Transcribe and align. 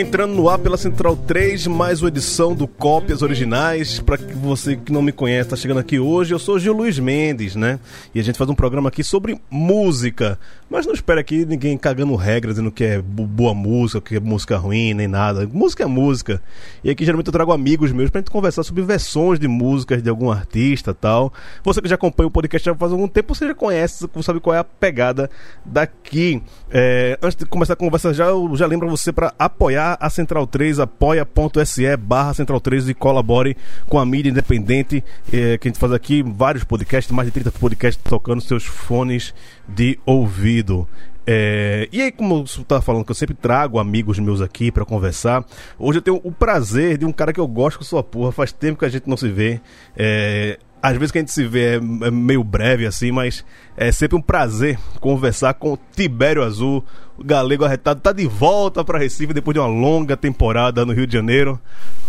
Entrando 0.00 0.32
no 0.32 0.48
ar 0.48 0.58
pela 0.58 0.78
Central 0.78 1.14
3, 1.14 1.66
mais 1.66 2.00
uma 2.00 2.08
edição 2.08 2.54
do 2.54 2.66
Cópias 2.66 3.20
Originais. 3.20 4.00
Para 4.00 4.16
você 4.16 4.74
que 4.74 4.90
não 4.90 5.02
me 5.02 5.12
conhece, 5.12 5.48
está 5.48 5.56
chegando 5.56 5.78
aqui 5.78 6.00
hoje, 6.00 6.32
eu 6.32 6.38
sou 6.38 6.58
Gil 6.58 6.72
Luiz 6.72 6.98
Mendes, 6.98 7.54
né? 7.54 7.78
E 8.14 8.18
a 8.18 8.22
gente 8.22 8.38
faz 8.38 8.48
um 8.48 8.54
programa 8.54 8.88
aqui 8.88 9.04
sobre 9.04 9.38
música. 9.50 10.38
Mas 10.70 10.86
não 10.86 10.94
espera 10.94 11.20
aqui 11.20 11.44
ninguém 11.44 11.76
cagando 11.76 12.14
regras, 12.14 12.54
dizendo 12.54 12.70
que 12.70 12.82
é 12.82 13.02
boa 13.02 13.52
música, 13.52 14.00
que 14.00 14.16
é 14.16 14.20
música 14.20 14.56
ruim, 14.56 14.94
nem 14.94 15.06
nada. 15.06 15.46
Música 15.52 15.82
é 15.82 15.86
música. 15.86 16.40
E 16.82 16.88
aqui 16.88 17.04
geralmente 17.04 17.26
eu 17.26 17.32
trago 17.32 17.52
amigos 17.52 17.92
meus 17.92 18.08
pra 18.08 18.20
gente 18.20 18.30
conversar 18.30 18.62
sobre 18.62 18.82
versões 18.82 19.38
de 19.38 19.48
músicas 19.48 20.02
de 20.02 20.08
algum 20.08 20.30
artista 20.30 20.94
tal. 20.94 21.30
Você 21.62 21.82
que 21.82 21.88
já 21.88 21.96
acompanha 21.96 22.28
o 22.28 22.30
podcast 22.30 22.64
já 22.64 22.74
faz 22.74 22.92
algum 22.92 23.06
tempo, 23.06 23.34
você 23.34 23.48
já 23.48 23.54
conhece, 23.54 24.08
sabe 24.22 24.40
qual 24.40 24.56
é 24.56 24.60
a 24.60 24.64
pegada 24.64 25.28
daqui. 25.62 26.42
É, 26.70 27.18
antes 27.20 27.36
de 27.36 27.44
começar 27.44 27.74
a 27.74 27.76
conversa, 27.76 28.14
já, 28.14 28.26
eu 28.26 28.50
já 28.54 28.66
lembro 28.66 28.88
você 28.88 29.12
para 29.12 29.34
apoiar 29.38 29.89
a 30.00 30.10
Central 30.10 30.46
3, 30.46 30.80
apoia.se 30.80 31.96
barra 31.96 32.34
Central 32.34 32.60
3 32.60 32.88
e 32.88 32.94
colabore 32.94 33.56
com 33.88 33.98
a 33.98 34.06
mídia 34.06 34.30
independente 34.30 35.02
eh, 35.32 35.56
que 35.58 35.68
a 35.68 35.70
gente 35.70 35.78
faz 35.78 35.92
aqui, 35.92 36.22
vários 36.22 36.64
podcasts, 36.64 37.10
mais 37.10 37.26
de 37.26 37.32
30 37.32 37.52
podcasts 37.52 38.02
tocando 38.02 38.40
seus 38.40 38.64
fones 38.64 39.34
de 39.66 39.98
ouvido. 40.04 40.86
É, 41.26 41.88
e 41.92 42.02
aí, 42.02 42.10
como 42.10 42.46
você 42.46 42.60
estava 42.60 42.82
falando, 42.82 43.04
que 43.04 43.10
eu 43.10 43.14
sempre 43.14 43.36
trago 43.36 43.78
amigos 43.78 44.18
meus 44.18 44.40
aqui 44.40 44.72
para 44.72 44.84
conversar, 44.84 45.44
hoje 45.78 45.98
eu 45.98 46.02
tenho 46.02 46.20
o 46.24 46.32
prazer 46.32 46.98
de 46.98 47.04
um 47.04 47.12
cara 47.12 47.32
que 47.32 47.38
eu 47.38 47.46
gosto 47.46 47.78
com 47.78 47.84
sua 47.84 48.02
porra, 48.02 48.32
faz 48.32 48.50
tempo 48.50 48.78
que 48.78 48.84
a 48.84 48.88
gente 48.88 49.08
não 49.08 49.16
se 49.16 49.28
vê. 49.28 49.60
É, 49.96 50.58
às 50.82 50.96
vezes 50.96 51.12
que 51.12 51.18
a 51.18 51.20
gente 51.20 51.32
se 51.32 51.46
vê 51.46 51.74
é, 51.74 51.76
é 51.76 52.10
meio 52.10 52.42
breve 52.42 52.86
assim, 52.86 53.12
mas 53.12 53.44
é 53.76 53.92
sempre 53.92 54.16
um 54.16 54.22
prazer 54.22 54.78
conversar 55.00 55.54
com 55.54 55.74
o 55.74 55.78
Tibério 55.94 56.42
Azul, 56.42 56.84
o 57.18 57.24
galego 57.24 57.64
arretado, 57.64 58.00
tá 58.00 58.12
de 58.12 58.26
volta 58.26 58.84
para 58.84 58.98
Recife 58.98 59.34
depois 59.34 59.54
de 59.54 59.60
uma 59.60 59.68
longa 59.68 60.16
temporada 60.16 60.84
no 60.86 60.92
Rio 60.92 61.06
de 61.06 61.12
Janeiro. 61.12 61.60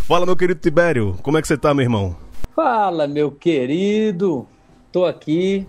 Fala, 0.07 0.25
meu 0.25 0.35
querido 0.35 0.59
Tibério, 0.59 1.17
como 1.21 1.37
é 1.37 1.41
que 1.41 1.47
você 1.47 1.57
tá, 1.57 1.73
meu 1.73 1.83
irmão? 1.83 2.15
Fala, 2.55 3.07
meu 3.07 3.31
querido, 3.31 4.47
tô 4.91 5.05
aqui, 5.05 5.65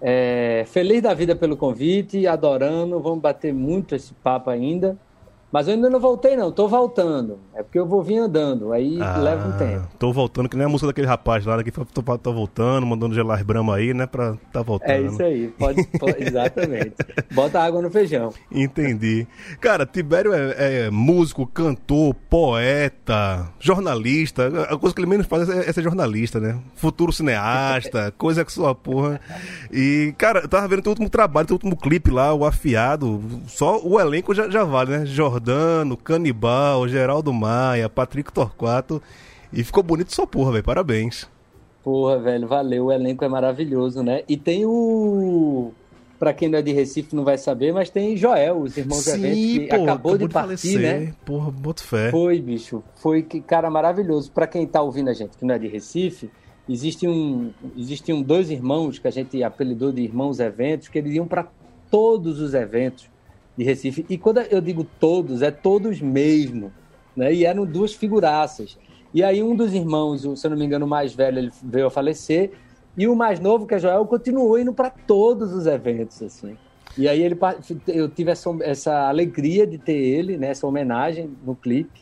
é, 0.00 0.64
feliz 0.66 1.02
da 1.02 1.14
vida 1.14 1.34
pelo 1.34 1.56
convite, 1.56 2.26
adorando, 2.26 3.00
vamos 3.00 3.20
bater 3.20 3.52
muito 3.52 3.94
esse 3.94 4.12
papo 4.14 4.50
ainda. 4.50 4.96
Mas 5.56 5.68
eu 5.68 5.72
ainda 5.72 5.88
não 5.88 5.98
voltei, 5.98 6.36
não. 6.36 6.52
Tô 6.52 6.68
voltando. 6.68 7.38
É 7.54 7.62
porque 7.62 7.78
eu 7.78 7.86
vou 7.86 8.02
vir 8.02 8.18
andando. 8.18 8.74
Aí 8.74 8.98
ah, 9.00 9.16
leva 9.16 9.48
um 9.48 9.52
tempo. 9.52 9.88
Tô 9.98 10.12
voltando, 10.12 10.50
que 10.50 10.56
nem 10.58 10.66
a 10.66 10.68
música 10.68 10.88
daquele 10.88 11.06
rapaz 11.06 11.46
lá, 11.46 11.64
que 11.64 11.70
tô, 11.70 11.82
tô 12.18 12.32
voltando, 12.34 12.86
mandando 12.86 13.14
gelar 13.14 13.42
brama 13.42 13.74
aí, 13.74 13.94
né? 13.94 14.04
Pra 14.04 14.36
tá 14.52 14.60
voltando. 14.60 14.90
É 14.90 15.00
isso 15.00 15.22
aí. 15.22 15.48
Pode, 15.58 15.82
pode 15.98 16.20
exatamente. 16.28 16.96
Bota 17.32 17.58
água 17.58 17.80
no 17.80 17.90
feijão. 17.90 18.34
Entendi. 18.52 19.26
Cara, 19.58 19.86
Tibério 19.86 20.34
é, 20.34 20.56
é, 20.58 20.90
músico, 20.90 21.46
cantor, 21.46 22.14
poeta, 22.28 23.50
jornalista. 23.58 24.48
A 24.68 24.76
coisa 24.76 24.94
que 24.94 25.00
ele 25.00 25.08
menos 25.08 25.26
faz 25.26 25.48
é, 25.48 25.70
é 25.70 25.72
ser 25.72 25.82
jornalista, 25.82 26.38
né? 26.38 26.58
Futuro 26.74 27.14
cineasta, 27.14 28.12
coisa 28.18 28.44
que 28.44 28.52
sua 28.52 28.74
porra. 28.74 29.18
E, 29.72 30.14
cara, 30.18 30.40
eu 30.40 30.48
tava 30.48 30.68
vendo 30.68 30.82
teu 30.82 30.90
último 30.90 31.08
trabalho, 31.08 31.46
teu 31.46 31.54
último 31.54 31.78
clipe 31.78 32.10
lá, 32.10 32.34
o 32.34 32.44
Afiado. 32.44 33.24
Só 33.46 33.80
o 33.82 33.98
elenco 33.98 34.34
já, 34.34 34.50
já 34.50 34.62
vale, 34.62 34.98
né? 34.98 35.06
Jordão 35.06 35.45
Jordano, 35.46 35.96
Canibal, 35.96 36.88
Geraldo 36.88 37.32
Maia, 37.32 37.88
Patrick 37.88 38.32
Torquato. 38.32 39.00
E 39.52 39.62
ficou 39.62 39.82
bonito 39.82 40.12
sua 40.12 40.26
porra, 40.26 40.52
velho. 40.52 40.64
Parabéns. 40.64 41.28
Porra, 41.84 42.18
velho, 42.18 42.48
valeu. 42.48 42.86
O 42.86 42.92
elenco 42.92 43.24
é 43.24 43.28
maravilhoso, 43.28 44.02
né? 44.02 44.22
E 44.28 44.36
tem 44.36 44.66
o. 44.66 45.72
Pra 46.18 46.32
quem 46.32 46.48
não 46.48 46.58
é 46.58 46.62
de 46.62 46.72
Recife 46.72 47.14
não 47.14 47.24
vai 47.24 47.36
saber, 47.38 47.72
mas 47.72 47.90
tem 47.90 48.16
Joel, 48.16 48.62
os 48.62 48.76
irmãos 48.76 49.04
Sim, 49.04 49.18
Eventos, 49.18 49.38
que 49.38 49.64
acabou, 49.66 49.84
acabou, 49.84 50.18
de, 50.18 50.26
de 50.26 50.32
partir, 50.32 50.72
falecer. 50.72 50.80
né? 50.80 51.14
Porra, 51.24 51.50
boto 51.50 51.84
fé. 51.84 52.10
Foi, 52.10 52.40
bicho. 52.40 52.82
Foi, 52.96 53.22
que 53.22 53.40
cara, 53.40 53.70
maravilhoso. 53.70 54.32
Pra 54.32 54.46
quem 54.46 54.66
tá 54.66 54.80
ouvindo 54.82 55.10
a 55.10 55.12
gente 55.12 55.36
que 55.36 55.44
não 55.44 55.54
é 55.54 55.58
de 55.58 55.68
Recife, 55.68 56.30
existe 56.68 57.06
um, 57.06 57.52
existiam 57.76 58.22
dois 58.22 58.50
irmãos 58.50 58.98
que 58.98 59.06
a 59.06 59.10
gente 59.10 59.42
apelidou 59.44 59.92
de 59.92 60.00
irmãos 60.00 60.40
eventos, 60.40 60.88
que 60.88 60.98
eles 60.98 61.14
iam 61.14 61.28
para 61.28 61.46
todos 61.90 62.40
os 62.40 62.54
eventos 62.54 63.10
de 63.56 63.64
Recife. 63.64 64.04
E 64.08 64.18
quando 64.18 64.40
eu 64.40 64.60
digo 64.60 64.84
todos, 65.00 65.42
é 65.42 65.50
todos 65.50 66.00
mesmo. 66.00 66.72
Né? 67.16 67.32
E 67.32 67.44
eram 67.44 67.64
duas 67.64 67.94
figuraças. 67.94 68.78
E 69.14 69.22
aí 69.22 69.42
um 69.42 69.56
dos 69.56 69.72
irmãos, 69.72 70.22
se 70.38 70.46
eu 70.46 70.50
não 70.50 70.58
me 70.58 70.64
engano, 70.64 70.84
o 70.84 70.88
mais 70.88 71.14
velho, 71.14 71.38
ele 71.38 71.50
veio 71.62 71.86
a 71.86 71.90
falecer. 71.90 72.52
E 72.96 73.08
o 73.08 73.16
mais 73.16 73.40
novo, 73.40 73.66
que 73.66 73.74
é 73.74 73.78
Joel, 73.78 74.04
continuou 74.06 74.58
indo 74.58 74.72
para 74.72 74.90
todos 74.90 75.52
os 75.52 75.66
eventos, 75.66 76.22
assim. 76.22 76.56
E 76.98 77.08
aí 77.08 77.22
ele, 77.22 77.38
eu 77.88 78.08
tive 78.08 78.30
essa, 78.30 78.50
essa 78.60 79.08
alegria 79.08 79.66
de 79.66 79.76
ter 79.76 79.96
ele, 79.96 80.36
né, 80.38 80.48
essa 80.48 80.66
homenagem 80.66 81.30
no 81.44 81.54
clipe. 81.54 82.00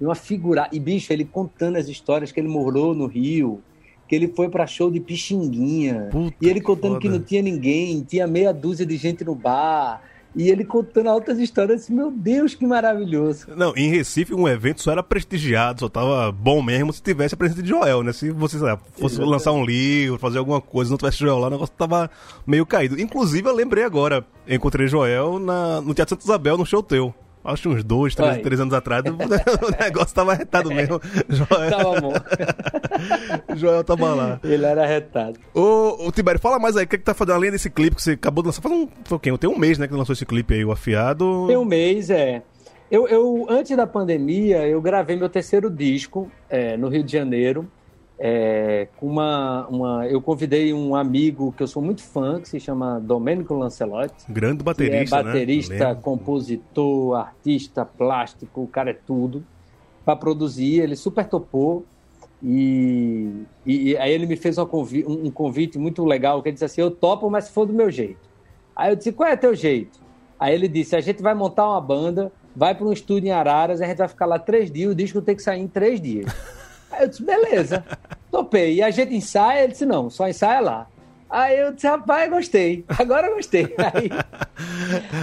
E 0.00 0.04
uma 0.04 0.16
figura... 0.16 0.68
E, 0.72 0.80
bicho, 0.80 1.12
ele 1.12 1.24
contando 1.24 1.76
as 1.76 1.88
histórias 1.88 2.32
que 2.32 2.40
ele 2.40 2.48
morou 2.48 2.92
no 2.92 3.06
Rio, 3.06 3.62
que 4.08 4.16
ele 4.16 4.26
foi 4.26 4.48
para 4.48 4.66
show 4.66 4.90
de 4.90 4.98
Pixinguinha. 4.98 6.08
Puta 6.10 6.34
e 6.40 6.48
ele 6.48 6.60
contando 6.60 6.98
que, 6.98 7.02
que 7.02 7.08
não 7.08 7.20
tinha 7.20 7.40
ninguém, 7.40 8.02
tinha 8.02 8.26
meia 8.26 8.52
dúzia 8.52 8.84
de 8.84 8.96
gente 8.96 9.24
no 9.24 9.34
bar 9.34 10.02
e 10.34 10.48
ele 10.48 10.64
contando 10.64 11.08
altas 11.08 11.38
histórias, 11.38 11.82
assim, 11.82 11.94
meu 11.94 12.10
Deus, 12.10 12.54
que 12.54 12.66
maravilhoso. 12.66 13.46
Não, 13.56 13.72
em 13.76 13.88
Recife 13.88 14.34
um 14.34 14.48
evento 14.48 14.82
só 14.82 14.92
era 14.92 15.02
prestigiado, 15.02 15.80
só 15.80 15.88
tava 15.88 16.32
bom 16.32 16.62
mesmo 16.62 16.92
se 16.92 17.02
tivesse 17.02 17.34
a 17.34 17.38
presença 17.38 17.62
de 17.62 17.68
Joel, 17.68 18.02
né? 18.02 18.12
Se 18.12 18.30
você 18.30 18.58
sabe, 18.58 18.82
fosse 18.92 19.14
Exatamente. 19.14 19.30
lançar 19.32 19.52
um 19.52 19.64
livro, 19.64 20.18
fazer 20.18 20.38
alguma 20.38 20.60
coisa, 20.60 20.90
não 20.90 20.98
tivesse 20.98 21.18
Joel 21.18 21.38
lá, 21.38 21.48
o 21.48 21.50
negócio 21.50 21.74
tava 21.76 22.10
meio 22.46 22.64
caído. 22.64 23.00
Inclusive, 23.00 23.48
eu 23.48 23.54
lembrei 23.54 23.84
agora, 23.84 24.24
encontrei 24.48 24.86
Joel 24.86 25.38
na, 25.38 25.80
no 25.80 25.94
Teatro 25.94 26.14
Santa 26.14 26.24
Isabel, 26.24 26.56
no 26.56 26.66
show 26.66 26.82
teu 26.82 27.14
acho 27.44 27.68
uns 27.68 27.84
dois, 27.84 28.14
três, 28.14 28.38
três 28.38 28.60
anos 28.60 28.74
atrás, 28.74 29.02
o 29.04 29.12
negócio 29.82 30.14
tava 30.14 30.32
arretado 30.32 30.68
mesmo. 30.70 31.00
Joel... 31.28 31.70
Tava 31.70 32.00
bom. 32.00 32.12
Joel 33.56 33.84
tava 33.84 34.14
lá. 34.14 34.40
Ele 34.44 34.64
era 34.64 34.82
arretado. 34.82 35.38
Ô, 35.54 36.06
ô 36.06 36.12
Tibério, 36.12 36.40
fala 36.40 36.58
mais 36.58 36.76
aí, 36.76 36.84
o 36.84 36.88
que, 36.88 36.96
é 36.96 36.98
que 36.98 37.04
tá 37.04 37.14
fazendo 37.14 37.34
além 37.34 37.50
desse 37.50 37.70
clipe 37.70 37.96
que 37.96 38.02
você 38.02 38.12
acabou 38.12 38.42
de 38.42 38.48
lançar? 38.48 38.62
Faz 38.62 38.74
um, 38.74 38.88
foi 39.04 39.16
o 39.16 39.20
quê? 39.20 39.36
Tem 39.38 39.50
um 39.50 39.58
mês, 39.58 39.78
né, 39.78 39.88
que 39.88 39.94
lançou 39.94 40.12
esse 40.12 40.26
clipe 40.26 40.54
aí, 40.54 40.64
o 40.64 40.72
Afiado. 40.72 41.46
Tem 41.46 41.56
um 41.56 41.64
mês, 41.64 42.10
é. 42.10 42.42
Eu, 42.90 43.08
eu 43.08 43.46
antes 43.48 43.74
da 43.74 43.86
pandemia, 43.86 44.68
eu 44.68 44.80
gravei 44.80 45.16
meu 45.16 45.28
terceiro 45.28 45.70
disco 45.70 46.30
é, 46.50 46.76
no 46.76 46.88
Rio 46.88 47.02
de 47.02 47.10
Janeiro. 47.10 47.66
É, 48.18 48.88
uma, 49.00 49.66
uma, 49.68 50.06
eu 50.06 50.20
convidei 50.20 50.72
um 50.72 50.94
amigo 50.94 51.52
que 51.56 51.62
eu 51.62 51.66
sou 51.66 51.82
muito 51.82 52.02
fã, 52.02 52.40
que 52.40 52.48
se 52.48 52.60
chama 52.60 53.00
Domênico 53.00 53.54
Lancelotti. 53.54 54.24
Grande 54.28 54.62
baterista, 54.62 55.18
é 55.18 55.22
baterista, 55.24 55.94
né? 55.94 56.00
compositor, 56.00 57.16
artista, 57.16 57.84
plástico, 57.84 58.62
o 58.62 58.66
cara 58.68 58.90
é 58.90 58.94
tudo. 58.94 59.44
Para 60.04 60.16
produzir, 60.16 60.80
ele 60.80 60.94
super 60.94 61.26
topou. 61.26 61.84
E, 62.42 63.44
e, 63.64 63.90
e, 63.90 63.96
aí 63.96 64.12
ele 64.12 64.26
me 64.26 64.36
fez 64.36 64.58
um 64.58 64.66
convite, 64.66 65.08
um 65.08 65.30
convite 65.30 65.78
muito 65.78 66.04
legal, 66.04 66.42
que 66.42 66.48
ele 66.48 66.54
disse 66.54 66.64
assim, 66.64 66.80
eu 66.80 66.90
topo, 66.90 67.30
mas 67.30 67.44
se 67.44 67.52
for 67.52 67.66
do 67.66 67.72
meu 67.72 67.90
jeito. 67.90 68.20
Aí 68.74 68.90
eu 68.90 68.96
disse, 68.96 69.12
qual 69.12 69.28
é 69.28 69.36
teu 69.36 69.54
jeito? 69.54 70.00
Aí 70.38 70.54
ele 70.54 70.66
disse, 70.66 70.96
a 70.96 71.00
gente 71.00 71.22
vai 71.22 71.34
montar 71.34 71.68
uma 71.68 71.80
banda, 71.80 72.32
vai 72.54 72.74
para 72.74 72.84
um 72.84 72.92
estúdio 72.92 73.28
em 73.28 73.30
Araras, 73.30 73.80
a 73.80 73.86
gente 73.86 73.98
vai 73.98 74.08
ficar 74.08 74.26
lá 74.26 74.38
três 74.38 74.70
dias, 74.70 74.90
o 74.90 74.94
disco 74.94 75.22
tem 75.22 75.36
que 75.36 75.42
sair 75.42 75.60
em 75.60 75.68
três 75.68 76.00
dias. 76.00 76.32
Aí 76.92 77.04
eu 77.04 77.08
disse, 77.08 77.24
beleza, 77.24 77.84
topei. 78.30 78.74
E 78.74 78.82
a 78.82 78.90
gente 78.90 79.14
ensaia, 79.14 79.64
ele 79.64 79.72
disse, 79.72 79.86
não, 79.86 80.10
só 80.10 80.28
ensaia 80.28 80.60
lá. 80.60 80.86
Aí 81.28 81.58
eu 81.58 81.72
disse, 81.72 81.86
rapaz, 81.86 82.30
gostei. 82.30 82.84
Agora 82.86 83.34
gostei. 83.34 83.64
Aí, 83.94 84.10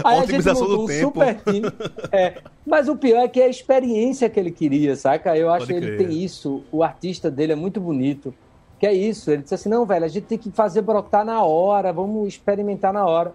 aí 0.03 0.19
a 0.19 0.25
gente 0.25 0.45
montou 0.47 0.85
um 0.85 0.87
super 0.87 1.35
time. 1.35 1.67
É, 2.11 2.41
mas 2.65 2.89
o 2.89 2.95
pior 2.95 3.23
é 3.23 3.27
que 3.27 3.39
é 3.39 3.45
a 3.45 3.49
experiência 3.49 4.27
que 4.27 4.39
ele 4.39 4.49
queria, 4.49 4.95
saca? 4.95 5.37
Eu 5.37 5.51
acho 5.51 5.67
que 5.67 5.73
ele 5.73 5.97
tem 5.97 6.23
isso. 6.23 6.63
O 6.71 6.83
artista 6.83 7.29
dele 7.29 7.53
é 7.53 7.55
muito 7.55 7.79
bonito. 7.79 8.33
Que 8.79 8.87
é 8.87 8.93
isso. 8.93 9.29
Ele 9.29 9.43
disse 9.43 9.53
assim, 9.53 9.69
não, 9.69 9.85
velho, 9.85 10.03
a 10.03 10.07
gente 10.07 10.25
tem 10.25 10.37
que 10.37 10.49
fazer 10.49 10.81
brotar 10.81 11.23
na 11.23 11.43
hora, 11.43 11.93
vamos 11.93 12.27
experimentar 12.27 12.91
na 12.91 13.05
hora. 13.05 13.33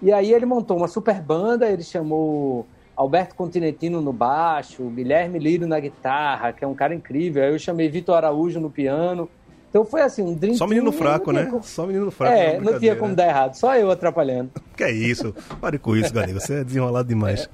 E 0.00 0.10
aí 0.10 0.32
ele 0.32 0.46
montou 0.46 0.78
uma 0.78 0.88
super 0.88 1.20
banda, 1.20 1.68
ele 1.68 1.82
chamou 1.82 2.66
Alberto 2.96 3.34
Continentino 3.34 4.00
no 4.00 4.12
baixo, 4.12 4.82
Guilherme 4.84 5.38
Lírio 5.38 5.66
na 5.66 5.78
guitarra, 5.78 6.52
que 6.52 6.64
é 6.64 6.66
um 6.68 6.74
cara 6.74 6.94
incrível. 6.94 7.42
Aí 7.42 7.52
eu 7.52 7.58
chamei 7.58 7.88
Vitor 7.88 8.16
Araújo 8.16 8.58
no 8.58 8.70
piano. 8.70 9.28
Então 9.68 9.84
foi 9.84 10.00
assim, 10.00 10.22
um 10.22 10.34
drink. 10.34 10.56
Só 10.56 10.66
menino 10.66 10.90
fraco, 10.90 11.30
né? 11.32 11.44
Como... 11.44 11.62
Só 11.62 11.86
menino 11.86 12.10
fraco. 12.10 12.34
É, 12.34 12.58
não 12.58 12.78
tinha 12.78 12.96
como 12.96 13.14
dar 13.14 13.26
errado, 13.26 13.54
só 13.56 13.76
eu 13.76 13.90
atrapalhando. 13.90 14.50
Que 14.76 14.84
é 14.84 14.92
isso? 14.92 15.34
Pare 15.58 15.78
com 15.78 15.96
isso, 15.96 16.12
galera. 16.12 16.34
Você 16.34 16.56
é 16.56 16.64
desenrolado 16.64 17.08
demais. 17.08 17.48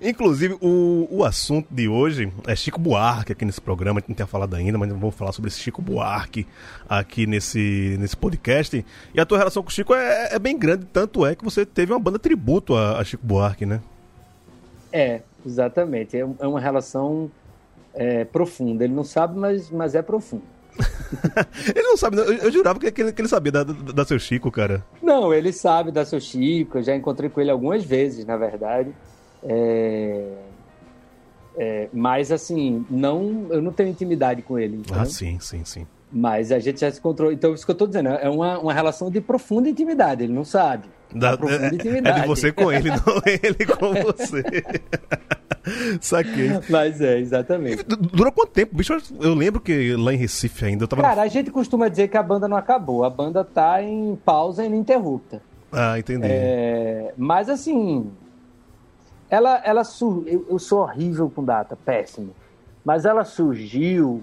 É. 0.00 0.08
Inclusive, 0.08 0.56
o, 0.60 1.08
o 1.10 1.24
assunto 1.24 1.66
de 1.68 1.88
hoje 1.88 2.32
é 2.46 2.54
Chico 2.54 2.78
Buarque 2.78 3.32
aqui 3.32 3.44
nesse 3.44 3.60
programa. 3.60 3.98
A 3.98 4.00
gente 4.00 4.10
não 4.10 4.14
tinha 4.14 4.26
falado 4.26 4.54
ainda, 4.54 4.78
mas 4.78 4.88
vamos 4.88 5.16
falar 5.16 5.32
sobre 5.32 5.48
esse 5.48 5.58
Chico 5.58 5.82
Buarque 5.82 6.46
aqui 6.88 7.26
nesse, 7.26 7.96
nesse 7.98 8.16
podcast. 8.16 8.86
E 9.12 9.20
a 9.20 9.26
tua 9.26 9.36
relação 9.36 9.64
com 9.64 9.68
o 9.68 9.72
Chico 9.72 9.92
é, 9.92 10.28
é 10.32 10.38
bem 10.38 10.56
grande, 10.56 10.86
tanto 10.92 11.26
é 11.26 11.34
que 11.34 11.42
você 11.42 11.66
teve 11.66 11.92
uma 11.92 11.98
banda 11.98 12.20
tributo 12.20 12.76
a, 12.76 13.00
a 13.00 13.04
Chico 13.04 13.26
Buarque, 13.26 13.66
né? 13.66 13.80
É, 14.92 15.22
exatamente. 15.44 16.16
É, 16.16 16.20
é 16.20 16.46
uma 16.46 16.60
relação 16.60 17.30
é 17.94 18.24
profunda. 18.24 18.84
Ele 18.84 18.94
não 18.94 19.04
sabe, 19.04 19.38
mas, 19.38 19.70
mas 19.70 19.94
é 19.94 20.02
profundo. 20.02 20.42
ele 21.74 21.82
não 21.82 21.96
sabe, 21.96 22.16
eu, 22.16 22.32
eu 22.32 22.52
jurava 22.52 22.78
que 22.78 22.86
ele, 22.86 23.12
que 23.12 23.20
ele 23.20 23.28
sabia 23.28 23.52
da, 23.52 23.64
da, 23.64 24.04
seu 24.04 24.18
Chico, 24.18 24.50
cara. 24.50 24.84
Não, 25.02 25.34
ele 25.34 25.52
sabe 25.52 25.90
da 25.90 26.04
seu 26.04 26.20
Chico, 26.20 26.78
eu 26.78 26.82
já 26.82 26.94
encontrei 26.94 27.28
com 27.28 27.40
ele 27.40 27.50
algumas 27.50 27.84
vezes, 27.84 28.24
na 28.24 28.36
verdade. 28.36 28.94
É... 29.42 30.34
É, 31.58 31.88
mas 31.92 32.30
assim, 32.30 32.86
não, 32.88 33.48
eu 33.50 33.60
não 33.60 33.72
tenho 33.72 33.88
intimidade 33.90 34.40
com 34.40 34.58
ele. 34.58 34.76
Entendeu? 34.76 35.02
Ah, 35.02 35.04
sim, 35.04 35.38
sim, 35.40 35.64
sim. 35.64 35.86
Mas 36.12 36.50
a 36.50 36.58
gente 36.58 36.80
já 36.80 36.90
se 36.90 36.98
encontrou. 36.98 37.30
Então, 37.30 37.54
isso 37.54 37.64
que 37.64 37.70
eu 37.70 37.76
tô 37.76 37.86
dizendo, 37.86 38.08
é 38.08 38.28
uma, 38.28 38.58
uma 38.58 38.72
relação 38.72 39.10
de 39.10 39.20
profunda 39.20 39.68
intimidade, 39.68 40.24
ele 40.24 40.32
não 40.32 40.44
sabe. 40.44 40.88
Da, 41.14 41.30
é, 41.30 42.08
é, 42.08 42.20
de 42.20 42.26
você 42.26 42.52
com 42.52 42.70
ele, 42.70 42.90
não 42.90 42.98
ele 43.26 43.66
com 43.66 43.92
você. 43.94 44.42
Saquei. 46.00 46.50
Mas 46.68 47.00
é, 47.00 47.18
exatamente. 47.18 47.84
Dura 47.84 48.32
quanto 48.32 48.50
tempo? 48.50 48.76
Bicho, 48.76 48.96
eu 49.20 49.34
lembro 49.34 49.60
que 49.60 49.94
lá 49.96 50.12
em 50.12 50.16
Recife 50.16 50.64
ainda 50.64 50.84
eu 50.84 50.88
tava. 50.88 51.02
Cara, 51.02 51.22
a 51.22 51.28
gente 51.28 51.50
costuma 51.50 51.88
dizer 51.88 52.08
que 52.08 52.16
a 52.16 52.22
banda 52.22 52.48
não 52.48 52.56
acabou. 52.56 53.04
A 53.04 53.10
banda 53.10 53.44
tá 53.44 53.82
em 53.82 54.16
pausa 54.24 54.64
ininterrupta. 54.64 55.42
Ah, 55.72 55.98
entendi. 55.98 56.26
É, 56.26 57.12
mas 57.16 57.48
assim. 57.48 58.10
Ela, 59.28 59.60
ela 59.64 59.84
sur... 59.84 60.24
eu, 60.26 60.44
eu 60.50 60.58
sou 60.58 60.80
horrível 60.80 61.30
com 61.30 61.44
data, 61.44 61.76
péssimo. 61.76 62.34
Mas 62.84 63.04
ela 63.04 63.24
surgiu 63.24 64.22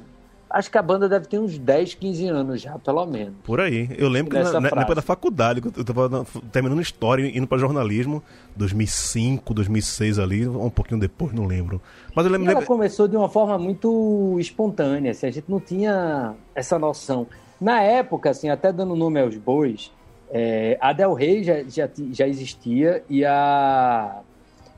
Acho 0.49 0.71
que 0.71 0.77
a 0.77 0.81
banda 0.81 1.09
deve 1.09 1.27
ter 1.27 1.39
uns 1.39 1.57
10, 1.57 1.95
15 1.95 2.27
anos 2.27 2.61
já, 2.61 2.79
pelo 2.79 3.05
menos. 3.05 3.33
Por 3.43 3.59
aí. 3.59 3.89
Eu 3.97 4.07
lembro 4.07 4.31
que 4.31 4.41
na, 4.41 4.59
na, 4.61 4.67
época 4.67 4.95
da 4.95 5.01
faculdade, 5.01 5.61
eu 5.75 5.83
tava 5.83 6.25
terminando 6.51 6.81
história, 6.81 7.25
indo 7.25 7.45
para 7.45 7.57
jornalismo, 7.57 8.23
2005, 8.55 9.53
2006 9.53 10.19
ali, 10.19 10.47
um 10.47 10.69
pouquinho 10.69 10.99
depois, 10.99 11.33
não 11.33 11.45
lembro. 11.45 11.81
Mas 12.15 12.25
eu 12.25 12.31
lembro. 12.31 12.49
ela 12.49 12.65
começou 12.65 13.07
de 13.07 13.17
uma 13.17 13.27
forma 13.27 13.57
muito 13.57 14.37
espontânea, 14.39 15.11
assim, 15.11 15.27
a 15.27 15.31
gente 15.31 15.49
não 15.49 15.59
tinha 15.59 16.33
essa 16.55 16.79
noção. 16.79 17.27
Na 17.59 17.81
época, 17.81 18.29
assim, 18.29 18.49
até 18.49 18.71
dando 18.71 18.95
nome 18.95 19.19
aos 19.19 19.35
bois, 19.35 19.91
é, 20.29 20.77
a 20.79 20.93
Del 20.93 21.13
Rey 21.13 21.43
já, 21.43 21.63
já, 21.63 21.89
já 22.11 22.27
existia 22.27 23.03
e 23.09 23.25
a, 23.25 24.21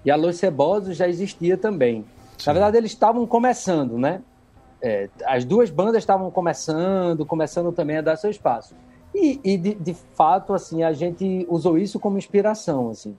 e 0.06 0.10
a 0.10 0.15
Los 0.15 0.38
Cebosos 0.38 0.98
já 0.98 1.07
existia 1.07 1.57
também. 1.57 2.06
Sim. 2.38 2.45
Na 2.48 2.54
verdade, 2.54 2.77
eles 2.77 2.92
estavam 2.92 3.25
começando, 3.27 3.98
né? 3.98 4.22
É, 4.81 5.09
as 5.25 5.43
duas 5.43 5.69
bandas 5.69 5.97
estavam 5.97 6.31
começando, 6.31 7.25
começando 7.25 7.71
também 7.71 7.97
a 7.97 8.01
dar 8.01 8.15
seu 8.15 8.29
espaço. 8.29 8.75
E, 9.13 9.39
e 9.43 9.57
de, 9.57 9.73
de, 9.73 9.93
fato, 10.13 10.53
assim, 10.53 10.83
a 10.83 10.93
gente 10.93 11.45
usou 11.49 11.77
isso 11.77 11.99
como 11.99 12.17
inspiração, 12.17 12.89
assim. 12.89 13.15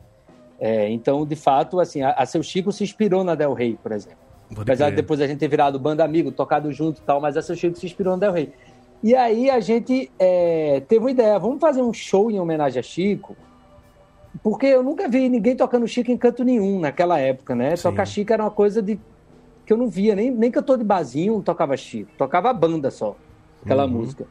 É, 0.59 0.89
então, 0.89 1.27
de 1.27 1.37
fato, 1.37 1.81
assim, 1.81 2.03
a, 2.03 2.13
a, 2.13 2.27
Seu 2.27 2.43
Chico 2.43 2.71
se 2.71 2.85
inspirou 2.85 3.25
na 3.25 3.35
Del 3.35 3.53
Rey, 3.55 3.79
por 3.83 3.93
exemplo. 3.93 4.19
Pode 4.49 4.63
Apesar 4.63 4.91
de 4.91 4.97
depois 4.97 5.21
a 5.21 5.27
gente 5.27 5.39
ter 5.39 5.49
virado 5.49 5.79
banda 5.79 6.05
amigo, 6.05 6.31
tocado 6.33 6.73
junto 6.73 7.01
e 7.01 7.03
tal, 7.03 7.21
mas 7.21 7.37
a 7.37 7.43
Seu 7.43 7.57
Chico 7.57 7.79
se 7.79 7.87
inspirou 7.87 8.15
na 8.15 8.21
Del 8.21 8.33
Rey. 8.33 8.53
E 9.03 9.15
aí 9.15 9.49
a 9.49 9.61
gente 9.61 10.11
é, 10.19 10.83
teve 10.87 11.05
uma 11.05 11.11
ideia, 11.11 11.39
vamos 11.39 11.61
fazer 11.61 11.81
um 11.83 11.93
show 11.93 12.31
em 12.31 12.39
homenagem 12.39 12.79
a 12.79 12.83
Chico, 12.83 13.37
porque 14.43 14.67
eu 14.67 14.83
nunca 14.83 15.09
vi 15.09 15.29
ninguém 15.29 15.57
tocando 15.57 15.89
Chico 15.89 16.11
em 16.11 16.17
canto 16.17 16.45
nenhum 16.45 16.79
naquela 16.79 17.19
época, 17.19 17.55
né? 17.55 17.75
Sim. 17.77 17.85
Tocar 17.85 18.07
Chico 18.07 18.33
era 18.33 18.43
uma 18.43 18.51
coisa 18.51 18.83
de 18.83 18.99
que 19.71 19.75
eu 19.75 19.77
não 19.77 19.87
via, 19.87 20.17
nem, 20.17 20.33
nem 20.33 20.51
cantor 20.51 20.79
de 20.79 20.83
basinho 20.83 21.41
tocava 21.45 21.77
Chico, 21.77 22.11
tocava 22.19 22.53
banda 22.53 22.91
só, 22.91 23.17
aquela 23.65 23.85
uhum. 23.85 23.91
música. 23.93 24.27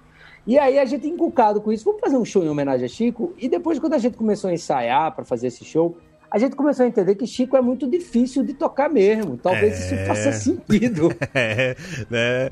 E 0.46 0.60
aí 0.60 0.78
a 0.78 0.84
gente 0.84 1.08
inculcado 1.08 1.62
com 1.62 1.72
isso, 1.72 1.86
vamos 1.86 2.02
fazer 2.02 2.18
um 2.18 2.26
show 2.26 2.44
em 2.44 2.50
homenagem 2.50 2.86
a 2.86 2.90
Chico? 2.90 3.34
E 3.38 3.48
depois, 3.48 3.80
quando 3.80 3.94
a 3.94 3.98
gente 3.98 4.18
começou 4.18 4.50
a 4.50 4.54
ensaiar 4.54 5.16
para 5.16 5.24
fazer 5.24 5.48
esse 5.48 5.64
show, 5.64 5.98
a 6.30 6.38
gente 6.38 6.58
começou 6.58 6.84
a 6.84 6.90
entender 6.90 7.16
que 7.16 7.26
Chico 7.26 7.56
é 7.56 7.62
muito 7.62 7.90
difícil 7.90 8.44
de 8.44 8.54
tocar 8.54 8.90
mesmo. 8.90 9.38
Talvez 9.38 9.80
é... 9.80 9.96
isso 9.96 10.06
faça 10.06 10.34
sentido. 10.34 11.10
É, 11.34 11.78
né? 12.10 12.50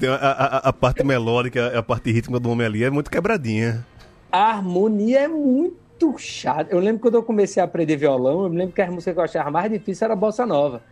É. 0.00 0.06
A, 0.06 0.14
a, 0.14 0.68
a, 0.68 0.72
parte 0.72 1.02
melódica, 1.02 1.76
a 1.76 1.82
parte 1.82 2.12
rítmica 2.12 2.38
do 2.38 2.50
homem 2.50 2.64
ali 2.64 2.84
é 2.84 2.90
muito 2.90 3.10
quebradinha. 3.10 3.84
A 4.30 4.52
harmonia 4.52 5.22
é 5.22 5.28
muito 5.28 6.16
chata. 6.18 6.72
Eu 6.72 6.78
lembro 6.78 7.00
quando 7.00 7.16
eu 7.16 7.22
comecei 7.24 7.60
a 7.60 7.64
aprender 7.64 7.96
violão, 7.96 8.44
eu 8.44 8.50
me 8.50 8.58
lembro 8.58 8.74
que 8.76 8.80
a 8.80 8.88
música 8.88 9.12
que 9.12 9.18
eu 9.18 9.24
achava 9.24 9.50
mais 9.50 9.72
difícil 9.72 10.04
era 10.04 10.14
a 10.14 10.16
bossa 10.16 10.46
nova. 10.46 10.82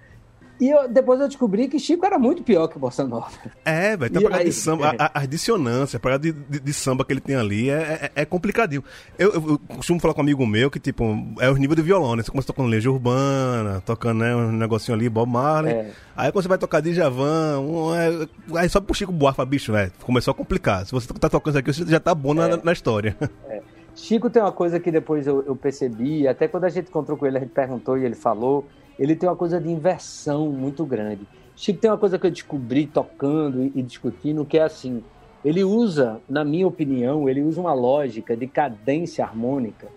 E 0.59 0.71
eu, 0.71 0.89
depois 0.89 1.21
eu 1.21 1.29
descobri 1.29 1.69
que 1.69 1.79
Chico 1.79 2.05
era 2.07 2.19
muito 2.19 2.43
pior 2.43 2.67
que 2.69 2.79
Bossa 2.79 3.05
Nova. 3.05 3.29
É, 3.65 3.97
velho, 3.97 4.13
tem 4.13 4.27
a 4.27 4.43
de 4.43 4.53
samba, 4.53 4.89
é. 4.89 4.97
a, 4.99 5.11
a 5.21 5.27
dissonância, 5.27 5.99
a 5.99 6.01
parada 6.01 6.23
de, 6.23 6.33
de, 6.33 6.61
de, 6.61 6.73
samba 6.73 7.05
que 7.05 7.13
ele 7.13 7.21
tem 7.21 7.37
ali 7.37 7.69
é, 7.69 8.11
é, 8.15 8.23
é 8.23 8.25
complicadinho. 8.25 8.83
Eu, 9.19 9.33
eu, 9.35 9.49
eu, 9.51 9.59
costumo 9.77 10.01
falar 10.01 10.15
com 10.15 10.21
um 10.21 10.25
amigo 10.25 10.47
meu 10.47 10.71
que, 10.71 10.81
tipo, 10.81 11.05
é 11.41 11.51
o 11.51 11.57
nível 11.57 11.77
de 11.77 11.83
violão, 11.83 12.17
né? 12.17 12.23
Você 12.23 12.31
começa 12.31 12.47
tocando 12.47 12.69
Legião 12.69 12.95
Urbana, 12.95 13.83
tocando, 13.85 14.21
né, 14.21 14.35
um 14.35 14.53
negocinho 14.53 14.97
ali, 14.97 15.09
Bob 15.09 15.31
Marley. 15.31 15.75
É. 15.75 15.91
Aí 16.17 16.33
quando 16.33 16.45
você 16.45 16.49
vai 16.49 16.59
tocar 16.59 16.81
Djavan, 16.81 17.61
um, 17.61 17.95
é, 17.95 18.27
aí 18.59 18.69
só 18.69 18.81
pro 18.81 18.95
Chico 18.95 19.13
Buarque, 19.13 19.45
bicho, 19.45 19.73
velho, 19.73 19.93
começou 20.03 20.33
a 20.33 20.35
complicar. 20.35 20.87
Se 20.87 20.93
você 20.93 21.07
tá 21.13 21.29
tocando 21.29 21.53
isso 21.53 21.59
aqui, 21.59 21.73
você 21.73 21.91
já 21.91 22.01
tá 22.01 22.15
bom 22.15 22.33
na, 22.33 22.49
é. 22.49 22.61
na 22.63 22.73
história. 22.73 23.17
É. 23.49 23.63
Chico 23.95 24.29
tem 24.29 24.43
uma 24.43 24.53
coisa 24.53 24.79
que 24.79 24.91
depois 24.91 25.27
eu, 25.27 25.43
eu 25.47 25.57
percebi, 25.57 26.29
até 26.29 26.47
quando 26.47 26.65
a 26.65 26.69
gente 26.69 26.89
encontrou 26.89 27.17
com 27.17 27.27
ele, 27.27 27.39
a 27.39 27.41
gente 27.41 27.53
perguntou 27.53 27.97
e 27.97 28.05
ele 28.05 28.15
falou 28.15 28.67
ele 28.99 29.15
tem 29.15 29.29
uma 29.29 29.37
coisa 29.37 29.61
de 29.61 29.71
inversão 29.71 30.51
muito 30.51 30.85
grande. 30.85 31.27
Chico 31.55 31.81
tem 31.81 31.91
uma 31.91 31.99
coisa 31.99 32.19
que 32.19 32.27
eu 32.27 32.31
descobri 32.31 32.87
tocando 32.87 33.71
e 33.75 33.83
discutindo, 33.83 34.45
que 34.45 34.59
é 34.59 34.63
assim, 34.63 35.03
ele 35.45 35.65
usa, 35.65 36.21
na 36.29 36.45
minha 36.45 36.67
opinião, 36.67 37.29
ele 37.29 37.43
usa 37.43 37.61
uma 37.61 37.73
lógica 37.73 38.37
de 38.37 38.47
cadência 38.47 39.25
harmônica, 39.25 39.89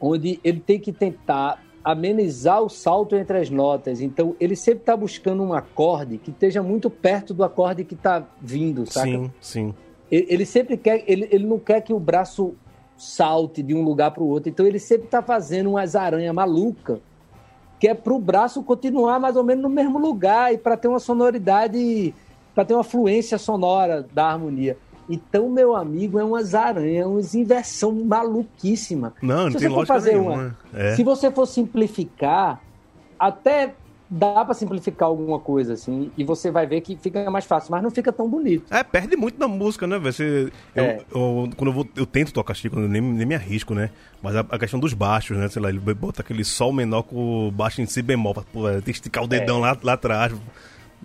onde 0.00 0.40
ele 0.42 0.60
tem 0.60 0.78
que 0.78 0.92
tentar 0.92 1.62
amenizar 1.84 2.62
o 2.62 2.68
salto 2.68 3.14
entre 3.14 3.38
as 3.38 3.50
notas. 3.50 4.00
Então, 4.00 4.34
ele 4.40 4.56
sempre 4.56 4.80
está 4.80 4.96
buscando 4.96 5.42
um 5.42 5.52
acorde 5.52 6.18
que 6.18 6.30
esteja 6.30 6.62
muito 6.62 6.90
perto 6.90 7.32
do 7.32 7.44
acorde 7.44 7.84
que 7.84 7.94
está 7.94 8.26
vindo, 8.40 8.90
sabe? 8.90 9.10
Sim, 9.10 9.30
sim. 9.40 9.74
Ele, 10.10 10.46
sempre 10.46 10.76
quer, 10.76 11.04
ele, 11.06 11.28
ele 11.30 11.46
não 11.46 11.58
quer 11.58 11.80
que 11.80 11.92
o 11.92 11.98
braço 11.98 12.54
salte 12.96 13.62
de 13.62 13.74
um 13.74 13.82
lugar 13.82 14.12
para 14.12 14.22
o 14.22 14.28
outro. 14.28 14.48
Então, 14.48 14.66
ele 14.66 14.78
sempre 14.78 15.06
está 15.06 15.22
fazendo 15.22 15.70
umas 15.70 15.94
aranhas 15.94 16.34
malucas 16.34 16.98
que 17.78 17.88
é 17.88 17.94
para 17.94 18.12
o 18.12 18.18
braço 18.18 18.62
continuar 18.62 19.20
mais 19.20 19.36
ou 19.36 19.44
menos 19.44 19.62
no 19.62 19.68
mesmo 19.68 19.98
lugar 19.98 20.52
e 20.52 20.58
para 20.58 20.76
ter 20.76 20.88
uma 20.88 20.98
sonoridade, 20.98 22.14
para 22.54 22.64
ter 22.64 22.74
uma 22.74 22.84
fluência 22.84 23.38
sonora 23.38 24.06
da 24.12 24.26
harmonia. 24.32 24.78
Então, 25.08 25.48
meu 25.48 25.76
amigo, 25.76 26.18
é 26.18 26.24
umas 26.24 26.54
aranhas, 26.54 27.06
uma 27.06 27.40
inversão 27.40 27.92
maluquíssima. 27.92 29.14
Não, 29.22 29.44
não 29.44 29.52
se 29.52 29.58
tem 29.58 29.68
lógica 29.68 29.86
fazer 29.86 30.12
nenhuma. 30.12 30.34
Uma, 30.34 30.56
é. 30.74 30.96
Se 30.96 31.04
você 31.04 31.30
for 31.30 31.46
simplificar, 31.46 32.60
até 33.18 33.74
dá 34.08 34.44
para 34.44 34.54
simplificar 34.54 35.08
alguma 35.08 35.38
coisa, 35.38 35.72
assim, 35.72 36.10
e 36.16 36.22
você 36.22 36.50
vai 36.50 36.66
ver 36.66 36.80
que 36.80 36.96
fica 36.96 37.28
mais 37.30 37.44
fácil, 37.44 37.72
mas 37.72 37.82
não 37.82 37.90
fica 37.90 38.12
tão 38.12 38.28
bonito. 38.28 38.72
É, 38.72 38.82
perde 38.82 39.16
muito 39.16 39.38
na 39.38 39.48
música, 39.48 39.86
né? 39.86 39.98
Você, 39.98 40.50
eu, 40.74 40.84
é. 40.84 41.00
eu, 41.12 41.50
quando 41.56 41.68
eu, 41.68 41.72
vou, 41.72 41.88
eu 41.96 42.06
tento 42.06 42.32
tocar 42.32 42.54
Chico, 42.54 42.78
eu 42.78 42.88
nem, 42.88 43.02
nem 43.02 43.26
me 43.26 43.34
arrisco, 43.34 43.74
né? 43.74 43.90
Mas 44.22 44.36
a, 44.36 44.40
a, 44.40 44.58
questão 44.58 44.78
dos 44.78 44.94
baixos, 44.94 45.36
né? 45.36 45.48
Sei 45.48 45.60
lá, 45.60 45.68
ele 45.68 45.78
bota 45.78 46.22
aquele 46.22 46.44
sol 46.44 46.72
menor 46.72 47.02
com 47.02 47.48
o 47.48 47.50
baixo 47.50 47.80
em 47.80 47.86
si 47.86 48.00
bemol, 48.00 48.32
pra, 48.32 48.44
pô, 48.44 48.68
tem 48.70 48.82
que 48.82 48.90
esticar 48.90 49.24
o 49.24 49.26
dedão 49.26 49.58
é. 49.58 49.60
lá, 49.60 49.78
lá 49.82 49.92
atrás. 49.94 50.32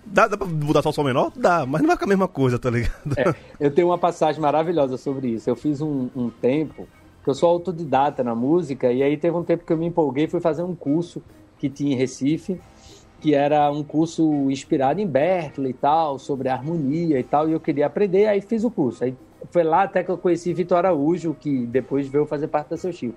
Dá, 0.04 0.26
dá 0.26 0.36
pra 0.36 0.46
botar 0.46 0.82
só 0.82 0.90
o 0.90 0.92
sol 0.92 1.04
menor? 1.04 1.32
Dá, 1.34 1.66
mas 1.66 1.80
não 1.80 1.88
vai 1.88 1.96
ficar 1.96 2.06
a 2.06 2.08
mesma 2.08 2.28
coisa, 2.28 2.58
tá 2.58 2.70
ligado? 2.70 2.92
É, 3.16 3.34
eu 3.58 3.70
tenho 3.70 3.88
uma 3.88 3.98
passagem 3.98 4.40
maravilhosa 4.40 4.96
sobre 4.96 5.28
isso. 5.28 5.50
Eu 5.50 5.56
fiz 5.56 5.80
um, 5.80 6.08
um 6.14 6.30
tempo, 6.30 6.86
que 7.22 7.30
eu 7.30 7.34
sou 7.34 7.48
autodidata 7.48 8.22
na 8.22 8.34
música, 8.34 8.92
e 8.92 9.02
aí 9.02 9.16
teve 9.16 9.36
um 9.36 9.44
tempo 9.44 9.64
que 9.64 9.72
eu 9.72 9.76
me 9.76 9.86
empolguei 9.86 10.24
e 10.24 10.28
fui 10.28 10.40
fazer 10.40 10.62
um 10.62 10.74
curso 10.74 11.22
que 11.58 11.68
tinha 11.68 11.94
em 11.94 11.96
Recife, 11.96 12.60
que 13.22 13.36
era 13.36 13.70
um 13.70 13.84
curso 13.84 14.50
inspirado 14.50 15.00
em 15.00 15.06
Berkeley 15.06 15.70
e 15.70 15.74
tal, 15.74 16.18
sobre 16.18 16.48
harmonia 16.48 17.20
e 17.20 17.22
tal, 17.22 17.48
e 17.48 17.52
eu 17.52 17.60
queria 17.60 17.86
aprender, 17.86 18.26
aí 18.26 18.40
fiz 18.40 18.64
o 18.64 18.70
curso. 18.70 19.04
Aí 19.04 19.14
foi 19.52 19.62
lá 19.62 19.84
até 19.84 20.02
que 20.02 20.10
eu 20.10 20.18
conheci 20.18 20.52
Vitor 20.52 20.78
Araújo, 20.78 21.32
que 21.38 21.64
depois 21.66 22.08
veio 22.08 22.26
fazer 22.26 22.48
parte 22.48 22.70
da 22.70 22.76
seu 22.76 22.92
Chico. 22.92 23.14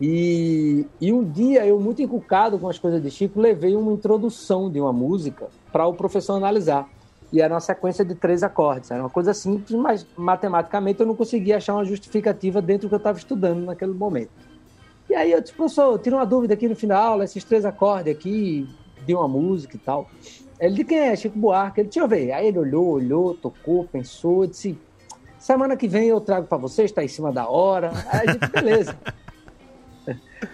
E, 0.00 0.86
e 0.98 1.12
um 1.12 1.22
dia, 1.22 1.66
eu 1.66 1.78
muito 1.78 2.00
encucado 2.00 2.58
com 2.58 2.70
as 2.70 2.78
coisas 2.78 3.02
de 3.02 3.10
Chico, 3.10 3.38
levei 3.38 3.76
uma 3.76 3.92
introdução 3.92 4.70
de 4.70 4.80
uma 4.80 4.94
música 4.94 5.48
para 5.70 5.86
o 5.86 5.92
professor 5.92 6.34
analisar. 6.34 6.88
E 7.30 7.42
era 7.42 7.52
uma 7.52 7.60
sequência 7.60 8.02
de 8.06 8.14
três 8.14 8.42
acordes. 8.42 8.90
Era 8.90 9.02
uma 9.02 9.10
coisa 9.10 9.34
simples, 9.34 9.78
mas 9.78 10.06
matematicamente 10.16 11.00
eu 11.00 11.06
não 11.06 11.14
conseguia 11.14 11.58
achar 11.58 11.74
uma 11.74 11.84
justificativa 11.84 12.62
dentro 12.62 12.86
do 12.86 12.88
que 12.88 12.94
eu 12.94 12.98
estava 12.98 13.18
estudando 13.18 13.62
naquele 13.62 13.92
momento. 13.92 14.30
E 15.10 15.14
aí 15.14 15.32
eu 15.32 15.40
disse, 15.42 15.52
professor, 15.52 15.98
tira 15.98 16.16
uma 16.16 16.24
dúvida 16.24 16.54
aqui 16.54 16.66
no 16.66 16.76
final 16.76 17.22
esses 17.22 17.44
três 17.44 17.66
acordes 17.66 18.14
aqui, 18.14 18.66
de 19.08 19.14
uma 19.14 19.26
música 19.26 19.74
e 19.74 19.78
tal. 19.78 20.10
Ele 20.60 20.74
de 20.74 20.84
quem 20.84 20.98
é? 20.98 21.16
Chico 21.16 21.38
Buarque. 21.38 21.80
Ele, 21.80 21.88
deixa 21.88 22.00
eu 22.00 22.08
ver. 22.08 22.30
Aí 22.32 22.48
ele 22.48 22.58
olhou, 22.58 22.86
olhou, 22.86 23.34
tocou, 23.34 23.84
pensou, 23.84 24.46
disse: 24.46 24.78
semana 25.38 25.76
que 25.76 25.88
vem 25.88 26.08
eu 26.08 26.20
trago 26.20 26.46
para 26.46 26.58
vocês, 26.58 26.90
está 26.90 27.02
em 27.02 27.08
cima 27.08 27.32
da 27.32 27.48
hora. 27.48 27.90
Aí 28.12 28.28
a 28.28 28.32
gente, 28.32 28.46
beleza. 28.52 28.98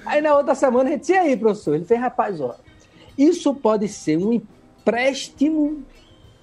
aí 0.07 0.21
na 0.21 0.37
outra 0.37 0.55
semana 0.55 0.89
a 0.89 0.93
gente, 0.93 1.11
e 1.11 1.17
aí, 1.17 1.37
professor? 1.37 1.75
Ele 1.75 1.85
fez, 1.85 2.01
rapaz, 2.01 2.41
ó, 2.41 2.55
isso 3.19 3.53
pode 3.55 3.89
ser 3.89 4.19
um 4.19 4.33
empréstimo 4.33 5.83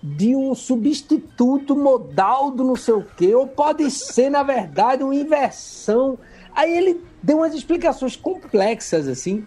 de 0.03 0.35
um 0.35 0.53
substituto 0.53 1.75
modal 1.75 2.51
do 2.51 2.63
não 2.63 2.75
sei 2.75 2.95
o 2.95 3.05
quê, 3.05 3.33
ou 3.33 3.47
pode 3.47 3.89
ser, 3.89 4.29
na 4.29 4.43
verdade, 4.43 5.03
uma 5.03 5.15
inversão. 5.15 6.17
Aí 6.53 6.75
ele 6.75 7.01
deu 7.21 7.37
umas 7.37 7.53
explicações 7.53 8.15
complexas, 8.15 9.07
assim, 9.07 9.45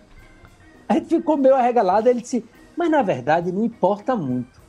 a 0.89 0.95
gente 0.95 1.09
ficou 1.17 1.37
meio 1.37 1.55
arregalado, 1.55 2.09
ele 2.09 2.21
disse, 2.21 2.45
mas 2.77 2.91
na 2.91 3.03
verdade 3.03 3.53
não 3.53 3.65
importa 3.65 4.15
muito. 4.17 4.63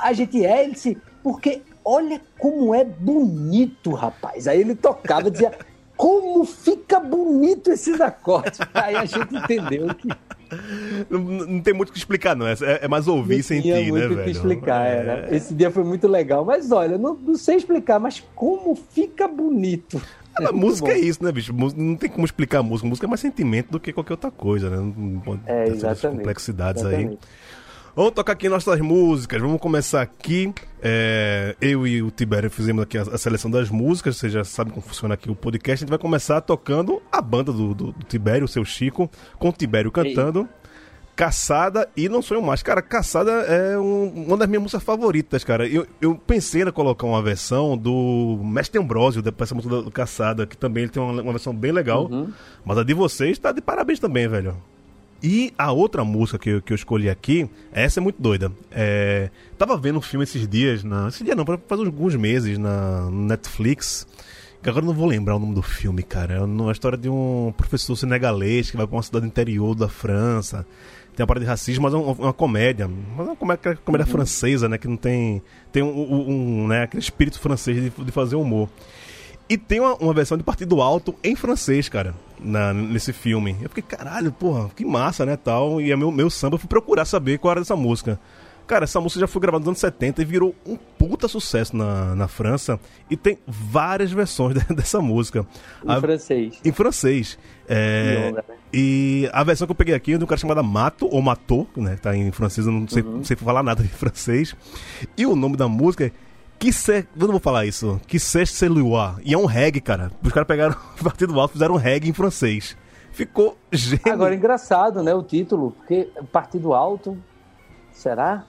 A 0.00 0.12
gente 0.12 0.44
é, 0.44 0.64
ele 0.64 0.72
disse, 0.72 0.96
porque 1.22 1.62
olha 1.84 2.20
como 2.38 2.74
é 2.74 2.84
bonito, 2.84 3.92
rapaz. 3.92 4.46
Aí 4.46 4.60
ele 4.60 4.74
tocava, 4.74 5.30
dizia, 5.30 5.52
como 5.98 6.44
fica 6.44 7.00
bonito 7.00 7.72
esses 7.72 8.00
acordes. 8.00 8.60
Aí 8.72 8.94
a 8.94 9.04
gente 9.04 9.34
entendeu 9.34 9.92
que. 9.94 10.08
Não, 11.10 11.18
não 11.18 11.60
tem 11.60 11.74
muito 11.74 11.90
o 11.90 11.92
que 11.92 11.98
explicar, 11.98 12.36
não. 12.36 12.46
É, 12.46 12.54
é 12.82 12.88
mais 12.88 13.08
ouvir 13.08 13.40
e 13.40 13.42
sentir, 13.42 13.72
né, 13.72 13.80
velho? 13.80 13.90
muito 13.90 14.20
o 14.20 14.24
que 14.24 14.30
explicar, 14.30 14.86
é... 14.86 14.96
era. 14.96 15.34
Esse 15.34 15.52
dia 15.52 15.70
foi 15.70 15.84
muito 15.84 16.06
legal. 16.06 16.44
Mas 16.44 16.70
olha, 16.70 16.96
não, 16.96 17.14
não 17.14 17.34
sei 17.34 17.56
explicar, 17.56 17.98
mas 17.98 18.24
como 18.34 18.76
fica 18.76 19.26
bonito. 19.26 20.00
A 20.46 20.52
música 20.52 20.90
é 20.90 20.98
isso, 20.98 21.22
né, 21.22 21.32
bicho? 21.32 21.52
Não 21.52 21.96
tem 21.96 22.08
como 22.08 22.24
explicar 22.24 22.58
a 22.58 22.62
música. 22.62 22.86
A 22.86 22.90
música 22.90 23.06
é 23.06 23.08
mais 23.08 23.20
sentimento 23.20 23.70
do 23.70 23.80
que 23.80 23.92
qualquer 23.92 24.14
outra 24.14 24.30
coisa, 24.30 24.70
né? 24.70 24.76
Não 24.76 25.20
pode 25.20 25.40
é, 25.46 25.68
exatamente. 25.68 26.18
complexidades 26.18 26.82
exatamente. 26.82 27.10
aí. 27.10 27.18
Vamos 27.98 28.12
tocar 28.12 28.34
aqui 28.34 28.48
nossas 28.48 28.78
músicas. 28.80 29.40
Vamos 29.40 29.60
começar 29.60 30.02
aqui. 30.02 30.54
É, 30.80 31.56
eu 31.60 31.84
e 31.84 32.00
o 32.00 32.12
Tibério 32.12 32.48
fizemos 32.48 32.84
aqui 32.84 32.96
a, 32.96 33.02
a, 33.02 33.18
seleção 33.18 33.50
das 33.50 33.70
músicas. 33.70 34.16
Você 34.16 34.28
já 34.28 34.44
sabe 34.44 34.70
como 34.70 34.80
funciona 34.80 35.14
aqui 35.14 35.28
o 35.28 35.34
podcast. 35.34 35.82
A 35.82 35.84
gente 35.84 35.90
vai 35.90 35.98
começar 35.98 36.40
tocando 36.40 37.02
a 37.10 37.20
banda 37.20 37.52
do, 37.52 37.74
do, 37.74 37.92
do 37.92 38.06
Tibério, 38.06 38.44
o 38.44 38.48
seu 38.48 38.64
Chico, 38.64 39.10
com 39.36 39.48
o 39.48 39.52
Tibério 39.52 39.90
cantando. 39.90 40.48
Caçada 41.18 41.88
e 41.96 42.08
Não 42.08 42.22
Sonho 42.22 42.40
Mais. 42.40 42.62
Cara, 42.62 42.80
Caçada 42.80 43.32
é 43.32 43.76
um, 43.76 44.26
uma 44.28 44.36
das 44.36 44.48
minhas 44.48 44.62
músicas 44.62 44.84
favoritas, 44.84 45.42
cara. 45.42 45.66
Eu, 45.66 45.84
eu 46.00 46.14
pensei 46.14 46.62
em 46.62 46.70
colocar 46.70 47.08
uma 47.08 47.20
versão 47.20 47.76
do 47.76 48.40
Mestre 48.44 48.80
Ambrosio, 48.80 49.20
dessa 49.20 49.52
música 49.52 49.74
do, 49.74 49.82
do 49.82 49.90
Caçada, 49.90 50.46
que 50.46 50.56
também 50.56 50.84
ele 50.84 50.92
tem 50.92 51.02
uma, 51.02 51.20
uma 51.20 51.32
versão 51.32 51.52
bem 51.52 51.72
legal. 51.72 52.06
Uhum. 52.06 52.30
Mas 52.64 52.78
a 52.78 52.84
de 52.84 52.94
vocês 52.94 53.36
tá 53.36 53.50
de 53.50 53.60
parabéns 53.60 53.98
também, 53.98 54.28
velho. 54.28 54.56
E 55.20 55.52
a 55.58 55.72
outra 55.72 56.04
música 56.04 56.38
que 56.38 56.50
eu, 56.50 56.62
que 56.62 56.72
eu 56.72 56.76
escolhi 56.76 57.10
aqui, 57.10 57.50
essa 57.72 57.98
é 57.98 58.00
muito 58.00 58.22
doida. 58.22 58.52
É, 58.70 59.28
tava 59.58 59.76
vendo 59.76 59.98
um 59.98 60.02
filme 60.02 60.22
esses 60.22 60.46
dias, 60.46 60.84
na, 60.84 61.08
esse 61.08 61.24
dia 61.24 61.34
não, 61.34 61.44
faz 61.44 61.80
alguns 61.80 62.14
meses 62.14 62.56
na 62.58 63.10
Netflix. 63.10 64.06
Que 64.62 64.70
agora 64.70 64.84
eu 64.84 64.88
não 64.88 64.94
vou 64.94 65.06
lembrar 65.06 65.34
o 65.34 65.38
nome 65.40 65.54
do 65.54 65.62
filme, 65.62 66.04
cara. 66.04 66.34
É 66.34 66.40
uma 66.40 66.70
história 66.70 66.96
de 66.96 67.08
um 67.08 67.52
professor 67.56 67.96
senegalês 67.96 68.70
que 68.70 68.76
vai 68.76 68.86
para 68.86 68.96
uma 68.96 69.02
cidade 69.02 69.26
interior 69.26 69.74
da 69.74 69.88
França. 69.88 70.64
Tem 71.18 71.24
uma 71.24 71.26
parada 71.26 71.44
de 71.44 71.50
racismo, 71.50 71.82
mas 71.82 71.92
é 71.92 71.96
uma, 71.96 72.12
uma 72.12 72.32
comédia. 72.32 72.86
Mas 72.86 73.26
é 73.26 73.30
uma 73.30 73.34
comédia, 73.34 73.76
comédia 73.84 74.06
uhum. 74.06 74.12
francesa, 74.12 74.68
né? 74.68 74.78
Que 74.78 74.86
não 74.86 74.96
tem. 74.96 75.42
Tem 75.72 75.82
um, 75.82 75.88
um, 75.88 76.30
um 76.62 76.68
né, 76.68 76.84
aquele 76.84 77.02
espírito 77.02 77.40
francês 77.40 77.76
de, 77.76 77.90
de 77.90 78.12
fazer 78.12 78.36
humor. 78.36 78.68
E 79.48 79.58
tem 79.58 79.80
uma, 79.80 79.96
uma, 79.96 80.14
versão 80.14 80.38
de 80.38 80.44
Partido 80.44 80.80
Alto 80.80 81.16
em 81.24 81.34
francês, 81.34 81.88
cara, 81.88 82.14
na, 82.38 82.72
nesse 82.72 83.12
filme. 83.12 83.56
Eu 83.60 83.68
fiquei, 83.68 83.82
caralho, 83.82 84.30
porra, 84.30 84.70
que 84.76 84.84
massa, 84.84 85.26
né, 85.26 85.36
tal. 85.36 85.80
E 85.80 85.90
é 85.90 85.96
meu, 85.96 86.12
meu 86.12 86.30
samba, 86.30 86.54
eu 86.54 86.58
fui 86.60 86.68
procurar 86.68 87.04
saber 87.04 87.38
qual 87.38 87.50
era 87.50 87.62
dessa 87.62 87.74
música. 87.74 88.20
Cara, 88.68 88.84
essa 88.84 89.00
música 89.00 89.20
já 89.20 89.26
foi 89.26 89.40
gravada 89.40 89.60
nos 89.60 89.68
anos 89.68 89.78
70 89.78 90.20
e 90.20 90.24
virou 90.26 90.54
um 90.66 90.76
puta 90.76 91.26
sucesso 91.26 91.74
na, 91.74 92.14
na 92.14 92.28
França. 92.28 92.78
E 93.08 93.16
tem 93.16 93.38
várias 93.46 94.12
versões 94.12 94.62
dessa 94.68 95.00
música. 95.00 95.46
Em 95.82 95.90
a, 95.90 95.98
francês. 95.98 96.60
Em 96.62 96.70
francês. 96.70 97.38
É, 97.66 98.28
onda, 98.28 98.44
né? 98.46 98.54
E 98.70 99.26
a 99.32 99.42
versão 99.42 99.66
que 99.66 99.70
eu 99.70 99.74
peguei 99.74 99.94
aqui 99.94 100.12
é 100.12 100.18
de 100.18 100.22
um 100.22 100.26
cara 100.26 100.38
chamado 100.38 100.62
Mato, 100.62 101.08
ou 101.10 101.22
Matou, 101.22 101.66
né? 101.74 101.96
Tá 101.96 102.14
em 102.14 102.30
francês, 102.30 102.66
eu 102.66 102.72
não 102.72 102.86
sei, 102.86 103.02
uhum. 103.02 103.16
não 103.16 103.24
sei 103.24 103.38
falar 103.38 103.62
nada 103.62 103.82
de 103.82 103.88
francês. 103.88 104.54
E 105.16 105.24
o 105.24 105.34
nome 105.34 105.56
da 105.56 105.66
música 105.66 106.04
é 106.04 106.12
que 106.58 106.70
se... 106.70 107.06
Eu 107.18 107.22
não 107.22 107.28
vou 107.28 107.40
falar 107.40 107.64
isso. 107.64 107.98
Que 108.06 108.18
se 108.18 108.44
celui 108.44 108.84
E 109.24 109.32
é 109.32 109.38
um 109.38 109.46
reggae, 109.46 109.80
cara. 109.80 110.12
Os 110.22 110.30
caras 110.30 110.46
pegaram 110.46 110.76
o 111.00 111.00
Partido 111.02 111.40
Alto 111.40 111.52
fizeram 111.52 111.74
um 111.74 111.78
reggae 111.78 112.10
em 112.10 112.12
francês. 112.12 112.76
Ficou 113.12 113.56
genial. 113.72 114.12
Agora, 114.12 114.34
engraçado, 114.34 115.02
né, 115.02 115.14
o 115.14 115.22
título. 115.22 115.70
Porque 115.70 116.10
Partido 116.30 116.74
Alto... 116.74 117.16
Será? 117.98 118.44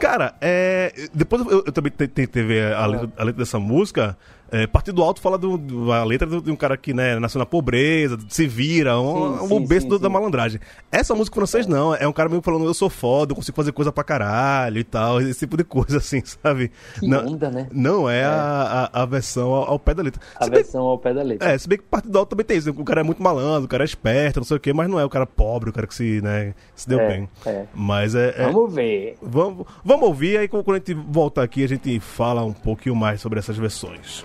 Cara, 0.00 0.34
é... 0.40 0.92
Depois 1.14 1.42
eu, 1.42 1.62
eu 1.66 1.72
também 1.72 1.92
tentei 1.92 2.42
ver 2.42 2.74
a 2.74 2.86
letra, 2.86 3.10
a 3.16 3.24
letra 3.24 3.38
dessa 3.38 3.58
música... 3.58 4.16
É, 4.52 4.66
Partido 4.66 5.02
Alto 5.02 5.20
fala 5.20 5.38
do, 5.38 5.56
do, 5.56 5.92
a 5.92 6.02
letra 6.02 6.26
de 6.26 6.50
um 6.50 6.56
cara 6.56 6.76
que 6.76 6.92
né, 6.92 7.18
nasceu 7.20 7.38
na 7.38 7.46
pobreza, 7.46 8.18
se 8.28 8.46
vira, 8.48 8.98
um, 8.98 9.46
sim, 9.46 9.54
um 9.54 9.66
sim, 9.66 9.98
da 9.98 10.08
malandragem. 10.08 10.60
Essa 10.90 11.14
música 11.14 11.36
francês 11.36 11.66
não, 11.66 11.94
é 11.94 12.06
um 12.06 12.12
cara 12.12 12.28
meio 12.28 12.42
falando 12.42 12.64
eu 12.64 12.74
sou 12.74 12.90
foda, 12.90 13.30
eu 13.32 13.36
consigo 13.36 13.54
fazer 13.54 13.70
coisa 13.70 13.92
pra 13.92 14.02
caralho 14.02 14.78
e 14.78 14.84
tal, 14.84 15.20
esse 15.20 15.40
tipo 15.40 15.56
de 15.56 15.62
coisa 15.62 15.98
assim, 15.98 16.20
sabe? 16.24 16.72
Que 16.98 17.06
não, 17.06 17.26
onda, 17.26 17.48
né? 17.48 17.68
Não 17.70 18.10
é, 18.10 18.20
é. 18.20 18.24
A, 18.24 18.90
a, 18.92 19.02
a, 19.02 19.06
versão 19.06 19.52
ao, 19.52 19.70
ao, 19.70 19.78
pé 19.78 19.94
da 19.94 20.02
letra. 20.02 20.20
A 20.36 20.44
se 20.44 20.50
versão 20.50 20.82
bem, 20.82 20.90
ao 20.90 20.98
pé 20.98 21.14
da 21.14 21.22
letra. 21.22 21.48
É, 21.48 21.56
se 21.56 21.68
bem 21.68 21.78
que 21.78 21.84
Partido 21.84 22.18
Alto 22.18 22.30
também 22.30 22.44
tem 22.44 22.56
isso, 22.56 22.70
o 22.70 22.84
cara 22.84 23.00
é 23.02 23.04
muito 23.04 23.22
malandro, 23.22 23.66
o 23.66 23.68
cara 23.68 23.84
é 23.84 23.86
esperto, 23.86 24.40
não 24.40 24.44
sei 24.44 24.56
o 24.56 24.60
quê, 24.60 24.72
mas 24.72 24.88
não 24.88 24.98
é 24.98 25.04
o 25.04 25.08
cara 25.08 25.26
pobre, 25.26 25.70
o 25.70 25.72
cara 25.72 25.86
que 25.86 25.94
se, 25.94 26.20
né, 26.22 26.54
se 26.74 26.88
deu 26.88 26.98
é, 27.00 27.08
bem. 27.08 27.28
É. 27.46 27.66
Mas 27.72 28.16
é, 28.16 28.34
é, 28.36 28.50
Vamos 28.50 28.74
ver. 28.74 29.16
Vamos, 29.22 29.66
vamos 29.84 30.08
ouvir, 30.08 30.38
aí 30.38 30.48
quando 30.48 30.72
a 30.72 30.74
gente 30.74 30.94
voltar 30.94 31.44
aqui 31.44 31.62
a 31.62 31.68
gente 31.68 32.00
fala 32.00 32.44
um 32.44 32.52
pouquinho 32.52 32.96
mais 32.96 33.20
sobre 33.20 33.38
essas 33.38 33.56
versões. 33.56 34.24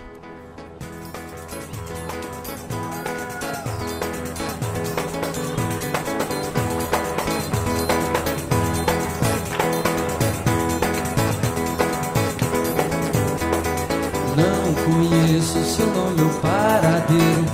Seu 15.76 15.86
nome 15.88 16.22
ou 16.22 16.30
paradeiro. 16.40 17.44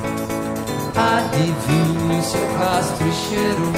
Adivinho 0.94 2.22
seu 2.22 2.56
rastro 2.56 3.08
e 3.08 3.12
cheiro. 3.12 3.72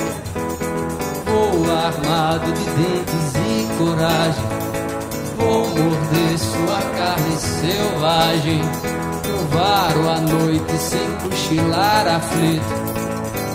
Vou 1.25 1.73
armado 1.75 2.53
de 2.53 2.65
dentes 2.77 3.35
e 3.37 3.67
coragem. 3.79 4.45
Vou 5.39 5.67
morder 5.69 6.39
sua 6.39 6.81
carne 6.99 7.37
selvagem. 7.39 8.61
Eu 9.27 9.39
varo 9.49 10.11
a 10.11 10.21
noite 10.21 10.77
sem 10.77 11.11
cochilar 11.23 12.07
aflito. 12.07 12.85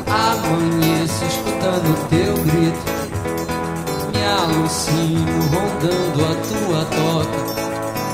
Amanheço 0.07 1.23
escutando 1.25 2.09
teu 2.09 2.33
grito. 2.45 2.99
Me 4.11 4.25
alucino 4.25 5.33
rondando 5.51 6.25
a 6.25 6.35
tua 6.47 6.85
toca 6.85 7.68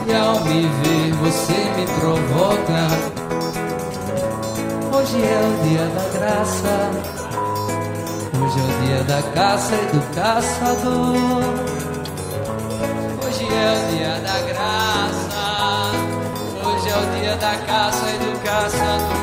e 0.07 0.13
ao 0.13 0.39
me 0.41 0.61
ver 0.61 1.13
você 1.13 1.53
me 1.53 1.85
provoca. 1.99 2.87
Hoje 4.95 5.21
é 5.23 5.41
o 5.41 5.53
dia 5.67 5.85
da 5.87 6.05
graça, 6.19 6.75
hoje 8.41 8.59
é 8.59 8.63
o 8.63 8.71
dia 8.85 9.03
da 9.03 9.21
caça 9.33 9.73
e 9.73 9.85
do 9.93 10.01
caçador. 10.15 11.43
Hoje 13.25 13.45
é 13.51 13.71
o 13.73 13.79
dia 13.95 14.15
da 14.21 14.37
graça, 14.47 15.91
hoje 16.63 16.89
é 16.89 16.97
o 16.97 17.05
dia 17.19 17.35
da 17.37 17.55
caça 17.65 18.05
e 18.09 18.17
do 18.19 18.43
caçador. 18.43 19.14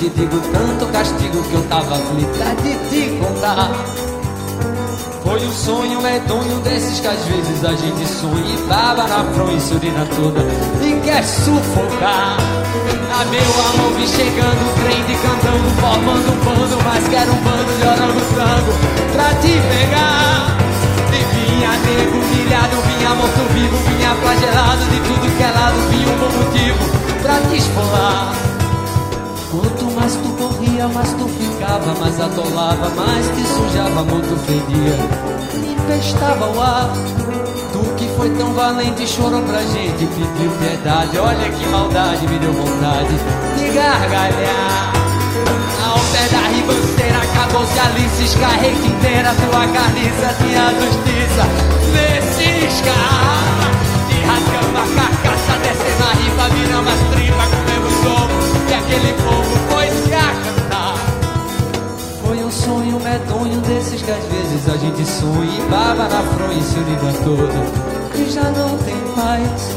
Te 0.00 0.08
digo 0.08 0.40
tanto 0.50 0.86
castigo 0.92 1.42
que 1.42 1.54
eu 1.54 1.62
tava 1.68 1.94
aflita 1.94 2.54
de 2.62 2.72
te 2.88 3.18
contar. 3.18 3.70
Foi 5.22 5.46
um 5.46 5.52
sonho 5.52 6.00
medonho 6.00 6.58
desses 6.60 7.00
que 7.00 7.06
às 7.06 7.22
vezes 7.26 7.62
a 7.62 7.72
gente 7.74 8.06
sonha 8.08 8.54
e 8.54 8.56
baba 8.66 9.06
na 9.06 9.22
fronha 9.34 9.60
urina 9.74 10.06
toda 10.16 10.40
e 10.80 10.98
quer 11.04 11.22
sufocar. 11.22 12.38
A 13.12 13.24
meu 13.26 13.50
amor 13.68 13.92
vi 13.98 14.08
chegando, 14.08 14.64
crente 14.80 15.18
cantando, 15.20 15.68
formando 15.78 16.32
um 16.32 16.44
bando, 16.46 16.82
mas 16.82 17.06
quero 17.08 17.32
um 17.32 17.42
bando 17.44 17.70
de 17.76 17.86
orangotango 17.86 18.72
pra 19.12 19.34
te 19.34 19.52
pegar. 19.68 20.56
E 21.12 21.20
vinha 21.34 21.72
nego 21.76 22.16
humilhado, 22.16 22.76
vinha 22.88 23.14
morto 23.16 23.52
vivo, 23.52 23.76
vinha 23.76 24.14
flagelado 24.14 24.82
de 24.86 25.00
tudo 25.00 25.36
que 25.36 25.42
é 25.42 25.50
lado, 25.50 25.76
vinha 25.90 26.08
um 26.08 26.18
bom 26.18 26.32
motivo 26.38 27.22
pra 27.22 27.38
te 27.50 27.58
esfolar. 27.58 28.49
Quanto 29.50 29.84
mais 29.96 30.14
tu 30.14 30.28
corria, 30.38 30.86
mais 30.88 31.12
tu 31.14 31.28
ficava, 31.28 31.94
mais 32.00 32.20
atolava, 32.20 32.88
mais 32.90 33.26
te 33.26 33.42
sujava, 33.48 34.04
muito 34.04 34.36
fedia, 34.46 34.96
empestava 35.72 36.46
o 36.46 36.60
ar. 36.60 36.90
Tu 37.72 37.94
que 37.96 38.08
foi 38.16 38.30
tão 38.30 38.52
valente 38.52 39.06
chorou 39.08 39.42
pra 39.42 39.60
gente, 39.62 40.06
pediu 40.06 40.50
piedade. 40.60 41.18
Olha 41.18 41.50
que 41.50 41.66
maldade, 41.66 42.26
me 42.28 42.38
deu 42.38 42.52
vontade 42.52 43.14
de 43.56 43.74
gargalhar. 43.74 44.92
A 45.82 45.98
cisca, 48.16 48.46
rei 48.46 48.74
que 48.74 48.88
inteira 48.88 49.34
tua 49.34 49.66
carniça 49.66 50.34
tinha 50.38 50.70
justiça. 50.80 51.44
Vê 51.92 52.20
cisca, 52.32 52.94
de 54.08 54.20
rasgando 54.20 54.78
a 54.78 54.86
carcaça, 54.94 55.58
descendo 55.62 56.04
a 56.04 56.12
riba, 56.14 56.48
virando 56.54 56.88
as 56.88 57.00
tripas, 57.14 57.69
e 58.70 58.74
aquele 58.74 59.12
povo 59.14 59.56
foi 59.68 59.86
se 59.90 60.14
a 60.14 60.32
cantar. 60.44 60.94
Foi 62.22 62.44
um 62.44 62.50
sonho 62.50 63.00
medonho 63.00 63.60
desses 63.62 64.00
que 64.00 64.10
às 64.10 64.24
vezes 64.24 64.68
a 64.68 64.76
gente 64.76 65.04
sonha 65.04 65.58
e 65.58 65.70
baba 65.70 66.08
na 66.08 66.22
fronha 66.22 66.58
e 66.58 66.62
se 66.62 66.78
univa 66.78 67.12
todo, 67.24 68.18
e 68.18 68.30
já 68.30 68.44
não 68.50 68.78
tem 68.78 68.94
mais. 69.16 69.76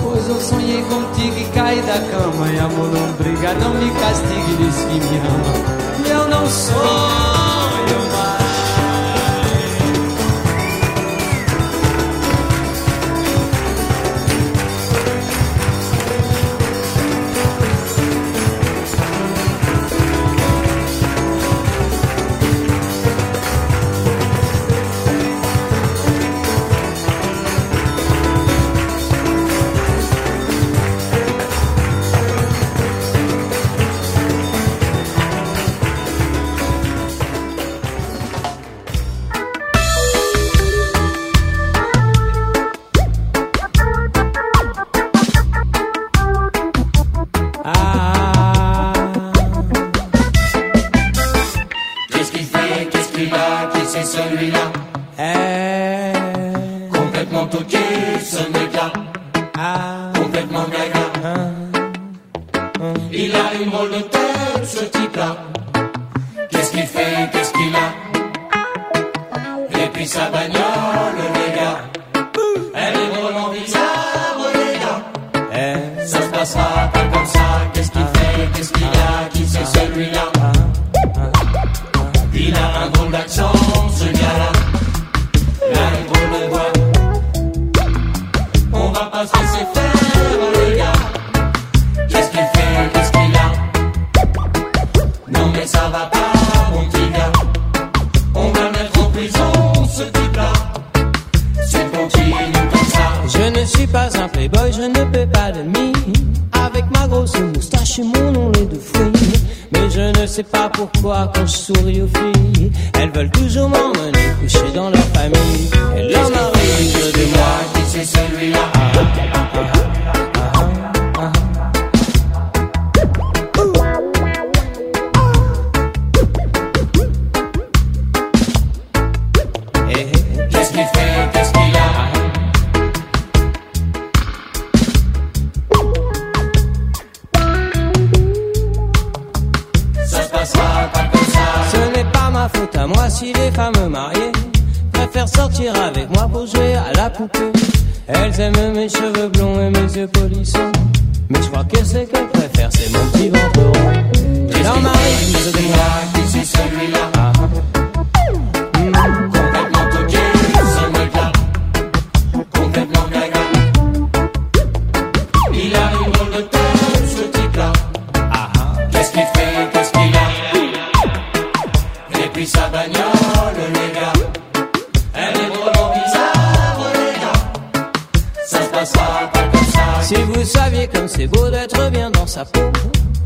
Pois 0.00 0.28
eu 0.28 0.40
sonhei 0.40 0.82
contigo 0.84 1.38
e 1.38 1.44
caí 1.52 1.80
da 1.82 1.98
cama 1.98 2.48
E 2.52 2.58
amor 2.60 2.88
não 2.92 3.12
briga, 3.14 3.52
não 3.54 3.74
me 3.74 3.90
castigue, 3.90 4.56
diz 4.56 4.76
que 4.84 4.94
me 4.94 5.18
ama 5.18 6.08
Eu 6.08 6.28
não 6.28 6.46
sou 6.46 7.27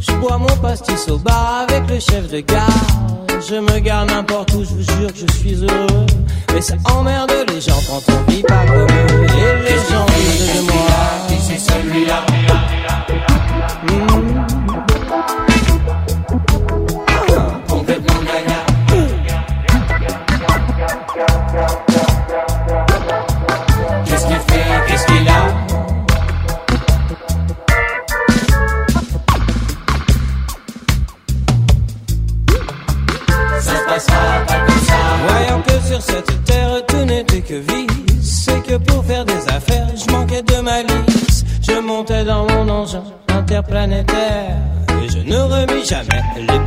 Je 0.00 0.12
bois 0.14 0.38
mon 0.38 0.46
pastis 0.62 1.06
au 1.10 1.18
bar 1.18 1.66
avec 1.68 1.86
le 1.86 2.00
chef 2.00 2.30
de 2.30 2.40
gare. 2.40 2.66
Je 3.46 3.56
me 3.56 3.78
garde 3.80 4.10
n'importe 4.10 4.54
où, 4.54 4.64
je 4.64 4.70
vous 4.70 4.82
jure 4.82 5.12
que 5.12 5.18
je 5.18 5.38
suis 5.38 5.54
heureux. 5.54 6.06
Mais 6.54 6.62
ça 6.62 6.74
emmerde 6.94 7.30
les 7.48 7.60
gens 7.60 7.78
quand 7.88 8.00
on 8.10 8.30
vit 8.30 8.42
pas 8.42 8.64
comme 8.64 8.80
eux. 8.80 9.24
Et 9.24 9.70
les 9.70 9.76
gens 9.76 10.06
disent 10.16 10.56
de 10.56 10.62
moi. 10.62 10.82
c'est 11.28 11.58
celui-là? 11.58 12.24
Hmm. 13.82 14.91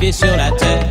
pieds 0.06 0.12
sur 0.12 0.38
la 0.38 0.52
terre. 0.52 0.85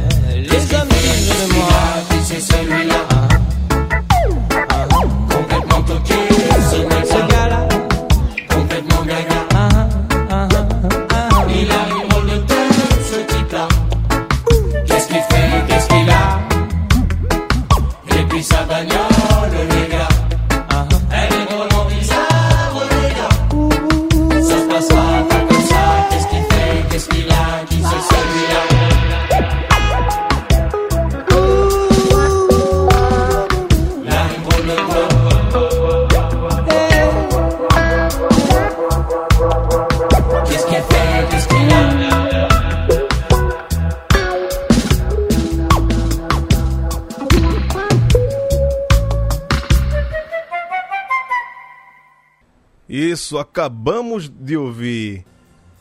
Isso, 53.25 53.39
acabamos 53.39 54.29
de 54.29 54.55
ouvir. 54.55 55.25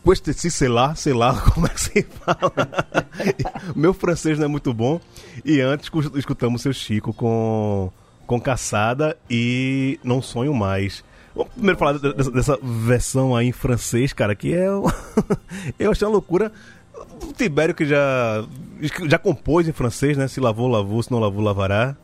Queste, 0.01 0.33
sei 0.49 0.69
lá, 0.69 0.95
sei 0.95 1.11
lá 1.11 1.41
como 1.53 1.67
é 1.67 1.69
que 1.69 1.81
se 1.81 2.03
fala. 2.03 2.53
Meu 3.75 3.93
francês 3.93 4.39
não 4.39 4.45
é 4.45 4.47
muito 4.47 4.73
bom. 4.73 5.01
E 5.43 5.59
antes 5.59 5.91
escutamos 6.15 6.61
seu 6.61 6.71
Chico 6.71 7.13
com, 7.13 7.91
com 8.25 8.39
Caçada 8.39 9.17
e 9.29 9.99
Não 10.05 10.21
Sonho 10.21 10.53
Mais. 10.53 11.03
Vamos 11.35 11.51
primeiro 11.51 11.77
falar 11.77 11.99
dessa, 11.99 12.31
dessa 12.31 12.57
versão 12.61 13.35
aí 13.35 13.47
em 13.47 13.51
francês, 13.51 14.13
cara, 14.13 14.35
que 14.35 14.53
é. 14.53 14.67
Eu 15.77 15.91
achei 15.91 16.07
uma 16.07 16.13
loucura. 16.13 16.49
O 17.27 17.33
Tibério 17.33 17.75
que 17.75 17.85
já, 17.85 18.45
já 19.05 19.17
compôs 19.17 19.67
em 19.67 19.73
francês, 19.73 20.15
né? 20.15 20.29
Se 20.29 20.39
lavou, 20.39 20.69
lavou, 20.69 21.03
se 21.03 21.11
não 21.11 21.19
lavou, 21.19 21.41
lavará. 21.41 21.97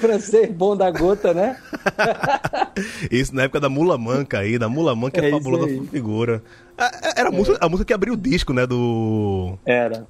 francês 0.00 0.50
bom 0.50 0.74
da 0.74 0.90
gota, 0.90 1.34
né? 1.34 1.58
Isso 3.10 3.34
na 3.34 3.42
época 3.42 3.60
da 3.60 3.68
Mula 3.68 3.96
Manca 3.98 4.38
aí, 4.38 4.58
da 4.58 4.68
Mula 4.68 4.94
Manca 4.94 5.20
é, 5.20 5.28
é 5.28 5.30
fabulosa 5.30 5.66
figura. 5.90 6.42
Era 7.16 7.28
a, 7.28 7.32
música, 7.32 7.58
a 7.60 7.68
música 7.68 7.86
que 7.86 7.92
abriu 7.92 8.14
o 8.14 8.16
disco, 8.16 8.52
né? 8.52 8.66
Do. 8.66 9.58
Era. 9.66 10.06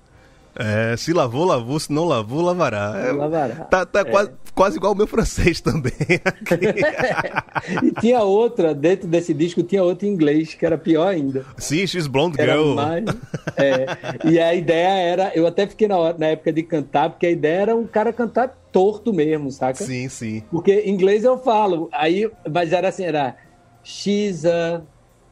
É, 0.54 0.96
se 0.96 1.12
lavou, 1.12 1.44
lavou, 1.44 1.78
se 1.78 1.92
não 1.92 2.04
lavou, 2.04 2.40
lavará. 2.40 2.94
É, 2.96 3.12
lavará. 3.12 3.54
Tá, 3.64 3.86
tá 3.86 4.00
é. 4.00 4.04
quase, 4.04 4.30
quase 4.54 4.76
igual 4.76 4.92
o 4.92 4.96
meu 4.96 5.06
francês 5.06 5.60
também. 5.60 5.92
e 7.82 7.92
tinha 8.00 8.20
outra, 8.20 8.74
dentro 8.74 9.06
desse 9.06 9.32
disco, 9.32 9.62
tinha 9.62 9.82
outra 9.82 10.06
em 10.06 10.10
inglês, 10.10 10.54
que 10.54 10.66
era 10.66 10.76
pior 10.76 11.06
ainda. 11.06 11.44
Sim, 11.56 11.86
She's 11.86 12.06
Blonde 12.06 12.36
Girl. 12.42 12.74
Mais, 12.74 13.04
é, 13.56 13.86
e 14.28 14.38
a 14.38 14.54
ideia 14.54 14.98
era, 14.98 15.32
eu 15.34 15.46
até 15.46 15.66
fiquei 15.66 15.86
na, 15.86 15.96
hora, 15.96 16.18
na 16.18 16.26
época 16.26 16.52
de 16.52 16.62
cantar, 16.62 17.10
porque 17.10 17.26
a 17.26 17.30
ideia 17.30 17.62
era 17.62 17.76
um 17.76 17.86
cara 17.86 18.12
cantar 18.12 18.56
torto 18.72 19.12
mesmo, 19.12 19.50
saca? 19.50 19.84
Sim, 19.84 20.08
sim. 20.08 20.42
Porque 20.50 20.72
em 20.80 20.90
inglês 20.90 21.24
eu 21.24 21.38
falo, 21.38 21.88
aí, 21.92 22.30
mas 22.50 22.72
era 22.72 22.88
assim, 22.88 23.04
era 23.04 23.36
She's 23.82 24.44
a 24.44 24.82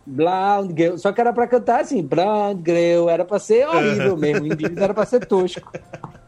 Blonde 0.08 0.74
Girl. 0.76 0.96
Só 0.96 1.12
que 1.12 1.20
era 1.20 1.32
pra 1.32 1.46
cantar 1.46 1.80
assim, 1.80 2.02
Blonde 2.02 2.62
Girl. 2.64 3.08
Era 3.08 3.24
pra 3.24 3.38
ser 3.38 3.68
horrível 3.68 4.16
mesmo. 4.16 4.46
Em 4.46 4.52
inglês 4.52 4.76
era 4.76 4.94
pra 4.94 5.06
ser 5.06 5.24
tosco. 5.26 5.70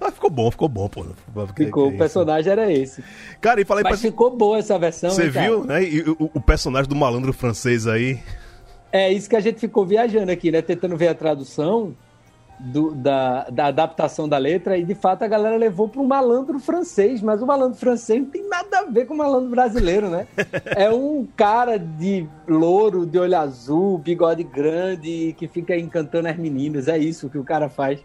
Ah, 0.00 0.12
ficou 0.12 0.30
bom, 0.30 0.50
ficou 0.50 0.68
bom, 0.68 0.88
pô. 0.88 1.04
Ficou, 1.56 1.88
o 1.88 1.98
personagem 1.98 2.52
era 2.52 2.72
esse. 2.72 3.02
Cara, 3.40 3.60
e 3.60 3.64
falei 3.64 3.82
Mas 3.82 4.00
pra... 4.00 4.10
ficou 4.10 4.36
boa 4.36 4.58
essa 4.58 4.78
versão. 4.78 5.10
Você 5.10 5.28
viu, 5.28 5.64
né? 5.64 5.82
E 5.82 6.02
o, 6.02 6.30
o, 6.32 6.40
personagem 6.40 6.88
do 6.88 6.94
malandro 6.94 7.32
francês 7.32 7.88
aí. 7.88 8.20
É 8.92 9.12
isso 9.12 9.28
que 9.28 9.34
a 9.34 9.40
gente 9.40 9.58
ficou 9.58 9.84
viajando 9.84 10.30
aqui, 10.30 10.52
né? 10.52 10.62
Tentando 10.62 10.96
ver 10.96 11.08
a 11.08 11.14
tradução 11.14 11.96
do, 12.60 12.94
da, 12.94 13.48
da 13.50 13.66
adaptação 13.66 14.28
da 14.28 14.36
letra 14.36 14.76
e 14.76 14.84
de 14.84 14.94
fato 14.94 15.22
a 15.22 15.28
galera 15.28 15.56
levou 15.56 15.88
para 15.88 16.00
um 16.00 16.06
malandro 16.06 16.58
francês, 16.58 17.22
mas 17.22 17.40
o 17.40 17.46
malandro 17.46 17.78
francês 17.78 18.20
não 18.20 18.28
tem 18.28 18.46
nada 18.46 18.80
a 18.80 18.84
ver 18.84 19.06
com 19.06 19.14
o 19.14 19.16
malandro 19.16 19.48
brasileiro, 19.48 20.10
né? 20.10 20.26
É 20.76 20.90
um 20.90 21.26
cara 21.36 21.78
de 21.78 22.26
louro, 22.46 23.06
de 23.06 23.18
olho 23.18 23.36
azul, 23.36 23.96
bigode 23.98 24.44
grande, 24.44 25.34
que 25.38 25.48
fica 25.48 25.76
encantando 25.76 26.28
as 26.28 26.36
meninas, 26.36 26.86
é 26.86 26.98
isso 26.98 27.30
que 27.30 27.38
o 27.38 27.44
cara 27.44 27.68
faz. 27.68 28.00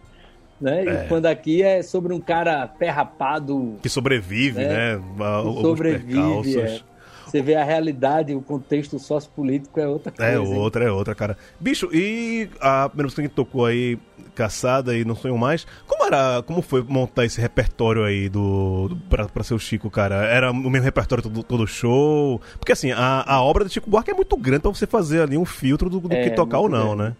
Né? 0.59 0.85
É. 0.85 1.05
E 1.05 1.07
quando 1.09 1.25
aqui 1.25 1.61
é 1.61 1.83
sobre 1.83 2.13
um 2.13 2.19
cara 2.19 2.65
pé 2.65 2.89
rapado. 2.89 3.75
Que 3.81 3.89
sobrevive, 3.89 4.59
né? 4.59 4.95
né? 4.95 5.01
Que 5.43 5.61
sobrevive. 5.61 6.59
É. 6.61 6.94
Você 7.35 7.41
vê 7.41 7.55
a 7.55 7.65
realidade, 7.65 8.33
o 8.33 8.41
contexto 8.41 8.97
sociopolítico 8.97 9.77
é 9.77 9.85
outra 9.85 10.13
é 10.17 10.37
coisa. 10.37 10.53
É 10.53 10.57
outra, 10.57 10.83
hein? 10.85 10.89
é 10.89 10.91
outra, 10.93 11.13
cara. 11.13 11.37
Bicho, 11.59 11.89
e 11.93 12.49
a 12.61 12.87
primeira 12.87 13.07
música 13.07 13.21
que 13.23 13.27
tocou 13.27 13.65
aí, 13.65 13.99
Caçada 14.33 14.95
e 14.95 15.03
Não 15.03 15.17
Sonho 15.17 15.37
Mais, 15.37 15.67
como 15.85 16.05
era, 16.05 16.41
como 16.43 16.61
foi 16.61 16.81
montar 16.81 17.25
esse 17.25 17.41
repertório 17.41 18.05
aí 18.05 18.29
do, 18.29 18.87
do 18.87 18.95
pra, 18.95 19.27
pra 19.27 19.43
ser 19.43 19.53
o 19.53 19.59
Chico, 19.59 19.89
cara? 19.89 20.15
Era 20.23 20.49
o 20.49 20.55
mesmo 20.55 20.85
repertório 20.85 21.21
todo, 21.21 21.43
todo 21.43 21.67
show? 21.67 22.39
Porque 22.57 22.71
assim, 22.71 22.93
a, 22.93 23.25
a 23.27 23.41
obra 23.41 23.65
do 23.65 23.69
Chico 23.69 23.89
Buarque 23.89 24.11
é 24.11 24.13
muito 24.13 24.37
grande 24.37 24.61
pra 24.61 24.71
você 24.71 24.87
fazer 24.87 25.21
ali 25.21 25.37
um 25.37 25.43
filtro 25.43 25.89
do, 25.89 25.99
do 25.99 26.13
é, 26.13 26.23
que 26.23 26.35
tocar 26.37 26.59
ou 26.59 26.69
não, 26.69 26.95
grande. 26.95 27.03
né? 27.03 27.15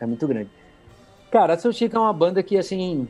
É 0.00 0.04
muito 0.04 0.28
grande. 0.28 0.50
Cara, 1.30 1.54
a 1.54 1.58
Seu 1.58 1.72
Chico 1.72 1.96
é 1.96 1.98
uma 1.98 2.12
banda 2.12 2.42
que, 2.42 2.58
assim, 2.58 3.08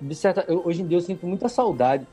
de 0.00 0.14
certa, 0.14 0.46
eu, 0.48 0.62
hoje 0.64 0.80
em 0.80 0.86
dia 0.86 0.96
eu 0.96 1.02
sinto 1.02 1.26
muita 1.26 1.46
saudade 1.46 2.06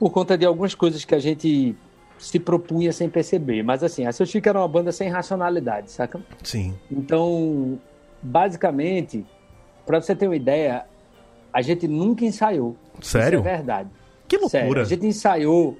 por 0.00 0.10
conta 0.10 0.36
de 0.36 0.44
algumas 0.44 0.74
coisas 0.74 1.04
que 1.04 1.14
a 1.14 1.20
gente 1.20 1.76
se 2.18 2.38
propunha 2.38 2.92
sem 2.92 3.08
perceber. 3.08 3.62
Mas 3.62 3.82
assim, 3.82 4.06
a 4.06 4.12
Seu 4.12 4.26
Chico 4.26 4.48
era 4.48 4.58
uma 4.58 4.68
banda 4.68 4.92
sem 4.92 5.08
racionalidade, 5.08 5.90
saca? 5.90 6.20
Sim. 6.42 6.74
Então, 6.90 7.78
basicamente, 8.22 9.24
para 9.84 10.00
você 10.00 10.14
ter 10.14 10.26
uma 10.26 10.36
ideia, 10.36 10.86
a 11.52 11.62
gente 11.62 11.86
nunca 11.86 12.24
ensaiou. 12.24 12.76
Sério? 13.00 13.40
Isso 13.40 13.48
é 13.48 13.56
verdade. 13.56 13.90
Que 14.26 14.36
loucura. 14.36 14.60
Sério. 14.60 14.80
A 14.80 14.84
gente 14.84 15.06
ensaiou 15.06 15.76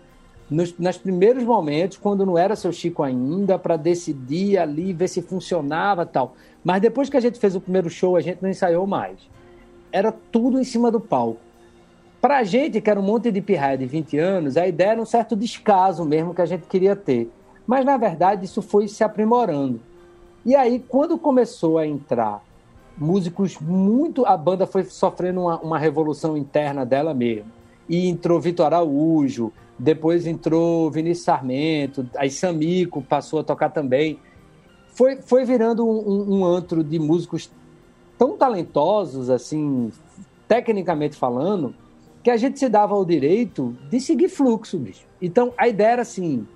nos, 0.51 0.77
nos 0.79 0.99
primeiros 0.99 1.42
momentos, 1.44 1.97
quando 1.97 2.27
não 2.27 2.37
era 2.37 2.55
Seu 2.55 2.73
Chico 2.73 3.03
ainda, 3.03 3.59
para 3.59 3.77
decidir 3.77 4.59
ali, 4.59 4.92
ver 4.92 5.09
se 5.09 5.23
funcionava 5.23 6.05
tal. 6.05 6.37
Mas 6.62 6.81
depois 6.81 7.09
que 7.09 7.16
a 7.16 7.20
gente 7.20 7.38
fez 7.38 7.57
o 7.57 7.61
primeiro 7.61 7.88
show, 7.88 8.16
a 8.16 8.20
gente 8.20 8.42
não 8.42 8.49
ensaiou 8.49 8.87
mais. 8.87 9.18
Era 9.90 10.12
tudo 10.12 10.61
em 10.61 10.64
cima 10.64 10.90
do 10.90 11.01
palco. 11.01 11.40
Para 12.25 12.39
a 12.39 12.43
gente, 12.43 12.81
que 12.81 12.89
era 12.89 12.99
um 12.99 13.03
monte 13.03 13.31
de 13.31 13.43
pirraia 13.43 13.77
de 13.77 13.85
20 13.85 14.17
anos, 14.17 14.57
a 14.57 14.67
ideia 14.67 14.93
era 14.93 15.03
um 15.03 15.05
certo 15.05 15.37
descaso 15.37 16.07
mesmo 16.07 16.33
que 16.33 16.41
a 16.41 16.47
gente 16.47 16.67
queria 16.67 16.97
ter. 16.97 17.31
Mas, 17.67 17.85
na 17.85 17.99
verdade, 17.99 18.47
isso 18.47 18.63
foi 18.63 18.89
se 18.89 19.05
aprimorando. 19.05 19.79
E 20.43 20.57
aí, 20.57 20.83
quando 20.89 21.19
começou 21.19 21.77
a 21.77 21.87
entrar 21.87 22.43
músicos 22.97 23.59
muito. 23.61 24.25
A 24.25 24.39
banda 24.39 24.67
foi 24.67 24.85
sofrendo 24.85 25.43
uma, 25.43 25.59
uma 25.59 25.79
revolução 25.79 26.35
interna 26.35 26.87
dela 26.87 27.13
mesmo. 27.13 27.51
E 27.87 28.09
entrou 28.09 28.41
Vitor 28.41 28.65
Araújo, 28.65 29.53
depois 29.79 30.27
entrou 30.27 30.91
Vinícius 30.91 31.27
Sarmento, 31.27 32.09
aí 32.17 32.31
Samico 32.31 33.03
passou 33.03 33.41
a 33.41 33.45
tocar 33.45 33.69
também. 33.69 34.19
Foi, 34.95 35.17
foi 35.17 35.45
virando 35.45 35.87
um, 35.87 36.39
um 36.39 36.45
antro 36.47 36.83
de 36.83 36.99
músicos 36.99 37.51
tão 38.17 38.35
talentosos, 38.39 39.29
assim, 39.29 39.93
tecnicamente 40.49 41.17
falando, 41.17 41.75
que 42.25 42.31
a 42.31 42.39
gente 42.39 42.59
se 42.59 42.71
dava 42.71 42.95
o 42.95 43.05
direito 43.05 43.77
de 43.91 44.01
seguir 44.01 44.31
fluxo, 44.31 44.79
bicho. 44.79 45.05
Então, 45.21 45.53
a 45.59 45.69
ideia 45.69 45.93
era 45.93 46.03
assim, 46.03 46.49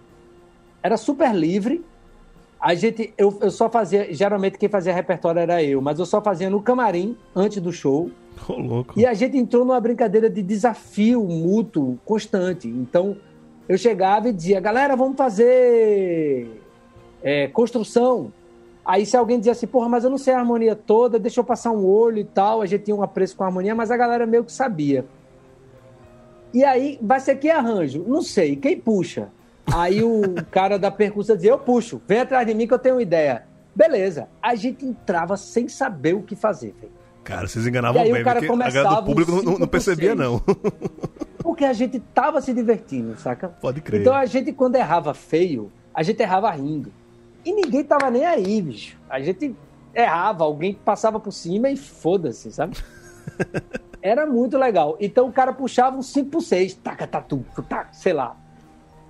era 0.82 0.96
super 0.96 1.34
livre. 1.34 1.84
A 2.58 2.74
gente, 2.74 3.12
eu, 3.18 3.36
eu 3.42 3.50
só 3.50 3.68
fazia, 3.68 4.12
geralmente 4.12 4.56
quem 4.56 4.68
fazia 4.68 4.94
repertório 4.94 5.38
era 5.40 5.62
eu, 5.62 5.82
mas 5.82 5.98
eu 5.98 6.06
só 6.06 6.22
fazia 6.22 6.48
no 6.48 6.62
camarim 6.62 7.14
antes 7.36 7.60
do 7.60 7.70
show. 7.70 8.10
Oh, 8.48 8.54
louco. 8.54 8.98
E 8.98 9.04
a 9.04 9.12
gente 9.12 9.36
entrou 9.36 9.62
numa 9.62 9.78
brincadeira 9.78 10.30
de 10.30 10.42
desafio 10.42 11.22
mútuo 11.22 11.98
constante. 12.02 12.66
Então, 12.66 13.18
eu 13.68 13.76
chegava 13.76 14.30
e 14.30 14.32
dizia, 14.32 14.60
galera, 14.60 14.96
vamos 14.96 15.18
fazer 15.18 16.48
é, 17.22 17.46
construção. 17.48 18.32
Aí 18.86 19.04
se 19.04 19.18
alguém 19.18 19.38
dizia 19.38 19.52
assim, 19.52 19.66
porra, 19.66 19.86
mas 19.86 20.02
eu 20.02 20.08
não 20.08 20.16
sei 20.16 20.32
a 20.32 20.38
harmonia 20.38 20.74
toda, 20.74 21.18
deixa 21.18 21.40
eu 21.40 21.44
passar 21.44 21.72
um 21.72 21.84
olho 21.84 22.18
e 22.20 22.24
tal, 22.24 22.62
a 22.62 22.66
gente 22.66 22.84
tinha 22.84 22.96
um 22.96 23.02
apreço 23.02 23.36
com 23.36 23.44
a 23.44 23.48
harmonia, 23.48 23.74
mas 23.74 23.90
a 23.90 23.98
galera 23.98 24.24
meio 24.24 24.44
que 24.44 24.52
sabia. 24.52 25.04
E 26.52 26.64
aí, 26.64 26.98
vai 27.02 27.20
ser 27.20 27.36
que 27.36 27.50
arranjo? 27.50 28.04
Não 28.06 28.22
sei, 28.22 28.56
quem 28.56 28.78
puxa? 28.78 29.28
Aí 29.72 30.02
o 30.02 30.22
cara 30.50 30.78
da 30.78 30.90
percussão 30.90 31.36
dizia, 31.36 31.50
eu 31.50 31.58
puxo, 31.58 32.00
vem 32.06 32.20
atrás 32.20 32.46
de 32.46 32.54
mim 32.54 32.66
que 32.66 32.74
eu 32.74 32.78
tenho 32.78 32.96
uma 32.96 33.02
ideia. 33.02 33.44
Beleza, 33.74 34.28
a 34.42 34.54
gente 34.54 34.84
entrava 34.84 35.36
sem 35.36 35.68
saber 35.68 36.14
o 36.14 36.22
que 36.22 36.34
fazer, 36.34 36.74
velho. 36.80 36.92
Cara, 37.22 37.46
vocês 37.46 37.66
enganavam 37.66 38.02
bem, 38.02 38.22
o 38.22 38.24
cara 38.24 38.44
começava 38.46 38.88
a 38.88 39.00
do 39.00 39.06
público 39.06 39.42
não, 39.42 39.58
não 39.58 39.68
percebia, 39.68 40.14
não. 40.14 40.42
Porque 41.38 41.64
a 41.64 41.74
gente 41.74 42.00
tava 42.00 42.40
se 42.40 42.54
divertindo, 42.54 43.18
saca? 43.18 43.48
Pode 43.48 43.82
crer. 43.82 44.00
Então 44.00 44.14
a 44.14 44.24
gente, 44.24 44.50
quando 44.52 44.76
errava 44.76 45.12
feio, 45.12 45.70
a 45.92 46.02
gente 46.02 46.20
errava 46.22 46.50
rindo. 46.50 46.90
E 47.44 47.52
ninguém 47.52 47.84
tava 47.84 48.10
nem 48.10 48.24
aí, 48.24 48.62
bicho. 48.62 48.96
A 49.10 49.20
gente 49.20 49.54
errava, 49.94 50.44
alguém 50.44 50.72
passava 50.72 51.20
por 51.20 51.32
cima 51.32 51.68
e 51.68 51.76
foda-se, 51.76 52.50
sabe? 52.50 52.76
Era 54.02 54.26
muito 54.26 54.56
legal. 54.56 54.96
Então 55.00 55.28
o 55.28 55.32
cara 55.32 55.52
puxava 55.52 55.96
um 55.96 56.02
5 56.02 56.30
por 56.30 56.42
6, 56.42 56.74
taca, 56.74 57.06
tatu, 57.06 57.44
taca, 57.68 57.92
sei 57.92 58.12
lá. 58.12 58.36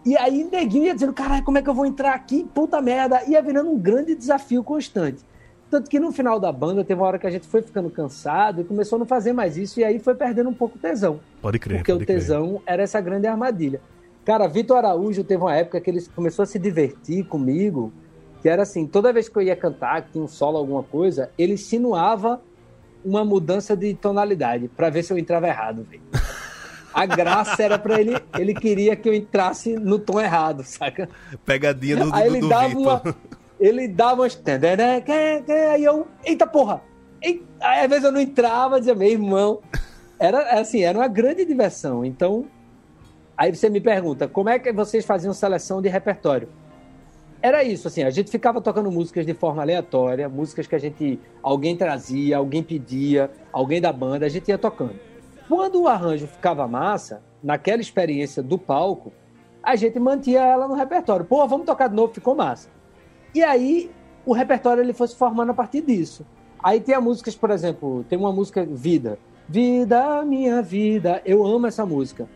E 0.04 0.16
aí 0.16 0.44
neguinho 0.44 0.86
ia 0.86 0.94
dizendo, 0.94 1.12
caralho, 1.12 1.44
como 1.44 1.58
é 1.58 1.62
que 1.62 1.68
eu 1.68 1.74
vou 1.74 1.84
entrar 1.84 2.14
aqui? 2.14 2.48
Puta 2.54 2.80
merda. 2.80 3.22
Ia 3.26 3.42
virando 3.42 3.70
um 3.70 3.78
grande 3.78 4.14
desafio 4.14 4.64
constante. 4.64 5.22
Tanto 5.70 5.90
que 5.90 6.00
no 6.00 6.10
final 6.10 6.40
da 6.40 6.50
banda 6.50 6.82
teve 6.82 6.98
uma 6.98 7.06
hora 7.06 7.18
que 7.18 7.26
a 7.26 7.30
gente 7.30 7.46
foi 7.46 7.60
ficando 7.60 7.90
cansado 7.90 8.62
e 8.62 8.64
começou 8.64 8.96
a 8.96 9.00
não 9.00 9.06
fazer 9.06 9.34
mais 9.34 9.58
isso, 9.58 9.78
e 9.80 9.84
aí 9.84 9.98
foi 9.98 10.14
perdendo 10.14 10.48
um 10.48 10.54
pouco 10.54 10.78
o 10.78 10.80
tesão. 10.80 11.20
Pode 11.42 11.58
crer. 11.58 11.78
Porque 11.78 11.92
pode 11.92 12.04
o 12.04 12.06
tesão 12.06 12.48
crer. 12.54 12.62
era 12.66 12.82
essa 12.82 13.00
grande 13.00 13.26
armadilha. 13.26 13.80
Cara, 14.24 14.46
Vitor 14.46 14.78
Araújo 14.78 15.22
teve 15.24 15.42
uma 15.42 15.54
época 15.54 15.80
que 15.80 15.90
ele 15.90 16.02
começou 16.14 16.42
a 16.42 16.46
se 16.46 16.58
divertir 16.58 17.26
comigo, 17.26 17.92
que 18.40 18.48
era 18.48 18.62
assim, 18.62 18.86
toda 18.86 19.12
vez 19.12 19.28
que 19.28 19.36
eu 19.36 19.42
ia 19.42 19.56
cantar, 19.56 20.02
que 20.02 20.12
tinha 20.12 20.24
um 20.24 20.28
solo, 20.28 20.56
alguma 20.56 20.82
coisa, 20.82 21.30
ele 21.36 21.54
insinuava 21.54 22.40
uma 23.04 23.24
mudança 23.24 23.76
de 23.76 23.94
tonalidade 23.94 24.68
para 24.68 24.90
ver 24.90 25.02
se 25.02 25.12
eu 25.12 25.18
entrava 25.18 25.46
errado, 25.46 25.84
velho. 25.84 26.02
A 26.92 27.06
graça 27.06 27.62
era 27.62 27.78
para 27.78 28.00
ele, 28.00 28.16
ele 28.38 28.54
queria 28.54 28.96
que 28.96 29.08
eu 29.08 29.14
entrasse 29.14 29.74
no 29.74 29.98
tom 29.98 30.20
errado, 30.20 30.62
saca? 30.64 31.08
Pegadinha 31.44 31.96
do, 31.96 32.14
Aí 32.14 32.28
do, 32.28 32.36
ele 32.36 32.40
do 32.40 32.48
dava 32.48 32.78
uma 32.78 33.02
ele 33.60 33.88
dava 33.88 34.22
umas 34.22 34.42
aí 35.72 35.84
eu, 35.84 36.06
eita 36.24 36.46
porra. 36.46 36.80
Eita. 37.20 37.44
Aí 37.60 37.84
às 37.84 37.88
vezes 37.88 38.04
eu 38.04 38.12
não 38.12 38.20
entrava, 38.20 38.78
dizia, 38.78 38.94
meu 38.94 39.08
irmão. 39.08 39.60
Era 40.18 40.60
assim, 40.60 40.82
era 40.82 40.98
uma 40.98 41.08
grande 41.08 41.44
diversão. 41.44 42.04
Então, 42.04 42.46
Aí 43.38 43.54
você 43.54 43.70
me 43.70 43.80
pergunta, 43.80 44.26
como 44.26 44.48
é 44.48 44.58
que 44.58 44.72
vocês 44.72 45.06
faziam 45.06 45.32
seleção 45.32 45.80
de 45.80 45.88
repertório? 45.88 46.48
Era 47.40 47.62
isso, 47.62 47.86
assim, 47.86 48.02
a 48.02 48.10
gente 48.10 48.30
ficava 48.30 48.60
tocando 48.60 48.90
músicas 48.90 49.24
de 49.24 49.32
forma 49.32 49.62
aleatória, 49.62 50.28
músicas 50.28 50.66
que 50.66 50.74
a 50.74 50.78
gente, 50.78 51.20
alguém 51.40 51.76
trazia, 51.76 52.36
alguém 52.36 52.64
pedia, 52.64 53.30
alguém 53.52 53.80
da 53.80 53.92
banda, 53.92 54.26
a 54.26 54.28
gente 54.28 54.48
ia 54.48 54.58
tocando. 54.58 54.98
Quando 55.48 55.82
o 55.82 55.88
arranjo 55.88 56.26
ficava 56.26 56.66
massa, 56.66 57.22
naquela 57.42 57.80
experiência 57.80 58.42
do 58.42 58.58
palco, 58.58 59.12
a 59.62 59.76
gente 59.76 59.98
mantinha 60.00 60.40
ela 60.40 60.66
no 60.66 60.74
repertório. 60.74 61.24
Pô, 61.24 61.46
vamos 61.46 61.64
tocar 61.64 61.88
de 61.88 61.94
novo, 61.94 62.12
ficou 62.12 62.34
massa. 62.34 62.68
E 63.32 63.42
aí 63.42 63.90
o 64.26 64.32
repertório 64.32 64.82
ele 64.82 64.92
foi 64.92 65.06
se 65.06 65.16
formando 65.16 65.50
a 65.50 65.54
partir 65.54 65.80
disso. 65.80 66.26
Aí 66.62 66.80
tem 66.80 67.00
músicas, 67.00 67.36
por 67.36 67.50
exemplo, 67.50 68.04
tem 68.08 68.18
uma 68.18 68.32
música 68.32 68.64
Vida. 68.64 69.18
Vida, 69.48 70.22
minha 70.24 70.60
vida. 70.60 71.22
Eu 71.24 71.46
amo 71.46 71.66
essa 71.68 71.86
música 71.86 72.28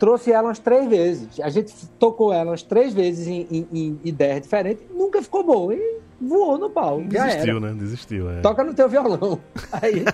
trouxe 0.00 0.32
ela 0.32 0.48
umas 0.48 0.58
três 0.58 0.88
vezes. 0.88 1.38
A 1.40 1.50
gente 1.50 1.72
tocou 1.98 2.32
ela 2.32 2.50
umas 2.50 2.62
três 2.62 2.94
vezes 2.94 3.28
em, 3.28 3.46
em, 3.50 3.68
em 3.72 4.00
ideias 4.02 4.40
diferentes, 4.40 4.82
nunca 4.90 5.22
ficou 5.22 5.44
boa. 5.44 5.74
E 5.74 6.00
voou 6.18 6.58
no 6.58 6.70
pau. 6.70 7.02
Desistiu, 7.02 7.60
né? 7.60 7.72
Desistiu, 7.74 8.30
é. 8.30 8.40
Toca 8.40 8.64
no 8.64 8.72
teu 8.72 8.88
violão. 8.88 9.38
Aí... 9.70 10.04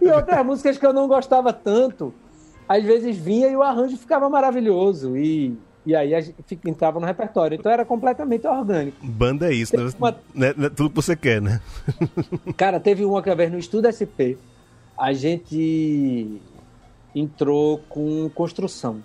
e 0.00 0.10
outras 0.10 0.44
músicas 0.44 0.76
que 0.76 0.86
eu 0.86 0.92
não 0.92 1.08
gostava 1.08 1.50
tanto, 1.52 2.12
às 2.68 2.84
vezes 2.84 3.16
vinha 3.16 3.48
e 3.48 3.56
o 3.56 3.62
arranjo 3.62 3.96
ficava 3.96 4.28
maravilhoso. 4.28 5.16
E, 5.16 5.56
e 5.86 5.96
aí 5.96 6.14
a 6.14 6.20
gente 6.20 6.58
entrava 6.66 7.00
no 7.00 7.06
repertório. 7.06 7.56
Então 7.56 7.72
era 7.72 7.86
completamente 7.86 8.46
orgânico. 8.46 8.98
Banda 9.02 9.50
é 9.50 9.54
isso, 9.54 9.74
né? 9.74 9.90
Uma... 9.98 10.10
Né, 10.34 10.54
né? 10.54 10.68
Tudo 10.68 10.90
que 10.90 10.96
você 10.96 11.16
quer, 11.16 11.40
né? 11.40 11.60
Cara, 12.54 12.78
teve 12.78 13.02
uma 13.04 13.22
que 13.22 13.34
vez 13.34 13.50
no 13.50 13.58
Estudo 13.58 13.90
SP. 13.90 14.36
A 14.96 15.12
gente 15.12 16.40
entrou 17.14 17.80
com 17.88 18.28
construção. 18.30 19.02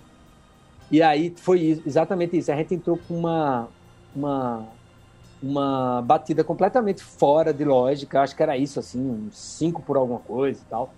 E 0.90 1.02
aí 1.02 1.34
foi 1.36 1.82
exatamente 1.84 2.36
isso. 2.36 2.52
A 2.52 2.56
gente 2.56 2.74
entrou 2.74 2.98
com 3.08 3.16
uma, 3.16 3.68
uma, 4.14 4.68
uma 5.42 6.02
batida 6.02 6.44
completamente 6.44 7.02
fora 7.02 7.52
de 7.52 7.64
lógica. 7.64 8.20
Acho 8.20 8.36
que 8.36 8.42
era 8.42 8.56
isso, 8.56 8.78
assim, 8.78 9.00
uns 9.00 9.36
cinco 9.36 9.82
por 9.82 9.96
alguma 9.96 10.20
coisa 10.20 10.60
e 10.60 10.70
tal. 10.70 10.92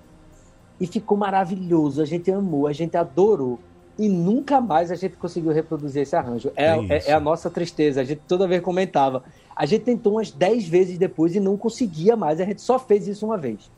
E 0.81 0.87
ficou 0.87 1.17
maravilhoso. 1.17 2.03
A 2.03 2.05
gente 2.05 2.31
amou, 2.31 2.67
a 2.67 2.73
gente 2.73 2.97
adorou. 2.97 3.59
E 3.99 4.09
nunca 4.09 4.61
mais 4.61 4.91
a 4.91 4.95
gente 4.95 5.17
conseguiu 5.17 5.53
reproduzir 5.53 6.03
esse 6.03 6.15
arranjo. 6.15 6.53
É, 6.55 6.67
é, 6.67 7.11
é 7.11 7.13
a 7.13 7.21
nossa 7.21 7.49
tristeza. 7.49 8.03
A 8.03 8.05
gente 8.05 8.21
toda 8.29 8.47
vez 8.47 8.61
comentava. 8.61 9.25
A 9.55 9.65
gente 9.65 9.85
tentou 9.85 10.15
umas 10.15 10.31
dez 10.31 10.69
vezes 10.69 10.99
depois 10.99 11.35
e 11.35 11.41
não 11.41 11.57
conseguia 11.57 12.15
mais. 12.15 12.39
A 12.41 12.45
gente 12.45 12.61
só 12.61 12.79
fez 12.79 13.09
isso 13.09 13.25
uma 13.25 13.39
vez. 13.39 13.71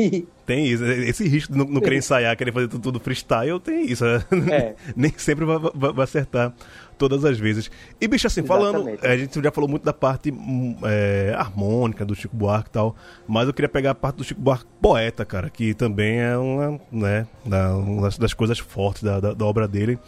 Tem 0.46 0.66
isso, 0.66 0.84
esse 0.84 1.28
risco 1.28 1.52
de 1.52 1.58
não, 1.58 1.64
não 1.64 1.80
querer 1.80 1.98
ensaiar, 1.98 2.36
querer 2.36 2.52
fazer 2.52 2.68
tudo, 2.68 2.82
tudo 2.82 3.00
freestyle, 3.00 3.60
tem 3.60 3.86
isso. 3.86 4.04
Né? 4.04 4.24
É. 4.50 4.74
Nem 4.96 5.12
sempre 5.16 5.44
vai, 5.44 5.58
vai, 5.58 5.92
vai, 5.92 6.02
acertar 6.02 6.52
todas 6.98 7.24
as 7.24 7.38
vezes. 7.38 7.70
E, 8.00 8.08
bicho, 8.08 8.26
assim, 8.26 8.40
Exatamente. 8.40 8.98
falando, 8.98 8.98
a 9.04 9.16
gente 9.16 9.40
já 9.40 9.52
falou 9.52 9.70
muito 9.70 9.84
da 9.84 9.92
parte 9.92 10.32
hum, 10.32 10.76
é, 10.82 11.32
harmônica 11.36 12.04
do 12.04 12.16
Chico 12.16 12.36
Buarque 12.36 12.68
e 12.68 12.72
tal, 12.72 12.96
mas 13.28 13.46
eu 13.46 13.54
queria 13.54 13.68
pegar 13.68 13.92
a 13.92 13.94
parte 13.94 14.16
do 14.16 14.24
Chico 14.24 14.40
Buarque 14.40 14.66
poeta, 14.82 15.24
cara, 15.24 15.48
que 15.48 15.72
também 15.72 16.18
é 16.18 16.36
uma, 16.36 16.80
né, 16.90 17.26
uma 17.44 18.10
das 18.18 18.34
coisas 18.34 18.58
fortes 18.58 19.04
da, 19.04 19.20
da, 19.20 19.32
da 19.32 19.44
obra 19.44 19.68
dele. 19.68 20.00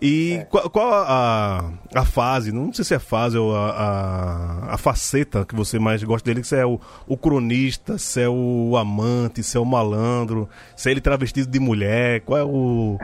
E 0.00 0.34
é. 0.34 0.44
qual, 0.44 0.68
qual, 0.68 0.92
a, 0.92 1.72
a 1.94 2.04
fase, 2.04 2.52
não 2.52 2.72
sei 2.72 2.84
se 2.84 2.94
é 2.94 2.98
fase 2.98 3.38
ou 3.38 3.56
a, 3.56 3.70
a, 3.70 4.74
a, 4.74 4.78
faceta 4.78 5.44
que 5.44 5.54
você 5.54 5.78
mais 5.78 6.02
gosta 6.04 6.28
dele, 6.28 6.44
se 6.44 6.54
é 6.54 6.66
o, 6.66 6.78
o 7.08 7.16
cronista, 7.16 7.96
se 7.96 8.20
é 8.20 8.28
o 8.28 8.76
amante, 8.76 9.42
se 9.42 9.56
é 9.56 9.60
o 9.60 9.64
malandro, 9.64 10.48
se 10.76 10.88
é 10.88 10.92
ele 10.92 11.00
travestido 11.00 11.50
de 11.50 11.58
mulher, 11.58 12.20
qual 12.20 12.38
é 12.38 12.44
o 12.44 12.98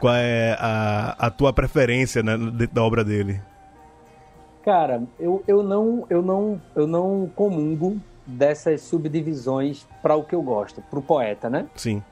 qual 0.00 0.14
é 0.16 0.56
a, 0.58 1.26
a 1.26 1.30
tua 1.30 1.52
preferência 1.52 2.24
né, 2.24 2.36
da 2.72 2.82
obra 2.82 3.04
dele? 3.04 3.40
Cara, 4.64 5.04
eu, 5.18 5.44
eu, 5.46 5.62
não, 5.62 6.06
eu, 6.10 6.22
não, 6.22 6.60
eu 6.74 6.88
não 6.88 7.30
comungo 7.36 8.00
dessas 8.26 8.80
subdivisões 8.80 9.86
para 10.02 10.16
o 10.16 10.24
que 10.24 10.34
eu 10.34 10.42
gosto, 10.42 10.82
para 10.82 10.98
o 10.98 11.02
poeta, 11.02 11.48
né? 11.48 11.66
Sim. 11.76 12.02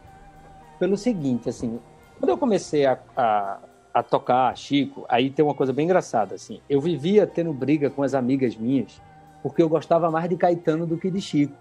Pelo 0.78 0.96
seguinte, 0.96 1.48
assim, 1.48 1.80
quando 2.18 2.30
eu 2.30 2.38
comecei 2.38 2.86
a, 2.86 2.96
a 3.16 3.58
a 3.92 4.02
tocar 4.02 4.56
Chico, 4.56 5.04
aí 5.08 5.30
tem 5.30 5.44
uma 5.44 5.54
coisa 5.54 5.72
bem 5.72 5.84
engraçada, 5.84 6.34
assim. 6.34 6.60
Eu 6.68 6.80
vivia 6.80 7.26
tendo 7.26 7.52
briga 7.52 7.90
com 7.90 8.02
as 8.02 8.14
amigas 8.14 8.56
minhas, 8.56 9.00
porque 9.42 9.62
eu 9.62 9.68
gostava 9.68 10.10
mais 10.10 10.28
de 10.28 10.36
Caetano 10.36 10.86
do 10.86 10.96
que 10.96 11.10
de 11.10 11.20
Chico. 11.20 11.54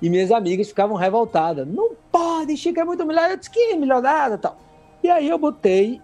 E 0.00 0.08
minhas 0.08 0.30
amigas 0.30 0.68
ficavam 0.68 0.96
revoltadas. 0.96 1.66
Não 1.66 1.92
pode, 2.10 2.56
Chico 2.56 2.80
é 2.80 2.84
muito 2.84 3.04
melhor. 3.04 3.30
Eu 3.30 3.36
disse 3.36 3.50
que 3.50 3.58
é 3.58 3.76
melhor 3.76 4.02
nada 4.02 4.38
tal. 4.38 4.56
E 5.02 5.10
aí 5.10 5.28
eu 5.28 5.38
botei, 5.38 6.00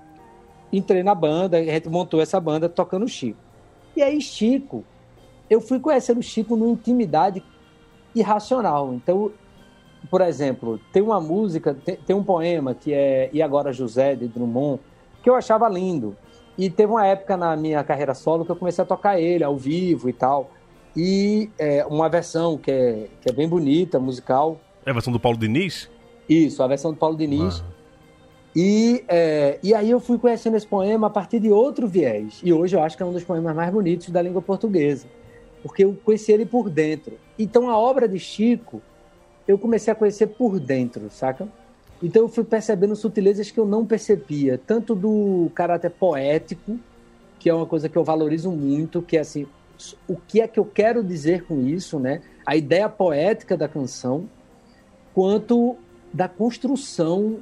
entrei 0.73 1.03
na 1.03 1.15
banda, 1.15 1.59
a 1.59 1.63
gente 1.65 1.89
montou 1.89 2.21
essa 2.21 2.41
banda 2.41 2.69
tocando 2.69 3.07
Chico. 3.09 3.39
E 3.95 4.03
aí 4.03 4.21
Chico, 4.21 4.85
eu 5.49 5.61
fui 5.61 5.79
conhecendo 5.79 6.23
Chico 6.23 6.57
numa 6.57 6.73
intimidade 6.73 7.43
irracional. 8.15 8.93
Então, 8.95 9.31
por 10.11 10.21
exemplo, 10.21 10.81
tem 10.93 11.03
uma 11.03 11.21
música, 11.21 11.75
tem, 11.75 11.97
tem 11.97 12.17
um 12.17 12.25
poema 12.25 12.75
que 12.75 12.93
é 12.93 13.29
E 13.33 13.43
Agora 13.43 13.73
José, 13.73 14.15
de 14.15 14.27
Drummond, 14.29 14.81
que 15.27 15.31
eu 15.31 15.35
achava 15.35 15.69
lindo. 15.69 16.17
E 16.57 16.71
teve 16.71 16.93
uma 16.93 17.05
época 17.05 17.37
na 17.37 17.57
minha 17.57 17.83
carreira 17.83 18.15
solo 18.15 18.45
que 18.45 18.53
eu 18.53 18.55
comecei 18.55 18.85
a 18.85 18.87
tocar 18.87 19.21
ele 19.21 19.43
ao 19.43 19.57
vivo 19.57 20.09
e 20.09 20.13
tal. 20.13 20.53
E 20.97 21.51
é, 21.59 21.85
uma 21.85 22.09
versão 22.09 22.57
que 22.57 22.71
é, 22.71 23.09
que 23.21 23.29
é 23.29 23.33
bem 23.33 23.49
bonita, 23.49 23.99
musical. 23.99 24.61
É 24.87 24.91
a 24.91 24.93
versão 24.93 25.13
do 25.13 25.19
Paulo 25.19 25.37
Diniz? 25.37 25.91
Isso, 26.29 26.63
a 26.63 26.69
versão 26.69 26.93
do 26.93 26.97
Paulo 26.97 27.17
Diniz. 27.17 27.61
Ah. 27.61 27.73
E, 28.55 29.05
é, 29.09 29.59
e 29.65 29.75
aí 29.75 29.91
eu 29.91 29.99
fui 29.99 30.17
conhecendo 30.17 30.57
esse 30.57 30.67
poema 30.67 31.09
a 31.09 31.11
partir 31.11 31.41
de 31.41 31.51
outro 31.51 31.89
viés. 31.89 32.41
E 32.45 32.53
hoje 32.53 32.77
eu 32.77 32.81
acho 32.81 32.97
que 32.97 33.03
é 33.03 33.07
um 33.07 33.13
dos 33.13 33.25
poemas 33.25 33.55
mais 33.57 33.73
bonitos 33.73 34.11
da 34.11 34.23
língua 34.23 34.41
portuguesa. 34.41 35.09
Porque 35.61 35.85
eu 35.85 35.99
conheci 36.05 36.31
ele 36.31 36.47
por 36.47 36.71
dentro. 36.71 37.19
Então 37.37 37.69
a 37.69 37.77
obra 37.77 38.07
de 38.07 38.21
Chico, 38.21 38.81
eu 39.49 39.59
comecei 39.59 39.93
a 39.93 39.97
conhecer 39.97 40.29
por 40.29 40.61
dentro, 40.61 41.11
saca? 41.11 41.49
Então 42.03 42.23
eu 42.23 42.29
fui 42.29 42.45
percebendo 42.45 42.95
sutilezas 42.95 43.51
que 43.51 43.59
eu 43.59 43.67
não 43.67 43.87
percebia, 43.87 44.61
tanto 44.67 44.95
do 44.95 45.51
caráter 45.55 45.91
poético, 45.91 46.79
que 47.39 47.49
é 47.49 47.55
uma 47.55 47.67
coisa 47.67 47.89
que 47.89 47.97
eu 47.97 48.05
valorizo 48.05 48.51
muito, 48.51 49.01
que 49.01 49.17
é 49.17 49.21
assim, 49.21 49.47
o 50.07 50.17
que 50.17 50.41
é 50.41 50.49
que 50.49 50.59
eu 50.59 50.65
quero 50.65 51.03
dizer 51.03 51.45
com 51.45 51.61
isso, 51.67 51.99
né? 51.99 52.23
A 52.45 52.57
ideia 52.57 52.89
poética 52.89 53.57
da 53.57 53.69
canção, 53.69 54.29
quanto 55.15 55.77
da 56.13 56.29
construção 56.29 57.39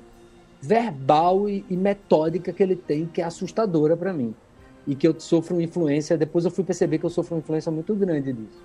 verbal 0.60 1.48
e, 1.48 1.64
metódica 1.70 2.52
que 2.52 2.62
ele 2.62 2.76
tem, 2.76 3.06
que 3.06 3.20
é 3.20 3.24
assustadora 3.24 3.96
para 3.96 4.12
mim. 4.12 4.34
E 4.86 4.94
que 4.94 5.06
eu 5.06 5.18
sofro 5.18 5.54
uma 5.54 5.62
influência, 5.62 6.16
depois 6.16 6.44
eu 6.44 6.50
fui 6.50 6.64
perceber 6.64 6.98
que 6.98 7.04
eu 7.04 7.10
sofro 7.10 7.34
uma 7.34 7.40
influência 7.40 7.70
muito 7.70 7.94
grande 7.94 8.32
disso. 8.32 8.62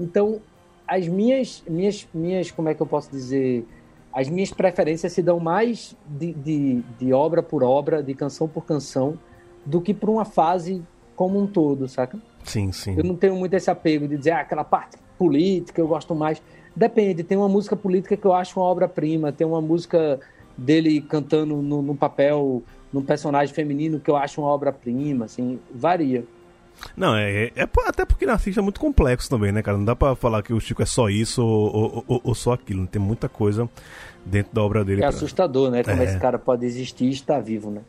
Então, 0.00 0.40
as 0.86 1.06
minhas, 1.06 1.62
minhas, 1.68 2.06
minhas 2.12 2.50
como 2.50 2.68
é 2.68 2.74
que 2.74 2.80
eu 2.80 2.86
posso 2.86 3.10
dizer, 3.10 3.66
as 4.12 4.28
minhas 4.28 4.50
preferências 4.50 5.12
se 5.12 5.22
dão 5.22 5.40
mais 5.40 5.96
de, 6.06 6.32
de, 6.34 6.82
de, 6.98 7.12
obra 7.12 7.42
por 7.42 7.62
obra, 7.62 8.02
de 8.02 8.14
canção 8.14 8.46
por 8.46 8.64
canção, 8.64 9.18
do 9.64 9.80
que 9.80 9.94
por 9.94 10.10
uma 10.10 10.24
fase 10.24 10.82
como 11.16 11.40
um 11.40 11.46
todo, 11.46 11.88
saca? 11.88 12.18
Sim, 12.44 12.72
sim. 12.72 12.94
Eu 12.96 13.04
não 13.04 13.16
tenho 13.16 13.36
muito 13.36 13.54
esse 13.54 13.70
apego 13.70 14.06
de 14.06 14.16
dizer 14.16 14.32
ah, 14.32 14.40
aquela 14.40 14.64
parte 14.64 14.98
política 15.18 15.80
eu 15.80 15.88
gosto 15.88 16.14
mais. 16.14 16.42
Depende, 16.74 17.22
tem 17.22 17.38
uma 17.38 17.48
música 17.48 17.76
política 17.76 18.16
que 18.16 18.24
eu 18.24 18.32
acho 18.32 18.58
uma 18.58 18.66
obra-prima, 18.66 19.32
tem 19.32 19.46
uma 19.46 19.60
música 19.60 20.20
dele 20.56 21.00
cantando 21.00 21.56
no, 21.56 21.80
no 21.80 21.94
papel, 21.94 22.62
num 22.92 23.02
personagem 23.02 23.54
feminino 23.54 24.00
que 24.00 24.10
eu 24.10 24.16
acho 24.16 24.40
uma 24.40 24.50
obra-prima, 24.50 25.26
assim, 25.26 25.58
varia. 25.74 26.24
Não, 26.96 27.14
é, 27.14 27.52
é, 27.54 27.68
até 27.86 28.04
porque 28.04 28.26
narcisista 28.26 28.60
é 28.60 28.62
muito 28.62 28.80
complexo 28.80 29.28
também, 29.28 29.52
né, 29.52 29.62
cara? 29.62 29.78
Não 29.78 29.84
dá 29.84 29.94
pra 29.94 30.14
falar 30.14 30.42
que 30.42 30.52
o 30.52 30.60
Chico 30.60 30.82
é 30.82 30.86
só 30.86 31.08
isso 31.08 31.44
ou, 31.44 32.04
ou, 32.06 32.20
ou 32.24 32.34
só 32.34 32.52
aquilo. 32.52 32.86
Tem 32.86 33.00
muita 33.00 33.28
coisa 33.28 33.68
dentro 34.24 34.54
da 34.54 34.62
obra 34.62 34.84
dele. 34.84 35.00
É 35.00 35.06
pra... 35.06 35.08
assustador, 35.10 35.70
né? 35.70 35.82
Como 35.82 36.00
é. 36.00 36.04
esse 36.04 36.18
cara 36.18 36.38
pode 36.38 36.64
existir 36.66 37.06
e 37.06 37.10
estar 37.10 37.40
vivo, 37.40 37.70
né? 37.70 37.82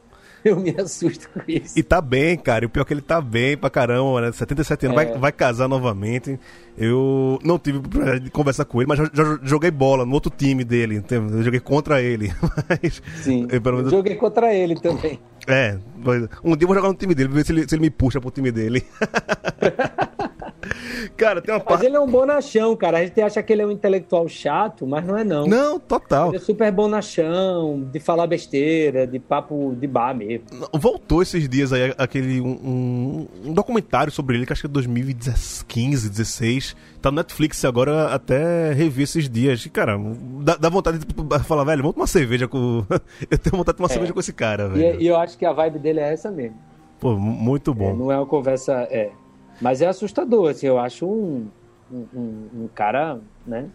Eu 0.46 0.60
me 0.60 0.76
assusto 0.78 1.30
com 1.30 1.42
isso. 1.48 1.78
E 1.78 1.84
tá 1.84 2.02
bem, 2.02 2.38
cara. 2.38 2.66
E 2.66 2.68
o 2.68 2.70
pior 2.70 2.84
é 2.84 2.86
que 2.86 2.94
ele 2.94 3.02
tá 3.02 3.22
bem 3.22 3.56
pra 3.58 3.70
caramba, 3.70 4.22
né? 4.22 4.32
77 4.32 4.88
anos, 4.88 5.02
é. 5.02 5.06
vai, 5.06 5.18
vai 5.18 5.32
casar 5.32 5.68
novamente. 5.68 6.40
Eu 6.78 7.40
não 7.44 7.60
tive 7.60 7.80
de 8.20 8.32
conversar 8.32 8.66
com 8.66 8.82
ele, 8.82 8.88
mas 8.88 8.98
já, 8.98 9.06
já, 9.14 9.40
joguei 9.44 9.70
bola 9.70 10.06
no 10.06 10.14
outro 10.14 10.32
time 10.36 10.64
dele. 10.64 11.04
Eu 11.10 11.44
joguei 11.44 11.60
contra 11.60 12.02
ele. 12.02 12.34
Mas, 12.68 13.02
Sim, 13.22 13.48
eu, 13.50 13.62
menos... 13.62 13.92
joguei 13.92 14.16
contra 14.16 14.54
ele 14.54 14.76
também. 14.76 15.20
É, 15.48 15.78
um 16.44 16.56
dia 16.56 16.64
eu 16.64 16.68
vou 16.68 16.76
jogar 16.76 16.88
no 16.88 16.96
time 16.96 17.14
dele, 17.14 17.30
ver 17.30 17.46
se 17.46 17.52
ele, 17.52 17.68
se 17.68 17.76
ele 17.76 17.82
me 17.82 17.90
puxa 17.92 18.20
pro 18.20 18.32
time 18.32 18.52
dele. 18.52 18.84
Cara, 21.24 21.42
tem 21.42 21.54
uma 21.54 21.60
Mas 21.60 21.68
parte. 21.68 21.86
ele 21.86 21.96
é 21.96 22.00
um 22.00 22.08
bonachão, 22.08 22.76
cara. 22.76 22.98
A 23.00 23.04
gente 23.06 23.22
acha 23.22 23.42
que 23.42 23.54
ele 23.54 23.62
é 23.62 23.66
um 23.66 23.72
intelectual 23.72 24.28
chato, 24.28 24.86
mas 24.86 25.06
não 25.06 25.18
é 25.18 25.24
não. 25.24 25.46
Não, 25.48 25.80
total. 25.80 26.30
Ele 26.30 26.38
é 26.38 26.40
super 26.40 26.72
bonachão, 26.72 27.82
de 27.92 28.00
falar 28.00 28.28
besteira, 28.28 29.08
de 29.08 29.20
papo 29.20 29.76
de 29.80 29.88
bar 29.88 30.14
mesmo. 30.16 30.46
Voltou 30.74 31.22
esses 31.22 31.48
dias 31.48 31.72
aí 31.72 31.94
aquele 31.98 32.42
um, 32.42 32.48
um- 32.48 33.28
um 33.46 33.54
documentário 33.54 34.12
sobre 34.12 34.36
ele 34.38 34.46
que 34.46 34.54
acho 34.54 34.62
que 34.62 34.68
é 34.68 34.70
2015, 34.70 36.10
16. 36.10 36.76
Tá 37.02 37.12
no 37.12 37.18
Netflix 37.18 37.64
agora 37.66 38.14
até 38.14 38.72
revi 38.74 39.04
esses 39.04 39.30
dias. 39.30 39.66
E, 39.66 39.70
cara, 39.70 39.98
dá, 40.42 40.56
dá 40.56 40.70
vontade 40.70 40.98
de 41.00 41.06
tipo, 41.06 41.24
falar, 41.40 41.64
velho, 41.64 41.82
vamos 41.82 41.96
tomar 41.96 42.08
cerveja 42.08 42.48
com. 42.48 42.86
Eu 43.30 43.38
tenho 43.38 43.58
vontade 43.58 43.74
de 43.76 43.78
tomar 43.78 43.90
É. 43.90 43.94
cerveja 43.94 44.14
com 44.14 44.20
esse 44.20 44.34
cara, 44.34 44.66
E, 44.66 44.78
velho. 44.80 45.02
e 45.02 45.08
eu 45.08 45.18
acho 45.18 45.38
que 45.38 45.46
a 45.46 45.54
vibe 45.54 45.80
dele 45.80 46.00
é 46.00 46.14
essa 46.14 46.30
mesmo. 46.32 46.58
Pô, 47.00 47.16
muito 47.18 47.72
É, 47.72 47.74
bom. 47.74 47.96
não 47.96 48.12
é 48.12 48.18
uma 48.18 48.26
conversa. 48.26 48.88
É. 48.90 49.10
Mas 49.62 49.82
é 49.82 49.88
assustador, 49.88 50.50
assim, 50.50 50.68
eu 50.68 50.78
acho 50.78 51.06
um, 51.06 51.48
um, 51.92 52.06
um- 52.64 52.70
cara, 52.74 53.20
né? 53.46 53.70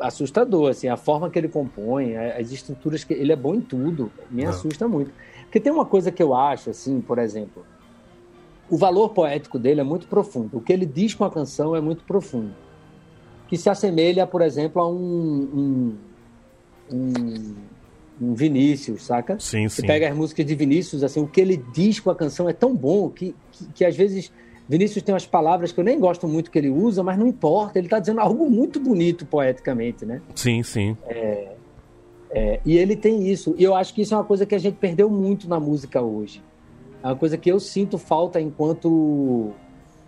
Assustador, 0.00 0.70
assim, 0.70 0.88
a 0.88 0.96
forma 0.96 1.30
que 1.30 1.38
ele 1.38 1.48
compõe, 1.48 2.16
as 2.16 2.50
estruturas 2.50 3.04
que. 3.04 3.14
Ele 3.14 3.32
é 3.32 3.36
bom 3.36 3.54
em 3.54 3.60
tudo. 3.60 4.10
Me 4.30 4.42
Não. 4.42 4.50
assusta 4.50 4.88
muito. 4.88 5.12
Porque 5.42 5.60
tem 5.60 5.72
uma 5.72 5.86
coisa 5.86 6.10
que 6.10 6.22
eu 6.22 6.34
acho, 6.34 6.70
assim, 6.70 7.00
por 7.00 7.18
exemplo, 7.18 7.64
o 8.68 8.76
valor 8.76 9.10
poético 9.10 9.58
dele 9.58 9.80
é 9.80 9.84
muito 9.84 10.06
profundo. 10.08 10.58
O 10.58 10.60
que 10.60 10.72
ele 10.72 10.84
diz 10.84 11.14
com 11.14 11.24
a 11.24 11.30
canção 11.30 11.74
é 11.74 11.80
muito 11.80 12.04
profundo. 12.04 12.54
Que 13.48 13.56
se 13.56 13.70
assemelha, 13.70 14.26
por 14.26 14.42
exemplo, 14.42 14.82
a 14.82 14.86
um, 14.90 15.96
um, 16.92 16.96
um, 16.96 17.54
um 18.20 18.34
Vinícius, 18.34 19.04
saca? 19.04 19.38
Sim, 19.38 19.68
Você 19.68 19.80
sim. 19.80 19.86
pega 19.86 20.08
as 20.10 20.14
músicas 20.16 20.44
de 20.44 20.54
Vinícius, 20.54 21.02
assim, 21.02 21.20
o 21.20 21.26
que 21.26 21.40
ele 21.40 21.56
diz 21.72 21.98
com 22.00 22.10
a 22.10 22.16
canção 22.16 22.48
é 22.48 22.52
tão 22.52 22.74
bom 22.74 23.08
que, 23.08 23.34
que, 23.52 23.72
que 23.72 23.84
às 23.84 23.96
vezes 23.96 24.30
Vinícius 24.68 25.02
tem 25.02 25.14
umas 25.14 25.26
palavras 25.26 25.72
que 25.72 25.80
eu 25.80 25.84
nem 25.84 25.98
gosto 25.98 26.28
muito 26.28 26.50
que 26.50 26.58
ele 26.58 26.68
usa, 26.68 27.02
mas 27.02 27.18
não 27.18 27.26
importa, 27.26 27.78
ele 27.78 27.86
está 27.86 27.98
dizendo 27.98 28.20
algo 28.20 28.50
muito 28.50 28.78
bonito 28.78 29.24
poeticamente, 29.24 30.04
né? 30.04 30.20
Sim, 30.34 30.62
sim. 30.62 30.96
É, 32.30 32.60
e 32.64 32.76
ele 32.76 32.94
tem 32.94 33.26
isso, 33.26 33.54
e 33.56 33.64
eu 33.64 33.74
acho 33.74 33.94
que 33.94 34.02
isso 34.02 34.12
é 34.12 34.16
uma 34.18 34.24
coisa 34.24 34.44
que 34.44 34.54
a 34.54 34.58
gente 34.58 34.76
perdeu 34.76 35.08
muito 35.08 35.48
na 35.48 35.58
música 35.58 36.02
hoje. 36.02 36.42
É 37.02 37.06
uma 37.06 37.16
coisa 37.16 37.38
que 37.38 37.50
eu 37.50 37.58
sinto 37.58 37.96
falta 37.96 38.40
enquanto 38.40 39.52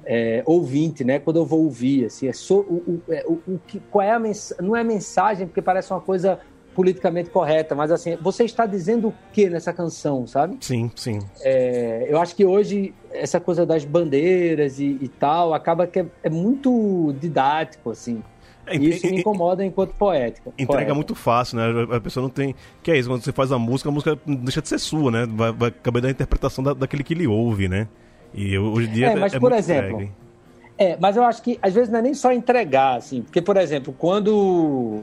é, 0.05 0.43
ouvinte, 0.45 1.05
né? 1.05 1.19
Quando 1.19 1.37
eu 1.37 1.47
vou 1.47 1.63
ouvir, 1.63 2.07
assim, 2.07 2.29
é 2.29 2.33
so, 2.33 2.59
o, 2.61 2.75
o, 3.09 3.13
é, 3.13 3.25
o, 3.27 3.33
o 3.47 3.61
qual 3.91 4.03
é 4.03 4.11
a 4.11 4.19
mensagem? 4.19 4.67
Não 4.67 4.77
é 4.77 4.85
mensagem 4.85 5.47
porque 5.47 5.63
parece 5.63 5.93
uma 5.93 6.01
coisa 6.01 6.41
politicamente 6.81 7.29
correta, 7.29 7.75
mas 7.75 7.91
assim, 7.91 8.17
você 8.23 8.45
está 8.45 8.65
dizendo 8.65 9.09
o 9.09 9.15
que 9.35 9.51
nessa 9.51 9.71
canção, 9.71 10.27
sabe? 10.27 10.57
Sim, 10.61 10.91
sim. 10.97 11.19
É, 11.43 12.07
eu 12.09 12.19
acho 12.19 12.35
que 12.35 12.43
hoje 12.43 12.95
essa 13.13 13.39
coisa 13.39 13.67
das 13.67 13.85
bandeiras 13.85 14.81
e, 14.81 14.97
e 14.99 15.09
tal 15.09 15.53
acaba 15.53 15.87
que 15.87 16.01
é, 16.01 16.07
é 16.23 16.31
muito 16.31 17.15
didático, 17.21 17.91
assim. 17.91 18.23
É, 18.67 18.77
E 18.77 18.89
isso 18.89 19.07
me 19.07 19.21
incomoda 19.21 19.63
enquanto 19.63 19.93
poética. 19.93 20.51
Entrega 20.57 20.67
poeta. 20.67 20.95
muito 20.95 21.15
fácil, 21.15 21.59
né? 21.59 21.97
A 21.97 22.01
pessoa 22.01 22.23
não 22.23 22.31
tem. 22.31 22.55
Que 22.83 22.93
é 22.93 22.99
isso, 22.99 23.11
quando 23.11 23.23
você 23.23 23.33
faz 23.33 23.53
a 23.53 23.59
música, 23.59 23.91
a 23.91 23.93
música 23.93 24.19
deixa 24.27 24.63
de 24.63 24.69
ser 24.69 24.79
sua, 24.79 25.11
né? 25.11 25.27
Vai, 25.29 25.53
vai 25.53 25.71
caber 25.71 26.01
da 26.01 26.11
interpretação 26.11 26.65
da, 26.65 26.73
daquele 26.73 27.05
que 27.05 27.13
ele 27.13 27.27
ouve, 27.27 27.69
né? 27.69 27.89
E 28.33 28.57
hoje 28.57 28.89
em 28.89 28.93
dia 28.93 29.09
É, 29.09 29.17
mas, 29.17 29.33
por 29.35 29.43
muito 29.43 29.57
exemplo, 29.57 30.01
entregue. 30.01 30.13
É, 30.79 30.97
mas 30.99 31.15
eu 31.15 31.25
acho 31.25 31.43
que 31.43 31.59
às 31.61 31.75
vezes 31.75 31.91
não 31.91 31.99
é 31.99 32.03
nem 32.03 32.15
só 32.15 32.33
entregar, 32.33 32.97
assim. 32.97 33.21
Porque, 33.21 33.43
por 33.43 33.59
exemplo, 33.59 33.95
quando. 33.99 35.03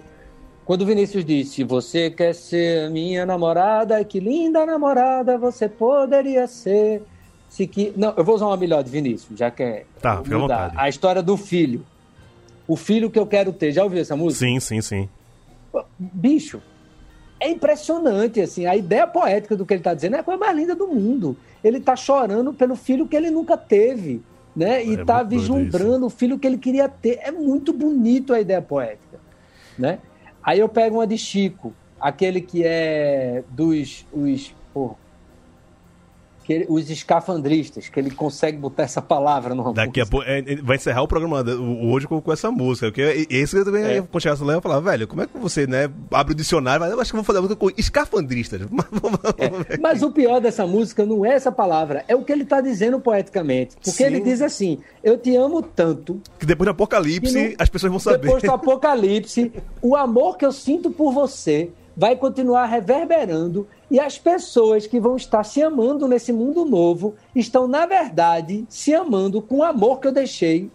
Quando 0.67 0.81
o 0.81 0.85
Vinícius 0.85 1.23
disse, 1.23 1.63
você 1.63 2.11
quer 2.11 2.35
ser 2.35 2.89
minha 2.89 3.25
namorada, 3.25 4.03
que 4.03 4.19
linda 4.19 4.65
namorada 4.65 5.37
você 5.37 5.69
poderia 5.69 6.45
ser. 6.45 7.03
Se 7.47 7.65
que... 7.65 7.93
Não, 7.95 8.13
eu 8.17 8.23
vou 8.25 8.35
usar 8.35 8.47
uma 8.47 8.57
melhor 8.57 8.83
de 8.83 8.91
Vinícius, 8.91 9.39
já 9.39 9.49
que 9.49 9.63
é. 9.63 9.85
Tá, 10.01 10.21
fica 10.21 10.35
à 10.35 10.39
vontade. 10.39 10.75
A 10.77 10.89
história 10.89 11.23
do 11.23 11.37
filho. 11.37 11.85
O 12.67 12.75
filho 12.75 13.09
que 13.09 13.17
eu 13.17 13.25
quero 13.25 13.53
ter. 13.53 13.71
Já 13.71 13.81
ouviu 13.81 14.01
essa 14.01 14.17
música? 14.17 14.45
Sim, 14.45 14.59
sim, 14.59 14.81
sim. 14.81 15.09
bicho, 15.97 16.61
é 17.39 17.49
impressionante, 17.49 18.41
assim, 18.41 18.65
a 18.65 18.75
ideia 18.75 19.07
poética 19.07 19.55
do 19.55 19.65
que 19.65 19.73
ele 19.73 19.79
está 19.79 19.93
dizendo 19.93 20.17
é 20.17 20.19
a 20.19 20.23
coisa 20.23 20.37
mais 20.37 20.53
linda 20.53 20.75
do 20.75 20.85
mundo. 20.89 21.37
Ele 21.63 21.77
está 21.77 21.95
chorando 21.95 22.53
pelo 22.53 22.75
filho 22.75 23.07
que 23.07 23.15
ele 23.15 23.31
nunca 23.31 23.55
teve, 23.55 24.21
né? 24.53 24.83
E 24.83 24.97
É 24.97 24.99
está 24.99 25.23
doido 25.23 25.29
vislumbrando 25.29 26.07
o 26.07 26.09
filho 26.09 26.37
que 26.37 26.45
ele 26.45 26.57
queria 26.57 26.89
ter. 26.89 27.19
É 27.21 27.31
muito 27.31 27.71
bonito 27.71 28.33
a 28.33 28.41
ideia 28.41 28.61
poética, 28.61 29.17
né? 29.79 29.99
Aí 30.47 30.59
eu 30.59 30.69
pego 30.69 30.95
uma 30.95 31.05
de 31.05 31.17
Chico, 31.17 31.73
aquele 31.99 32.39
que 32.39 32.63
é 32.63 33.43
dos 33.49 34.07
os, 34.13 34.55
pô, 34.73 34.95
que 36.47 36.53
ele- 36.53 36.65
os 36.69 36.89
escafandristas, 36.89 37.89
que 37.89 37.99
ele 37.99 38.09
consegue 38.09 38.57
botar 38.57 38.83
essa 38.83 39.01
palavra 39.01 39.53
no 39.53 39.73
Daqui 39.73 39.99
a 39.99 40.05
pouco. 40.05 40.25
é, 40.25 40.39
é, 40.39 40.55
vai 40.55 40.77
encerrar 40.77 41.01
o 41.01 41.07
programa 41.07 41.41
o- 41.41 41.91
hoje 41.91 42.07
com, 42.07 42.21
com 42.21 42.31
essa 42.31 42.49
música. 42.49 42.87
Porque 42.87 43.01
é- 43.01 43.25
esse 43.29 43.51
que 43.53 43.57
eu 43.61 43.65
também, 43.65 43.83
É. 43.83 44.03
chegasse 44.17 44.41
lá, 44.45 44.53
eu 44.53 44.61
falava, 44.61 44.89
velho, 44.91 45.05
como 45.09 45.21
é 45.21 45.27
que 45.27 45.37
você, 45.37 45.67
né, 45.67 45.89
abre 46.09 46.31
o 46.31 46.35
dicionário, 46.35 46.79
vai, 46.79 46.89
eu 46.93 47.01
acho 47.01 47.11
que 47.11 47.17
vou 47.17 47.23
fazer 47.25 47.39
a 47.39 47.41
música 47.41 47.59
com 47.59 47.69
escafandristas. 47.77 48.61
Mas 48.71 48.85
ver. 49.67 49.79
Mas 49.81 50.01
o 50.03 50.09
pior 50.09 50.39
dessa 50.39 50.65
música 50.65 51.05
não 51.05 51.25
é 51.25 51.33
essa 51.33 51.51
palavra, 51.51 52.05
é 52.07 52.15
o 52.15 52.23
que 52.23 52.31
ele 52.31 52.43
está 52.43 52.61
dizendo 52.61 52.97
poeticamente. 52.97 53.75
Porque 53.75 53.91
Sim. 53.91 54.05
ele 54.05 54.21
diz 54.21 54.41
assim: 54.41 54.77
Eu 55.03 55.17
te 55.17 55.35
amo 55.35 55.61
tanto. 55.61 56.21
Que 56.39 56.45
depois 56.45 56.65
do 56.65 56.71
apocalipse, 56.71 57.49
no- 57.49 57.55
as 57.59 57.67
pessoas 57.69 57.91
vão 57.91 57.99
saber. 57.99 58.19
Depois 58.19 58.41
do 58.41 58.51
apocalipse, 58.51 59.51
o 59.81 59.97
amor 59.97 60.37
que 60.37 60.45
eu 60.45 60.53
sinto 60.53 60.89
por 60.91 61.11
você 61.11 61.69
vai 61.99 62.15
continuar 62.15 62.65
reverberando 62.67 63.67
e 63.89 63.99
as 63.99 64.19
pessoas 64.19 64.85
que 64.85 64.99
vão 64.99 65.15
estar 65.15 65.43
se 65.43 65.63
amando 65.63 66.07
nesse 66.07 66.31
mundo 66.31 66.63
novo 66.63 67.15
estão, 67.35 67.67
na 67.67 67.87
verdade, 67.87 68.65
se 68.69 68.93
amando 68.93 69.41
com 69.41 69.57
o 69.57 69.63
amor 69.63 69.99
que 69.99 70.07
eu 70.07 70.11
deixei, 70.11 70.69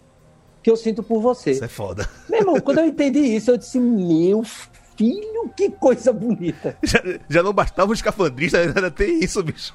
que 0.61 0.69
eu 0.69 0.75
sinto 0.75 1.01
por 1.01 1.21
você. 1.21 1.51
Isso 1.51 1.63
é 1.63 1.67
foda. 1.69 2.07
Meu 2.29 2.39
irmão, 2.41 2.59
quando 2.59 2.79
eu 2.79 2.85
entendi 2.85 3.19
isso, 3.19 3.51
eu 3.51 3.57
disse: 3.57 3.79
Meu 3.79 4.43
filho, 4.43 5.49
que 5.55 5.69
coisa 5.69 6.11
bonita. 6.11 6.77
Já, 6.83 7.01
já 7.29 7.41
não 7.41 7.53
bastava 7.53 7.91
o 7.91 7.93
escafandrista, 7.93 8.57
ainda 8.59 8.91
tem 8.91 9.19
isso, 9.23 9.41
bicho. 9.41 9.73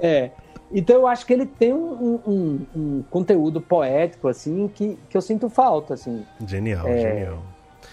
É. 0.00 0.30
Então 0.70 0.96
eu 0.96 1.06
acho 1.06 1.24
que 1.24 1.32
ele 1.32 1.46
tem 1.46 1.72
um, 1.72 2.20
um- 2.26 2.66
um 2.76 3.02
conteúdo 3.10 3.58
poético, 3.58 4.28
assim, 4.28 4.68
que, 4.74 4.98
que 5.08 5.16
eu 5.16 5.22
sinto 5.22 5.48
falta, 5.48 5.94
assim. 5.94 6.22
Genial, 6.46 6.86
É. 6.86 6.98
genial. 7.00 7.42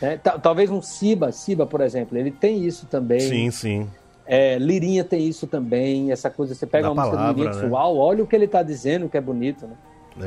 Né? 0.01 0.17
Ta- 0.17 0.37
Talvez 0.39 0.69
um 0.69 0.81
Siba, 0.81 1.31
Siba, 1.31 1.65
por 1.65 1.81
exemplo, 1.81 2.17
ele 2.17 2.31
tem 2.31 2.65
isso 2.65 2.85
também. 2.85 3.19
Sim, 3.21 3.51
sim. 3.51 3.89
É, 4.27 4.57
Lirinha 4.57 5.03
tem 5.03 5.27
isso 5.27 5.45
também, 5.45 6.11
essa 6.11 6.29
coisa, 6.31 6.55
você 6.55 6.65
pega 6.65 6.83
Da 6.87 6.91
uma 6.93 7.01
música 7.03 7.17
palavra, 7.17 7.33
do 7.43 7.43
Lirinha 7.49 7.63
né? 7.63 7.69
uau, 7.69 7.97
olha 7.97 8.23
o 8.23 8.27
que 8.27 8.35
ele 8.35 8.47
tá 8.47 8.63
dizendo, 8.63 9.07
que 9.07 9.17
é 9.17 9.21
bonito, 9.21 9.67
né? 9.67 9.73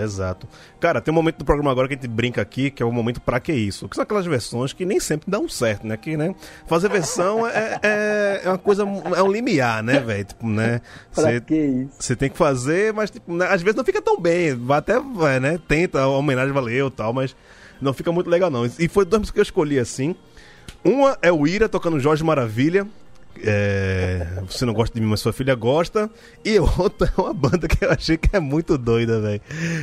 Exato. 0.03 0.47
Cara, 0.79 1.01
tem 1.01 1.11
um 1.11 1.15
momento 1.15 1.39
do 1.39 1.47
programa 1.47 1.71
agora 1.71 1.89
que 1.89 1.95
a 1.95 1.97
gente 1.97 2.07
brinca 2.07 2.43
aqui, 2.43 2.71
que 2.71 2.83
é 2.83 2.87
o 2.87 2.93
momento 2.93 3.23
pra 3.23 3.41
que 3.41 3.55
isso? 3.55 3.89
Que 3.89 3.97
são 3.97 4.03
aquelas 4.03 4.27
versões 4.27 4.75
que 4.75 4.85
nem 4.85 5.01
sempre 5.01 5.31
dão 5.31 5.49
certo, 5.49 5.87
né? 5.87 5.97
Que, 5.97 6.15
né? 6.15 6.35
Fazer 6.67 6.91
versão 6.91 7.47
é, 7.49 7.81
é, 7.83 8.41
é 8.45 8.49
uma 8.51 8.59
coisa, 8.59 8.83
é 8.83 9.23
um 9.23 9.33
limiar, 9.33 9.83
né, 9.83 9.99
velho? 9.99 10.25
Tipo, 10.27 10.47
né? 10.47 10.83
Pra 11.15 11.23
Você 11.25 11.41
que 11.41 11.55
isso? 11.57 11.95
você 11.99 12.15
tem 12.15 12.29
que 12.29 12.37
fazer, 12.37 12.93
mas 12.93 13.11
tipo, 13.11 13.33
né, 13.33 13.47
às 13.47 13.63
vezes 13.63 13.77
não 13.77 13.85
fica 13.85 14.03
tão 14.03 14.21
bem. 14.21 14.61
Até, 14.69 15.01
vai, 15.01 15.41
né? 15.41 15.59
Tenta, 15.67 16.01
a 16.03 16.09
homenagem 16.09 16.53
valeu 16.53 16.89
e 16.89 16.91
tal, 16.91 17.15
mas 17.15 17.35
não 17.81 17.93
fica 17.93 18.11
muito 18.13 18.29
legal, 18.29 18.51
não. 18.51 18.67
E 18.79 18.89
foi 18.89 19.05
duas 19.05 19.21
músicas 19.21 19.33
que 19.33 19.41
eu 19.41 19.43
escolhi 19.43 19.79
assim. 19.79 20.15
Uma 20.85 21.19
é 21.23 21.33
o 21.33 21.47
Ira 21.47 21.69
tocando 21.69 21.99
Jorge 21.99 22.23
Maravilha. 22.25 22.87
É, 23.45 24.27
você 24.47 24.65
não 24.65 24.73
gosta 24.73 24.95
de 24.95 25.01
mim, 25.01 25.09
mas 25.09 25.21
sua 25.21 25.33
filha 25.33 25.55
gosta. 25.55 26.11
E 26.45 26.59
outra 26.59 27.13
é 27.17 27.21
uma 27.21 27.33
banda 27.33 27.69
que 27.69 27.85
eu 27.85 27.91
achei 27.91 28.17
que 28.17 28.35
é 28.35 28.41
muito 28.41 28.77
doida, 28.77 29.21
velho. 29.21 29.41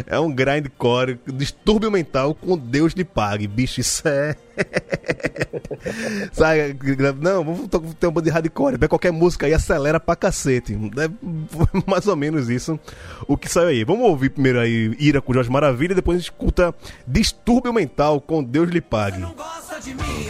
É 0.08 0.20
um 0.20 0.34
grindcore, 0.34 1.20
distúrbio 1.28 1.92
mental 1.92 2.36
com 2.36 2.58
Deus 2.58 2.94
lhe 2.94 3.04
pague. 3.04 3.48
Bicho, 3.48 3.80
isso 3.82 4.08
é. 4.08 4.36
Sabe? 6.32 6.78
Não, 7.22 7.44
vamos 7.44 7.68
ter 8.00 8.08
uma 8.08 8.12
banda 8.12 8.26
de 8.26 8.32
hardcore. 8.32 8.78
Pega 8.78 8.90
qualquer 8.90 9.12
música 9.12 9.46
aí, 9.46 9.54
acelera 9.54 10.00
pra 10.00 10.16
cacete. 10.16 10.74
É 10.74 11.10
mais 11.88 12.08
ou 12.08 12.16
menos 12.16 12.50
isso 12.50 12.80
o 13.28 13.38
que 13.38 13.50
saiu 13.50 13.68
aí. 13.70 13.84
Vamos 13.84 14.08
ouvir 14.08 14.30
primeiro 14.30 14.60
aí 14.60 14.96
Ira 15.00 15.22
com 15.22 15.34
Jorge 15.34 15.50
Maravilha 15.50 15.94
e 15.94 15.96
depois 15.96 16.18
a 16.18 16.20
gente 16.20 16.32
escuta 16.32 16.74
Distúrbio 17.08 17.74
Mental 17.74 18.20
com 18.22 18.44
Deus 18.44 18.70
lhe 18.70 18.82
pague. 18.82 19.20
não 19.20 19.34
gosta 19.34 19.80
de 19.80 19.94
mim, 19.94 20.28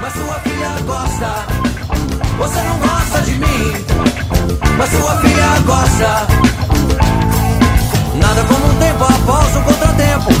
mas 0.00 0.12
sua 0.12 0.40
filha 0.40 0.80
gosta. 0.86 1.63
Você 2.38 2.62
não 2.62 2.78
gosta 2.78 3.20
de 3.22 3.32
mim, 3.32 3.72
mas 4.76 4.90
sua 4.90 5.16
filha 5.18 5.60
gosta. 5.64 6.26
Nada 8.14 8.44
como 8.44 8.66
um 8.66 8.74
tempo 8.78 9.04
após 9.04 9.56
um 9.56 9.62
contratempo 9.62 10.32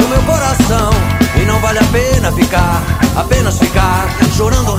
no 0.00 0.08
meu 0.08 0.22
coração. 0.22 0.90
E 1.36 1.44
não 1.46 1.60
vale 1.60 1.78
a 1.78 1.84
pena 1.84 2.32
ficar, 2.32 2.82
apenas 3.16 3.58
ficar, 3.58 4.06
chorando, 4.36 4.74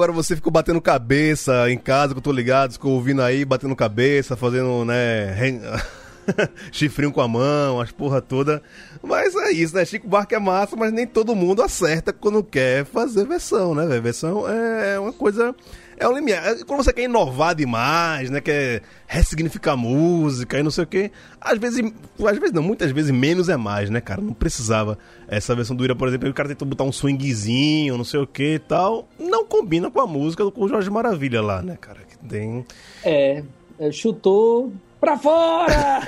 agora 0.00 0.12
você 0.12 0.34
ficou 0.34 0.50
batendo 0.50 0.80
cabeça 0.80 1.70
em 1.70 1.76
casa, 1.76 2.14
que 2.14 2.18
eu 2.18 2.22
tô 2.22 2.32
ligado, 2.32 2.72
ficou 2.72 2.92
ouvindo 2.92 3.20
aí, 3.20 3.44
batendo 3.44 3.76
cabeça, 3.76 4.34
fazendo, 4.34 4.82
né, 4.82 5.30
ren- 5.34 5.60
chifrinho 6.72 7.12
com 7.12 7.20
a 7.20 7.28
mão, 7.28 7.78
as 7.78 7.92
porra 7.92 8.22
toda. 8.22 8.62
Mas 9.02 9.34
é 9.34 9.50
isso, 9.52 9.74
né? 9.74 9.84
Chico 9.84 10.08
Buarque 10.08 10.34
é 10.34 10.38
massa, 10.38 10.74
mas 10.74 10.90
nem 10.90 11.06
todo 11.06 11.36
mundo 11.36 11.62
acerta 11.62 12.14
quando 12.14 12.42
quer 12.42 12.86
fazer 12.86 13.26
versão, 13.26 13.74
né, 13.74 13.86
velho? 13.86 14.00
Versão 14.02 14.48
é 14.48 14.98
uma 14.98 15.12
coisa. 15.12 15.54
É 16.00 16.08
um 16.08 16.14
limiar. 16.14 16.42
É 16.46 16.64
Quando 16.64 16.82
você 16.82 16.94
quer 16.94 17.02
inovar 17.02 17.54
demais, 17.54 18.30
né? 18.30 18.40
Quer 18.40 18.80
ressignificar 19.06 19.76
música 19.76 20.58
e 20.58 20.62
não 20.62 20.70
sei 20.70 20.84
o 20.84 20.86
quê. 20.86 21.10
Às 21.38 21.58
vezes, 21.58 21.92
às 22.24 22.38
vezes 22.38 22.52
não, 22.52 22.62
muitas 22.62 22.90
vezes 22.90 23.10
menos 23.10 23.50
é 23.50 23.56
mais, 23.56 23.90
né, 23.90 24.00
cara? 24.00 24.22
Não 24.22 24.32
precisava. 24.32 24.96
Essa 25.28 25.54
versão 25.54 25.76
do 25.76 25.84
Ira, 25.84 25.94
por 25.94 26.08
exemplo, 26.08 26.26
o 26.28 26.32
cara 26.32 26.48
tentou 26.48 26.66
botar 26.66 26.84
um 26.84 26.92
swingzinho, 26.92 27.98
não 27.98 28.04
sei 28.04 28.18
o 28.18 28.26
que 28.26 28.54
e 28.54 28.58
tal. 28.58 29.06
Não 29.18 29.44
combina 29.44 29.90
com 29.90 30.00
a 30.00 30.06
música 30.06 30.42
do 30.42 30.68
Jorge 30.68 30.88
Maravilha 30.88 31.42
lá, 31.42 31.60
né, 31.60 31.76
cara? 31.78 32.00
Que 32.08 32.16
tem. 32.26 32.64
É, 33.04 33.44
é, 33.78 33.92
chutou 33.92 34.72
pra 35.00 35.16
fora! 35.16 36.00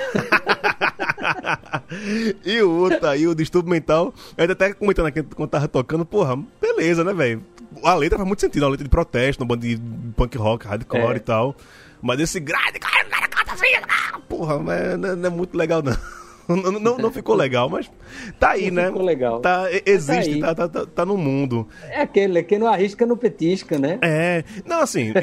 e 2.45 2.61
o 2.61 2.71
outro 2.71 3.07
aí, 3.07 3.27
o 3.27 3.35
distúrbio 3.35 3.71
mental, 3.71 4.13
eu 4.37 4.41
ainda 4.43 4.53
até 4.53 4.73
comentando 4.73 5.07
aqui 5.07 5.23
quando 5.23 5.49
tava 5.49 5.67
tocando, 5.67 6.05
porra, 6.05 6.37
beleza, 6.61 7.03
né, 7.03 7.13
velho? 7.13 7.43
A 7.83 7.95
letra 7.95 8.17
faz 8.17 8.27
muito 8.27 8.41
sentido, 8.41 8.65
a 8.65 8.69
letra 8.69 8.83
de 8.83 8.89
protesto, 8.89 9.43
uma 9.43 9.47
banda 9.47 9.67
de 9.67 9.79
punk 10.15 10.37
rock, 10.37 10.67
hardcore 10.67 11.13
É. 11.13 11.17
e 11.17 11.19
tal. 11.19 11.55
Mas 12.01 12.19
esse 12.19 12.39
grade, 12.39 12.79
cara, 12.79 13.05
cara, 13.05 13.27
canta 13.27 13.53
assim, 13.53 13.67
ah, 13.87 14.19
porra, 14.27 14.59
mas 14.59 14.97
não, 14.99 15.09
é- 15.09 15.15
não 15.15 15.27
é 15.27 15.29
muito 15.29 15.57
legal, 15.57 15.81
não. 15.81 15.93
Não, 16.45 16.73
não, 16.73 16.97
não 16.97 17.09
ficou 17.09 17.35
legal, 17.37 17.69
mas 17.69 17.89
tá 18.37 18.49
aí, 18.49 18.69
Não 18.69 18.81
né? 18.81 18.87
ficou 18.89 19.01
legal. 19.01 19.39
Tá, 19.39 19.71
e- 19.71 19.81
existe, 19.85 20.41
tá, 20.41 20.53
tá, 20.53 20.67
tá, 20.67 20.85
tá 20.85 21.05
no 21.05 21.15
mundo. 21.17 21.65
É 21.89 22.01
aquele, 22.01 22.43
quem 22.43 22.59
não 22.59 22.67
arrisca 22.67 23.05
não 23.05 23.15
petisca, 23.15 23.79
né? 23.79 23.97
É, 24.01 24.43
não, 24.65 24.81
assim, 24.81 25.13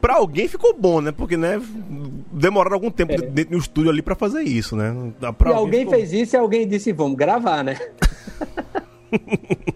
pra 0.00 0.14
alguém 0.16 0.48
ficou 0.48 0.74
bom, 0.76 1.00
né? 1.00 1.12
Porque, 1.12 1.36
né, 1.36 1.62
demoraram 2.36 2.74
algum 2.74 2.90
tempo 2.90 3.12
É. 3.12 3.16
dentro 3.16 3.52
do 3.52 3.58
estúdio 3.58 3.90
ali 3.90 4.02
pra 4.02 4.14
fazer 4.14 4.42
isso, 4.42 4.76
né? 4.76 5.12
Dá 5.18 5.32
pra 5.32 5.50
e 5.50 5.54
alguém 5.54 5.88
fez 5.88 6.12
isso 6.12 6.36
e 6.36 6.38
alguém 6.38 6.68
disse, 6.68 6.92
vamos 6.92 7.16
gravar, 7.16 7.64
né? 7.64 7.76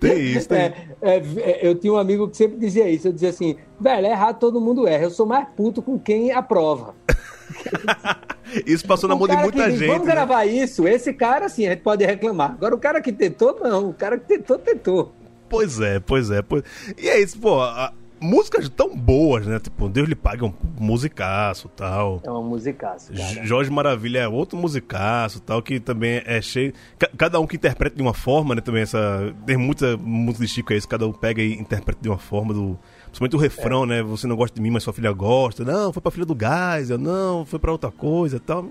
Tem 0.00 0.18
isso, 0.22 0.48
tem 0.48 0.58
É, 0.58 0.72
é, 1.02 1.16
é, 1.16 1.58
eu 1.62 1.74
tinha 1.74 1.92
um 1.92 1.98
amigo 1.98 2.28
que 2.28 2.36
sempre 2.36 2.56
dizia 2.58 2.88
isso. 2.88 3.08
Eu 3.08 3.12
dizia 3.12 3.28
assim, 3.28 3.56
velho, 3.78 4.06
é 4.06 4.10
errado 4.10 4.38
todo 4.38 4.60
mundo 4.60 4.86
erra. 4.86 5.04
Eu 5.04 5.10
sou 5.10 5.26
mais 5.26 5.46
puto 5.56 5.82
com 5.82 5.98
quem 5.98 6.32
aprova. 6.32 6.94
Isso 8.64 8.86
passou 8.86 9.08
na 9.08 9.14
mão 9.14 9.28
de 9.28 9.36
muita 9.36 9.68
diz, 9.68 9.78
gente. 9.78 9.88
Vamos 9.88 10.06
né? 10.06 10.12
gravar 10.14 10.46
isso. 10.46 10.88
Esse 10.88 11.12
cara, 11.12 11.50
sim, 11.50 11.66
a 11.66 11.70
gente 11.70 11.82
pode 11.82 12.02
reclamar. 12.06 12.52
Agora, 12.52 12.74
o 12.74 12.78
cara 12.78 13.02
que 13.02 13.12
tentou, 13.12 13.58
não. 13.60 13.90
O 13.90 13.92
cara 13.94 14.16
que 14.18 14.26
tentou, 14.26 14.58
tentou. 14.58 15.12
Pois 15.50 15.78
é, 15.80 16.00
pois 16.00 16.30
é. 16.30 16.40
Pois... 16.40 16.62
E 16.96 17.08
é 17.10 17.20
isso, 17.20 17.38
pô. 17.38 17.60
a- 17.60 17.92
Músicas 18.20 18.68
tão 18.68 18.96
boas, 18.96 19.46
né? 19.46 19.58
Tipo, 19.58 19.88
Deus 19.88 20.08
lhe 20.08 20.14
pague 20.14 20.44
um 20.44 20.52
musicaço 20.78 21.68
tal. 21.68 22.20
É 22.24 22.30
uma 22.30 22.42
musicaça, 22.42 23.12
cara. 23.12 23.44
Jorge 23.46 23.70
Maravilha 23.70 24.20
é 24.20 24.28
outro 24.28 24.58
musicaço 24.58 25.40
tal, 25.40 25.62
que 25.62 25.78
também 25.78 26.22
é 26.24 26.40
cheio. 26.40 26.72
ca- 26.98 27.10
Cada 27.16 27.38
um 27.40 27.46
que 27.46 27.56
interpreta 27.56 27.94
de 27.96 28.02
uma 28.02 28.14
forma, 28.14 28.54
né? 28.54 28.60
Também 28.60 28.82
essa. 28.82 29.32
Tem 29.46 29.56
muita 29.56 29.96
música 29.96 30.44
de 30.44 30.50
Chico 30.50 30.72
é 30.72 30.76
isso, 30.76 30.88
cada 30.88 31.06
um 31.06 31.12
pega 31.12 31.40
e 31.42 31.52
interpreta 31.54 32.00
de 32.02 32.08
uma 32.08 32.18
forma 32.18 32.52
do. 32.52 32.78
Principalmente 33.06 33.36
o 33.36 33.38
refrão, 33.38 33.86
né? 33.86 34.02
Você 34.02 34.26
não 34.26 34.36
gosta 34.36 34.54
de 34.54 34.60
mim, 34.60 34.70
mas 34.70 34.82
sua 34.82 34.92
filha 34.92 35.12
gosta. 35.12 35.64
Não, 35.64 35.92
foi 35.92 36.02
pra 36.02 36.10
filha 36.10 36.26
do 36.26 36.34
gás, 36.34 36.90
eu 36.90 36.98
não, 36.98 37.44
foi 37.46 37.58
pra 37.58 37.72
outra 37.72 37.90
coisa 37.90 38.36
e 38.36 38.40
tal. 38.40 38.66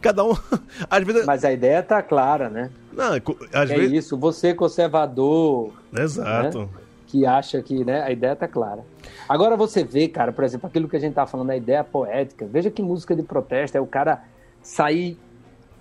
Cada 0.00 0.22
um. 0.24 0.32
Às 0.90 1.04
vezes. 1.04 1.24
Mas 1.26 1.44
a 1.44 1.52
ideia 1.52 1.82
tá 1.82 2.02
clara, 2.02 2.48
né? 2.48 2.70
Não, 2.92 3.14
é 3.14 3.22
às 3.52 3.70
É 3.70 3.76
vezes. 3.76 4.04
isso. 4.06 4.16
Você 4.18 4.52
conservador, 4.54 5.72
Exato. 5.96 6.68
Que 7.08 7.24
acha 7.24 7.60
que, 7.62 7.84
né, 7.84 8.02
a 8.02 8.12
ideia 8.12 8.36
tá 8.36 8.46
clara. 8.46 8.84
Agora 9.26 9.56
você 9.56 9.82
vê, 9.82 10.08
cara, 10.08 10.30
por 10.30 10.44
exemplo, 10.44 10.68
aquilo 10.68 10.88
que 10.88 10.96
a 10.96 11.00
gente 11.00 11.14
tá 11.14 11.26
falando, 11.26 11.50
a 11.50 11.56
ideia 11.56 11.82
poética. 11.82 12.46
Veja 12.46 12.70
que 12.70 12.82
música 12.82 13.16
de 13.16 13.22
protesto 13.22 13.76
é 13.76 13.80
o 13.80 13.86
cara 13.86 14.22
sair 14.62 15.18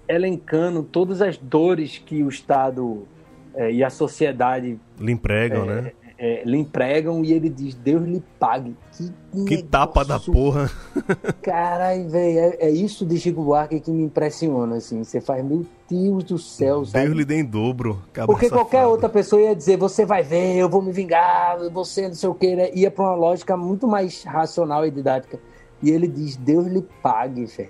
elencando 0.08 0.84
todas 0.84 1.22
as 1.22 1.38
dores 1.38 1.98
que 1.98 2.24
o 2.24 2.30
Estado 2.30 3.06
é, 3.54 3.72
e 3.72 3.84
a 3.84 3.90
sociedade 3.90 4.80
lhe 4.98 5.12
empregam, 5.12 5.70
é, 5.70 5.82
né? 5.82 5.92
É, 6.20 6.42
lhe 6.44 6.58
empregam 6.58 7.24
e 7.24 7.32
ele 7.32 7.48
diz: 7.48 7.76
Deus 7.76 8.04
lhe 8.04 8.24
pague. 8.40 8.76
Que, 8.92 9.46
que 9.46 9.64
tapa 9.64 10.04
da 10.04 10.20
porra. 10.20 10.70
Caralho, 11.44 12.10
velho, 12.10 12.40
é, 12.40 12.58
é, 12.60 12.72
isso 12.72 13.06
de 13.06 13.20
Chico 13.20 13.44
Buarque 13.44 13.80
que 13.80 13.92
me 13.92 14.04
impressiona, 14.04 14.78
assim. 14.78 15.04
Você 15.04 15.22
faz, 15.22 15.46
meu 15.46 15.64
Deus 15.88 16.24
do 16.24 16.40
céu, 16.40 16.84
sabe? 16.84 17.06
Deus 17.06 17.18
lhe 17.18 17.26
dê 17.26 17.36
em 17.36 17.46
dobro. 17.46 18.02
Porque 18.26 18.50
qualquer 18.50 18.88
outra 18.88 19.08
pessoa 19.08 19.44
ia 19.44 19.56
dizer: 19.56 19.78
Você 19.78 20.06
vai 20.06 20.24
ver, 20.24 20.56
eu 20.56 20.68
vou 20.68 20.82
me 20.82 20.92
vingar, 20.92 21.60
você 21.70 22.08
não 22.08 22.16
sei 22.16 22.30
o 22.30 22.34
que, 22.34 22.56
né? 22.56 22.72
Ia 22.74 22.90
pra 22.90 23.04
uma 23.04 23.16
lógica 23.16 23.56
muito 23.56 23.88
mais 23.88 24.24
racional 24.24 24.88
e 24.88 24.90
didática. 24.90 25.40
E 25.84 25.92
ele 25.92 26.08
diz: 26.08 26.36
Deus 26.36 26.66
lhe 26.66 26.82
pague, 27.04 27.46
velho. 27.46 27.70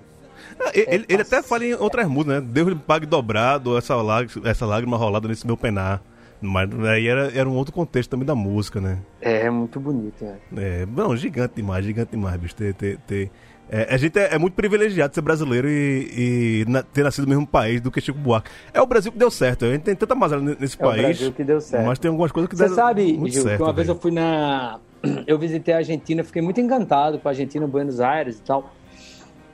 Ah, 0.58 0.70
ele, 0.72 1.04
ele, 1.08 1.22
até 1.22 1.42
fala 1.42 1.66
em 1.66 1.74
outras 1.74 2.08
músicas, 2.08 2.42
né? 2.42 2.48
Deus 2.50 2.68
lhe 2.68 2.74
pague 2.74 3.04
dobrado 3.04 3.76
essa 3.76 3.94
lágrima, 3.96 4.48
essa 4.48 4.64
lágrima 4.64 4.96
rolada 4.96 5.28
nesse 5.28 5.46
meu 5.46 5.56
penar. 5.56 6.02
Mas 6.40 6.68
aí 6.84 7.08
era, 7.08 7.32
era 7.36 7.48
um 7.48 7.56
outro 7.56 7.72
contexto 7.72 8.10
também 8.10 8.26
da 8.26 8.34
música, 8.34 8.80
né? 8.80 8.98
É, 9.20 9.46
é 9.46 9.50
muito 9.50 9.80
bonito, 9.80 10.24
né? 10.24 10.36
É, 10.56 10.86
não, 10.86 11.16
gigante 11.16 11.56
demais, 11.56 11.84
gigante 11.84 12.12
demais, 12.12 12.36
bicho. 12.36 12.54
Ter, 12.54 12.74
ter, 12.74 12.98
ter... 12.98 13.30
É, 13.68 13.92
a 13.92 13.96
gente 13.96 14.18
é, 14.18 14.34
é, 14.34 14.38
muito 14.38 14.54
privilegiado 14.54 15.14
ser 15.14 15.20
brasileiro 15.20 15.68
e, 15.68 16.64
e 16.64 16.70
na, 16.70 16.82
ter 16.82 17.02
nascido 17.02 17.24
no 17.24 17.30
mesmo 17.30 17.46
país 17.46 17.80
do 17.80 17.90
que 17.90 18.00
Chico 18.00 18.18
Buarque. 18.18 18.50
É 18.72 18.80
o 18.80 18.86
Brasil 18.86 19.10
que 19.12 19.18
deu 19.18 19.30
certo. 19.30 19.64
A 19.64 19.72
gente 19.72 19.82
tem 19.82 19.94
tanta 19.94 20.14
mazela 20.14 20.40
nesse 20.58 20.76
é 20.80 20.84
país. 20.84 20.96
É 20.96 21.00
o 21.00 21.02
Brasil 21.02 21.32
que 21.32 21.44
deu 21.44 21.60
certo. 21.60 21.86
Mas 21.86 21.98
tem 21.98 22.08
algumas 22.08 22.32
coisas 22.32 22.48
que 22.48 22.56
Você 22.56 22.68
sabe, 22.68 23.12
muito 23.14 23.32
Gil, 23.32 23.42
certo, 23.42 23.56
que 23.56 23.62
uma 23.62 23.72
vez 23.72 23.88
eu 23.88 23.96
fui 23.96 24.10
na. 24.10 24.78
Eu 25.28 25.38
visitei 25.38 25.72
a 25.74 25.76
Argentina, 25.76 26.24
fiquei 26.24 26.42
muito 26.42 26.60
encantado 26.60 27.20
com 27.20 27.28
a 27.28 27.30
Argentina, 27.30 27.68
Buenos 27.68 28.00
Aires 28.00 28.38
e 28.38 28.42
tal. 28.42 28.72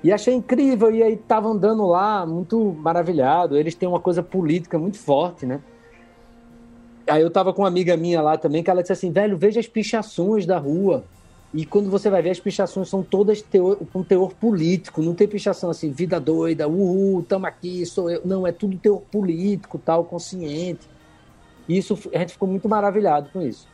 E 0.03 0.12
achei 0.12 0.35
incrível, 0.35 0.91
e 0.91 1.03
aí 1.03 1.16
tava 1.16 1.49
andando 1.49 1.87
lá, 1.87 2.24
muito 2.24 2.74
maravilhado. 2.78 3.57
Eles 3.57 3.74
têm 3.74 3.87
uma 3.87 4.01
coisa 4.01 4.22
política 4.22 4.78
muito 4.78 4.99
forte, 4.99 5.45
né? 5.45 5.61
Aí 7.07 7.22
eu 7.22 7.30
tava 7.30 7.52
com 7.52 7.62
uma 7.62 7.68
amiga 7.68 7.96
minha 7.96 8.20
lá 8.20 8.36
também, 8.36 8.62
que 8.62 8.70
ela 8.70 8.82
disse 8.82 8.92
assim, 8.92 9.12
velho, 9.12 9.36
veja 9.36 9.61
as 9.61 9.66
pichações 9.66 10.46
da 10.46 10.59
rua. 10.59 11.05
E 11.52 11.64
quando 11.64 11.88
você 11.88 12.11
vai 12.11 12.20
ver, 12.20 12.30
as 12.30 12.40
pichações 12.40 12.88
são 12.88 13.02
todas 13.02 13.40
teor, 13.40 13.76
com 13.92 14.02
teor 14.02 14.34
político. 14.34 15.00
Não 15.02 15.14
tem 15.14 15.28
pichação 15.28 15.70
assim, 15.70 15.92
vida 15.92 16.18
doida, 16.18 16.66
uhul, 16.66 17.22
tamo 17.22 17.46
aqui, 17.46 17.86
sou 17.86 18.11
eu. 18.11 18.22
Não, 18.24 18.46
é 18.46 18.50
tudo 18.50 18.76
teor 18.76 19.00
político, 19.02 19.78
tal, 19.78 20.05
consciente. 20.05 20.88
E 21.68 21.78
isso, 21.78 21.98
a 22.12 22.18
gente 22.18 22.32
ficou 22.32 22.48
muito 22.48 22.68
maravilhado 22.68 23.30
com 23.32 23.40
isso. 23.40 23.68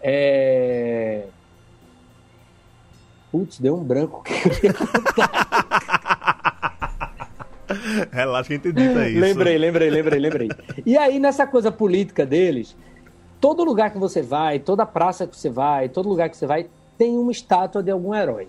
É... 0.00 1.26
Putz, 3.30 3.58
deu 3.58 3.76
um 3.76 3.84
branco. 3.84 4.24
Relaxa 8.12 8.58
que 8.58 8.68
isso. 8.68 9.18
Lembrei, 9.18 9.58
lembrei, 9.58 9.90
lembrei, 9.90 10.20
lembrei. 10.20 10.48
E 10.84 10.96
aí, 10.96 11.18
nessa 11.18 11.46
coisa 11.46 11.70
política 11.70 12.24
deles, 12.24 12.76
todo 13.40 13.64
lugar 13.64 13.90
que 13.90 13.98
você 13.98 14.22
vai, 14.22 14.58
toda 14.58 14.86
praça 14.86 15.26
que 15.26 15.36
você 15.36 15.50
vai, 15.50 15.88
todo 15.88 16.08
lugar 16.08 16.28
que 16.28 16.36
você 16.36 16.46
vai, 16.46 16.66
tem 16.96 17.16
uma 17.18 17.32
estátua 17.32 17.82
de 17.82 17.90
algum 17.90 18.14
herói, 18.14 18.48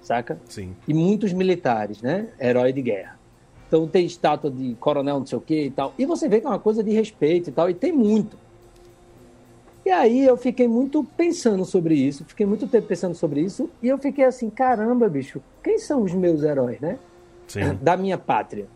saca? 0.00 0.38
Sim. 0.48 0.74
E 0.86 0.94
muitos 0.94 1.32
militares, 1.32 2.02
né? 2.02 2.28
Herói 2.40 2.72
de 2.72 2.82
guerra. 2.82 3.16
Então 3.68 3.86
tem 3.86 4.06
estátua 4.06 4.50
de 4.50 4.74
coronel 4.76 5.18
não 5.18 5.26
sei 5.26 5.38
o 5.38 5.40
que 5.40 5.64
e 5.64 5.70
tal. 5.70 5.92
E 5.98 6.06
você 6.06 6.28
vê 6.28 6.40
que 6.40 6.46
é 6.46 6.50
uma 6.50 6.58
coisa 6.58 6.82
de 6.82 6.90
respeito 6.92 7.50
e 7.50 7.52
tal, 7.52 7.68
e 7.68 7.74
tem 7.74 7.92
muito. 7.92 8.36
E 9.84 9.90
aí 9.90 10.24
eu 10.24 10.36
fiquei 10.36 10.66
muito 10.66 11.04
pensando 11.16 11.64
sobre 11.64 11.94
isso, 11.94 12.24
fiquei 12.24 12.44
muito 12.44 12.66
tempo 12.66 12.88
pensando 12.88 13.14
sobre 13.14 13.40
isso, 13.40 13.70
e 13.80 13.86
eu 13.86 13.98
fiquei 13.98 14.24
assim, 14.24 14.50
caramba, 14.50 15.08
bicho, 15.08 15.40
quem 15.62 15.78
são 15.78 16.02
os 16.02 16.12
meus 16.12 16.42
heróis, 16.42 16.80
né? 16.80 16.98
Sim. 17.46 17.78
Da 17.80 17.96
minha 17.96 18.18
pátria. 18.18 18.66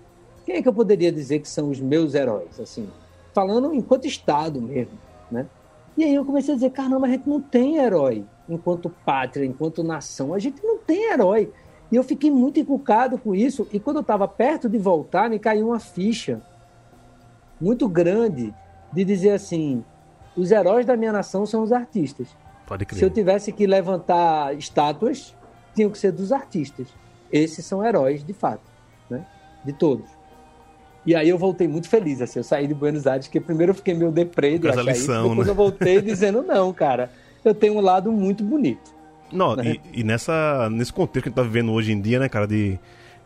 Quem 0.51 0.59
é 0.59 0.63
que 0.63 0.69
eu 0.69 0.73
poderia 0.73 1.13
dizer 1.13 1.39
que 1.39 1.49
são 1.49 1.71
os 1.71 1.79
meus 1.79 2.13
heróis, 2.13 2.59
assim? 2.59 2.89
Falando 3.33 3.73
enquanto 3.73 4.09
Estado 4.09 4.61
mesmo, 4.61 4.99
né? 5.31 5.47
E 5.97 6.03
aí 6.03 6.13
eu 6.13 6.25
comecei 6.25 6.55
a 6.55 6.57
dizer, 6.57 6.71
caramba, 6.71 7.07
a 7.07 7.11
gente 7.11 7.29
não 7.29 7.41
tem 7.41 7.77
herói 7.77 8.25
enquanto 8.49 8.91
pátria, 8.91 9.45
enquanto 9.45 9.85
nação, 9.85 10.35
a 10.35 10.41
gente 10.41 10.61
não 10.61 10.77
tem 10.77 11.13
herói. 11.13 11.53
E 11.93 11.95
eu 11.95 12.03
fiquei 12.03 12.33
muito 12.33 12.59
encucado 12.59 13.17
com 13.17 13.33
isso, 13.33 13.69
e 13.73 13.79
quando 13.79 13.99
eu 13.99 14.01
estava 14.01 14.27
perto 14.27 14.69
de 14.69 14.77
voltar, 14.77 15.31
me 15.31 15.39
caiu 15.39 15.69
uma 15.69 15.79
ficha 15.79 16.43
muito 17.61 17.89
grande 17.89 18.53
de 18.93 19.05
dizer 19.05 19.31
assim, 19.31 19.85
os 20.37 20.51
heróis 20.51 20.85
da 20.85 20.97
minha 20.97 21.13
nação 21.13 21.47
são 21.47 21.63
os 21.63 21.71
artistas. 21.71 22.27
Pode 22.67 22.85
crer. 22.87 22.99
Se 22.99 23.05
eu 23.05 23.11
tivesse 23.11 23.53
que 23.53 23.69
levantar 23.69 24.53
estátuas, 24.57 25.33
tinham 25.77 25.91
que 25.93 25.99
ser 25.99 26.11
dos 26.11 26.33
artistas. 26.33 26.89
Esses 27.31 27.65
são 27.65 27.87
heróis, 27.87 28.25
de 28.25 28.33
fato, 28.33 28.69
né? 29.09 29.25
De 29.65 29.73
todos. 29.73 30.19
E 31.11 31.15
aí 31.17 31.29
eu 31.29 31.37
voltei 31.37 31.67
muito 31.67 31.89
feliz, 31.89 32.23
assim, 32.23 32.39
eu 32.39 32.45
saí 32.45 32.69
de 32.69 32.73
Buenos 32.73 33.05
Aires, 33.05 33.27
porque 33.27 33.41
primeiro 33.41 33.73
eu 33.73 33.75
fiquei 33.75 33.95
meio 33.95 34.13
deprê 34.13 34.61
de 34.61 34.69
achar 34.69 34.85
lição, 34.85 35.31
depois 35.31 35.49
né? 35.49 35.51
eu 35.51 35.57
voltei 35.57 36.01
dizendo, 36.01 36.41
não, 36.41 36.73
cara, 36.73 37.11
eu 37.45 37.53
tenho 37.53 37.75
um 37.75 37.81
lado 37.81 38.13
muito 38.13 38.45
bonito. 38.45 38.95
Não, 39.33 39.57
né? 39.57 39.75
e, 39.93 40.03
e, 40.03 40.05
nessa, 40.05 40.71
nesse 40.71 40.93
contexto 40.93 41.25
que 41.25 41.29
a 41.29 41.31
gente 41.31 41.35
tá 41.35 41.43
vivendo 41.43 41.73
hoje 41.73 41.91
em 41.91 42.01
dia, 42.01 42.21
né, 42.21 42.29
cara, 42.29 42.47
de 42.47 42.79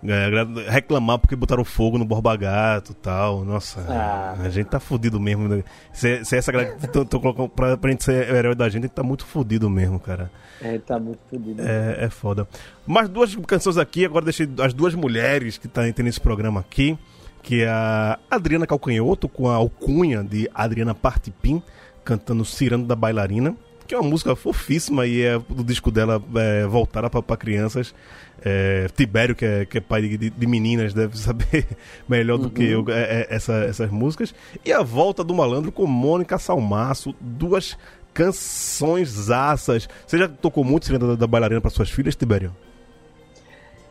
é, 0.03 0.70
reclamar 0.70 1.18
porque 1.18 1.37
botaram 1.37 1.62
fogo 1.62 1.99
no 1.99 2.07
Borba 2.07 2.35
Gato 2.37 2.93
e 2.93 2.95
tal. 2.95 3.45
Nossa, 3.45 3.85
ah. 3.87 4.35
a 4.43 4.49
gente 4.49 4.68
tá 4.68 4.80
fudido 4.80 5.20
mesmo. 5.20 5.47
Né? 5.47 5.62
Se, 5.93 6.24
se 6.24 6.37
essa 6.37 6.51
galera 6.51 6.76
que 6.76 6.89
tô, 6.89 7.05
tô 7.05 7.20
colocando 7.20 7.51
pra, 7.51 7.76
pra 7.76 7.91
gente 7.91 8.05
ser 8.05 8.32
o 8.32 8.35
herói 8.35 8.55
da 8.55 8.66
gente, 8.68 8.85
a 8.85 8.87
gente 8.87 8.95
tá 8.95 9.03
muito 9.03 9.26
fudido 9.26 9.68
mesmo, 9.68 10.01
cara. 10.01 10.30
É, 10.61 10.78
tá 10.78 10.99
muito 10.99 11.20
fudido. 11.28 11.61
É, 11.62 12.05
é 12.05 12.11
foda. 12.11 12.49
Mais 12.87 13.09
duas 13.09 13.35
canções 13.35 13.76
aqui, 13.76 14.05
agora 14.07 14.24
deixei 14.24 14.49
as 14.62 14.72
duas 14.72 14.95
mulheres 14.95 15.59
que 15.59 15.68
tá 15.68 15.82
nesse 15.82 16.20
programa 16.20 16.61
aqui, 16.61 16.99
que 17.45 17.63
é 17.63 17.69
a 17.69 18.19
Adriana 18.29 18.67
Calcanhoto 18.67 19.29
com 19.29 19.49
a 19.49 19.55
alcunha 19.55 20.25
de 20.25 20.51
Adriana 20.53 20.95
Partipim, 20.95 21.63
cantando 22.03 22.45
Cirando 22.45 22.87
da 22.87 22.97
Bailarina 22.97 23.55
que 23.87 23.95
é 23.95 23.99
uma 23.99 24.09
música 24.09 24.35
fofíssima 24.35 25.07
e 25.07 25.23
é 25.23 25.39
do 25.39 25.63
disco 25.63 25.91
dela 25.91 26.23
é, 26.37 26.67
voltada 26.67 27.09
para 27.11 27.37
crianças. 27.37 27.95
É, 28.43 28.89
Tibério, 28.95 29.35
que 29.35 29.45
é, 29.45 29.65
que 29.65 29.79
é 29.79 29.81
pai 29.81 30.03
de, 30.03 30.31
de, 30.31 30.47
meninas, 30.47 30.93
deve 30.93 31.17
saber 31.19 31.67
melhor 32.09 32.37
do 32.39 32.45
uhum. 32.45 32.51
que 32.51 32.65
eu 32.65 32.85
é, 32.89 33.21
é, 33.21 33.27
essa, 33.31 33.53
essas 33.65 33.91
músicas. 33.91 34.35
E 34.65 34.73
a 34.73 34.83
volta 34.83 35.23
do 35.23 35.35
malandro 35.35 35.73
com 35.73 35.87
Mônica 35.87 36.39
Salmaço, 36.39 37.15
duas 37.21 37.77
canções 38.13 39.31
assas. 39.31 39.89
Você 40.07 40.19
já 40.19 40.29
tocou 40.29 40.65
muito 40.65 40.87
Sirena 40.87 41.09
da, 41.09 41.15
da 41.15 41.27
Bailarina 41.27 41.61
para 41.61 41.71
suas 41.71 41.91
filhas, 41.91 42.17
Tibério? 42.17 42.55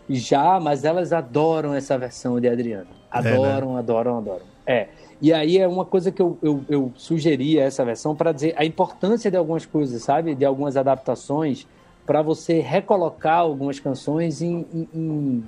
Já, 0.10 0.60
mas 0.60 0.84
elas 0.84 1.14
adoram 1.14 1.74
essa 1.74 1.98
versão 1.98 2.40
de 2.40 2.48
Adriano. 2.48 2.88
Adoram, 3.10 3.72
é, 3.72 3.74
né? 3.74 3.80
adoram, 3.80 4.18
adoram. 4.18 4.46
É. 4.66 4.88
E 5.22 5.32
aí 5.32 5.58
é 5.58 5.68
uma 5.68 5.86
coisa 5.86 6.12
que 6.12 6.22
eu, 6.22 6.38
eu, 6.42 6.66
eu 6.68 6.92
sugeri 6.96 7.58
essa 7.58 7.86
versão 7.86 8.16
para 8.16 8.32
dizer 8.32 8.54
a 8.58 8.66
importância 8.66 9.32
de 9.32 9.38
algumas 9.38 9.66
coisas, 9.66 10.02
sabe? 10.04 10.36
De 10.36 10.44
algumas 10.44 10.76
adaptações 10.76 11.66
para 12.06 12.22
você 12.22 12.60
recolocar 12.60 13.40
algumas 13.40 13.80
canções 13.80 14.42
em, 14.42 14.66
em, 14.94 15.44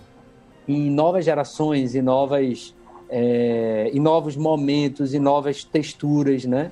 em 0.68 0.90
novas 0.90 1.26
gerações, 1.26 1.96
em 1.96 2.02
novas 2.02 2.74
é, 3.10 3.92
em 3.94 4.00
novos 4.00 4.36
momentos, 4.36 5.14
em 5.14 5.20
novas 5.20 5.64
texturas, 5.64 6.46
né? 6.46 6.72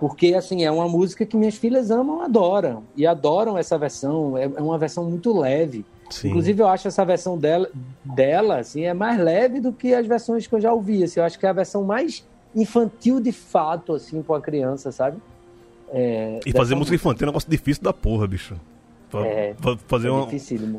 Porque 0.00 0.34
assim 0.34 0.64
é 0.64 0.70
uma 0.70 0.88
música 0.88 1.24
que 1.24 1.36
minhas 1.36 1.54
filhas 1.54 1.90
amam, 1.90 2.22
adoram 2.22 2.82
e 2.96 3.06
adoram 3.06 3.56
essa 3.56 3.78
versão. 3.78 4.36
É, 4.36 4.44
é 4.44 4.60
uma 4.62 4.78
versão 4.78 5.08
muito 5.08 5.38
leve. 5.38 5.84
Sim. 6.12 6.28
Inclusive, 6.28 6.62
eu 6.62 6.68
acho 6.68 6.88
essa 6.88 7.04
versão 7.04 7.38
dela, 7.38 7.68
dela 8.04 8.58
assim, 8.58 8.84
é 8.84 8.94
mais 8.94 9.18
leve 9.18 9.60
do 9.60 9.72
que 9.72 9.94
as 9.94 10.06
versões 10.06 10.46
que 10.46 10.54
eu 10.54 10.60
já 10.60 10.72
ouvi. 10.72 11.02
Assim, 11.02 11.20
eu 11.20 11.24
acho 11.24 11.38
que 11.38 11.46
é 11.46 11.48
a 11.48 11.52
versão 11.52 11.82
mais 11.84 12.24
infantil 12.54 13.20
de 13.20 13.32
fato, 13.32 13.94
assim, 13.94 14.22
pra 14.22 14.34
uma 14.34 14.40
criança, 14.40 14.92
sabe? 14.92 15.18
É, 15.90 16.40
e 16.46 16.52
fazer 16.52 16.74
música 16.74 16.94
infantil 16.94 17.24
é 17.24 17.28
um 17.28 17.32
negócio 17.32 17.50
difícil 17.50 17.82
da 17.82 17.92
porra, 17.92 18.26
bicho. 18.26 18.54
É, 19.14 19.54
fazer, 19.86 20.08
é 20.08 20.10
uma, 20.10 20.26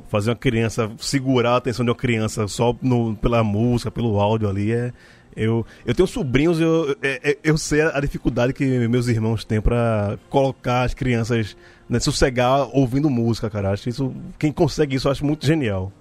fazer 0.08 0.32
uma 0.32 0.36
criança, 0.36 0.90
segurar 0.98 1.52
a 1.52 1.58
atenção 1.58 1.86
de 1.86 1.92
uma 1.92 1.96
criança 1.96 2.48
só 2.48 2.76
no, 2.82 3.16
pela 3.16 3.44
música, 3.44 3.92
pelo 3.92 4.20
áudio 4.20 4.50
ali, 4.50 4.72
é, 4.72 4.92
eu, 5.36 5.66
eu 5.86 5.94
tenho 5.94 6.08
sobrinhos, 6.08 6.60
eu, 6.60 6.96
é, 7.02 7.32
é, 7.32 7.38
eu 7.44 7.58
sei 7.58 7.82
a 7.82 8.00
dificuldade 8.00 8.54
que 8.54 8.88
meus 8.88 9.08
irmãos 9.08 9.44
têm 9.44 9.62
para 9.62 10.18
colocar 10.30 10.84
as 10.84 10.94
crianças 10.94 11.56
né, 11.90 12.00
sossegar 12.00 12.70
ouvindo 12.76 13.10
música, 13.10 13.50
cara. 13.50 13.72
Acho 13.72 13.90
isso, 13.90 14.14
quem 14.40 14.52
consegue 14.52 14.96
isso, 14.96 15.08
eu 15.08 15.12
acho 15.12 15.26
muito 15.26 15.46
genial. 15.46 15.92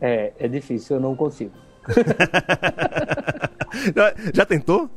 É, 0.00 0.32
é 0.38 0.48
difícil, 0.48 0.96
eu 0.96 1.00
não 1.00 1.14
consigo. 1.16 1.52
já, 3.94 4.14
já 4.32 4.46
tentou? 4.46 4.90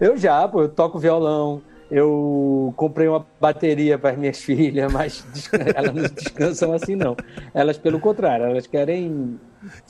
Eu 0.00 0.16
já, 0.16 0.46
pô, 0.48 0.62
eu 0.62 0.68
toco 0.68 0.98
violão, 0.98 1.62
eu 1.90 2.72
comprei 2.76 3.06
uma 3.08 3.26
bateria 3.40 3.98
para 3.98 4.10
as 4.10 4.18
minhas 4.18 4.38
filhas, 4.42 4.92
mas 4.92 5.24
elas 5.74 5.94
não 5.94 6.02
descansam 6.02 6.72
assim, 6.72 6.96
não. 6.96 7.16
Elas, 7.52 7.78
pelo 7.78 8.00
contrário, 8.00 8.46
elas 8.46 8.66
querem 8.66 9.38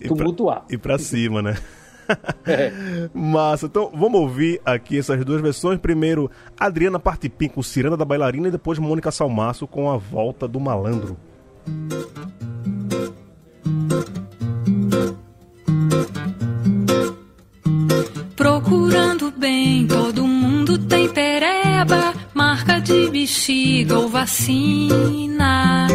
tumultuar. 0.07 0.65
E 0.71 0.77
para 0.77 0.99
cima, 0.99 1.41
né? 1.43 1.57
Massa. 3.15 3.67
Então, 3.67 3.91
vamos 3.95 4.21
ouvir 4.21 4.61
aqui 4.65 4.99
essas 4.99 5.25
duas 5.25 5.41
versões. 5.41 5.79
Primeiro, 5.79 6.31
Adriana 6.59 6.99
Partipim 6.99 7.49
com 7.49 7.63
Ciranda 7.63 7.97
da 7.97 8.05
Bailarina 8.05 8.49
e 8.49 8.51
depois 8.51 8.79
Mônica 8.79 9.11
Salmaço 9.11 9.67
com 9.67 9.91
A 9.91 9.97
Volta 9.97 10.47
do 10.47 10.61
Malandro. 10.61 11.17
Procurando 18.37 19.31
bem, 19.31 19.87
todo 19.87 20.27
mundo 20.27 20.79
tem 20.79 21.09
pereba 21.09 22.13
Música 22.35 22.83
bexiga 23.13 23.99
ou 23.99 24.09
vacina. 24.09 25.87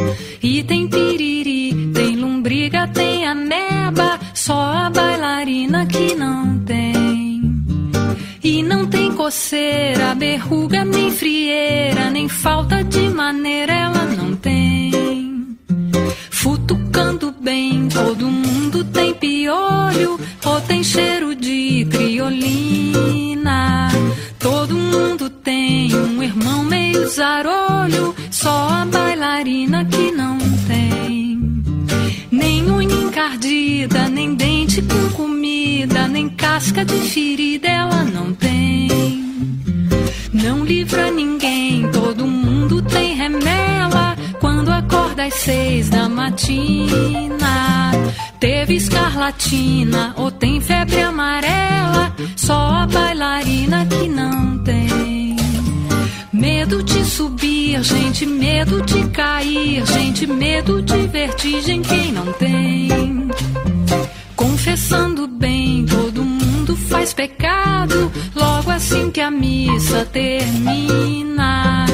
E 0.42 0.64
tem 0.64 0.88
piriri, 0.88 1.92
tem 1.94 2.16
lombriga, 2.16 2.88
tem 2.88 3.26
ameba, 3.26 4.20
só 4.34 4.54
a 4.54 4.90
bailarina 4.90 5.86
que 5.86 6.16
não 6.16 6.60
tem. 6.60 7.42
E 8.44 8.64
não 8.64 8.86
tem 8.86 9.12
coceira, 9.14 10.16
berruga, 10.16 10.86
nem 10.86 11.12
frieira, 11.12 12.10
nem 12.10 12.30
falta 12.30 12.84
de 12.84 13.10
maneira, 13.10 13.74
ela 13.74 14.06
não 14.06 14.36
tem. 14.36 15.58
Futucando 16.30 17.34
bem, 17.42 17.90
todo 17.90 18.30
mundo 18.30 18.84
tem 18.86 19.14
piolho, 19.14 20.20
ou 20.46 20.62
tem 20.62 20.84
cheiro 20.84 21.36
de 21.36 21.86
criolina. 21.92 23.47
Todo 24.40 24.76
mundo 24.76 25.30
tem 25.30 25.94
um 25.96 26.22
irmão 26.22 26.64
meio 26.64 27.08
zarolho, 27.10 28.16
só 28.32 28.70
a 28.70 28.86
bailarina 28.86 29.84
que 29.86 30.12
não 30.12 30.38
tem. 30.68 31.64
Nem 32.32 32.70
unha 32.70 32.96
encardida, 32.96 34.08
nem 34.10 34.36
dente 34.36 34.82
com 34.82 35.10
comida, 35.16 36.08
nem 36.08 36.30
casca 36.30 36.86
de 36.86 36.96
ferida 37.10 37.68
ela 37.68 38.04
não 38.04 38.34
tem. 38.34 38.88
Não 40.34 40.64
livra 40.64 41.10
ninguém, 41.12 41.90
todo 41.92 42.28
mundo 42.28 42.82
tem 42.82 43.16
remela 43.16 44.16
quando 44.40 44.70
acorda 44.70 45.26
às 45.26 45.34
seis 45.34 45.90
da 45.90 46.08
matina. 46.08 47.92
Teve 48.40 48.76
escarlatina 48.76 50.14
ou 50.16 50.30
tem 50.30 50.62
febre 50.62 51.02
amarela, 51.02 52.16
só 52.36 52.54
a 52.54 52.88
bailarina 52.88 53.86
que 53.86 54.08
não 54.08 54.60
tem. 54.60 55.36
Medo 56.32 56.84
de 56.84 57.04
subir, 57.04 57.84
gente, 57.84 58.26
medo 58.28 58.82
de 58.84 59.08
cair, 59.10 59.84
gente, 59.88 60.28
medo 60.28 60.84
de 60.84 61.08
vertigem, 61.08 61.82
quem 61.82 62.12
não 62.12 62.32
tem? 62.34 63.28
Confessando 64.36 65.28
bem, 65.28 65.86
todo 65.86 66.24
mundo 66.24 66.76
faz 66.76 67.14
pecado, 67.14 68.12
logo 68.36 68.70
assim 68.70 69.10
que 69.10 69.20
a 69.20 69.32
missa 69.32 70.06
termina. 70.06 71.86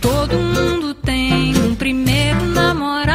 Todo 0.00 0.36
mundo 0.36 0.94
tem 0.94 1.56
um 1.56 1.76
primeiro 1.76 2.44
namorado, 2.46 3.11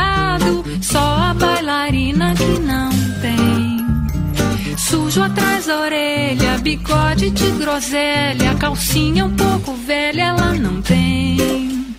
a 1.88 1.90
bailarina 1.90 2.34
que 2.36 2.60
não 2.60 2.90
tem. 3.22 4.78
Sujo 4.78 5.24
atrás 5.24 5.66
da 5.68 5.80
orelha, 5.80 6.58
bigode 6.58 7.30
de 7.32 7.52
groselha, 7.52 8.56
calcinha 8.56 9.26
um 9.26 9.34
pouco 9.34 9.74
velha, 9.74 10.24
ela 10.24 10.54
não 10.54 10.82
tem. 10.82 11.96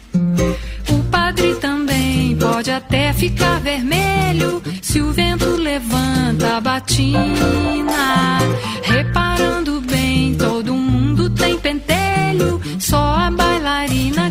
O 0.90 1.02
padre 1.10 1.54
também 1.54 2.36
pode 2.36 2.70
até 2.70 3.12
ficar 3.14 3.60
vermelho 3.60 4.62
se 4.82 5.00
o 5.00 5.10
vento 5.10 5.56
levanta 5.56 6.56
a 6.56 6.60
batina. 6.60 8.38
Reparando 8.82 9.80
bem, 9.80 10.34
todo 10.34 10.74
mundo 10.74 11.30
tem 11.30 11.58
pentelho, 11.58 12.60
só 12.78 13.14
a 13.14 13.30
bailarina. 13.30 14.28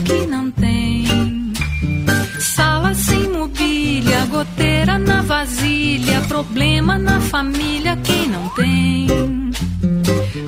Sem 2.97 3.29
mobília, 3.29 4.25
goteira 4.25 4.97
na 4.97 5.21
vasilha, 5.21 6.21
problema 6.27 6.97
na 6.97 7.21
família, 7.21 7.95
quem 7.97 8.27
não 8.27 8.49
tem? 8.49 9.07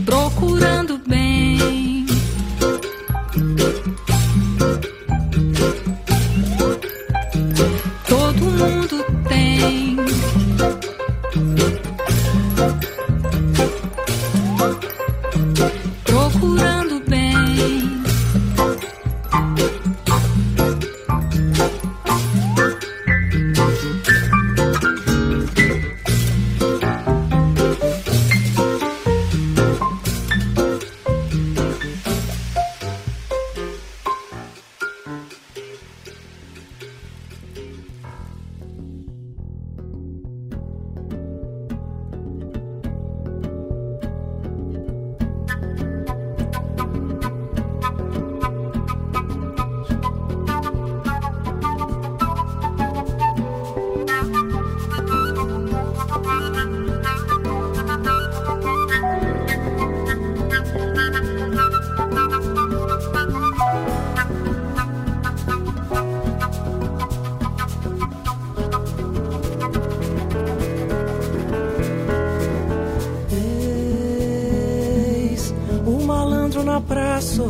Procurando 0.04 1.00
bem. 1.08 2.06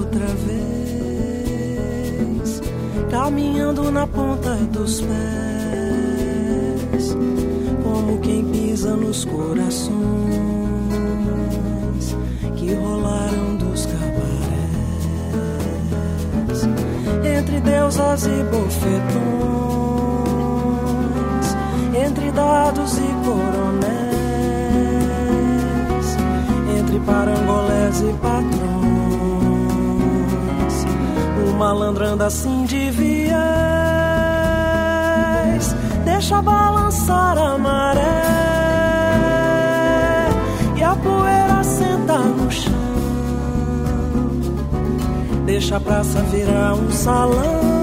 Outra 0.10 0.26
vez, 0.48 0.58
caminhando 3.12 3.92
na 3.92 4.08
ponta 4.08 4.56
dos 4.72 5.02
pés, 5.02 5.16
como 7.84 8.18
quem 8.20 8.44
pisa 8.46 8.96
nos 8.96 9.24
corações 9.26 10.00
que 12.56 12.74
rolaram 12.74 13.58
dos 13.58 13.86
cabarés, 13.86 14.08
entre 17.38 17.62
deusas 17.62 18.26
e 18.26 18.44
bofetões, 18.46 18.80
entre 22.04 22.32
dados 22.32 22.98
e 22.98 23.14
coronéis 23.26 24.10
entre 26.80 27.00
parangolés 27.00 28.02
e 28.02 28.14
patrões. 28.14 28.69
O 31.60 31.62
malandro 31.62 32.06
anda 32.06 32.28
assim 32.28 32.64
de 32.64 32.90
viés, 32.90 33.36
deixa 36.06 36.42
balançar 36.42 37.38
a 37.38 37.58
maré 37.58 38.00
e 40.78 40.82
a 40.82 40.96
poeira 40.96 41.62
sentar 41.62 42.24
no 42.24 42.50
chão. 42.50 42.72
Deixa 45.46 45.76
a 45.76 45.82
praça 45.82 46.22
virar 46.32 46.76
um 46.76 46.90
salão. 46.94 47.79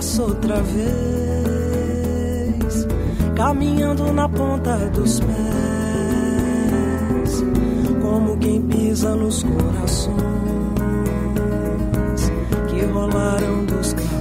abraço 0.00 0.22
outra 0.22 0.62
vez, 0.62 0.88
caminhando 3.36 4.10
na 4.14 4.26
ponta 4.28 4.76
dos 4.94 5.20
pés, 5.20 5.34
como 8.00 8.38
quem 8.38 8.62
pisa 8.62 9.14
nos 9.14 9.42
corações 9.42 10.16
que 12.68 12.82
rolaram 12.86 13.66
dos 13.66 13.92
cabarés, 13.92 14.16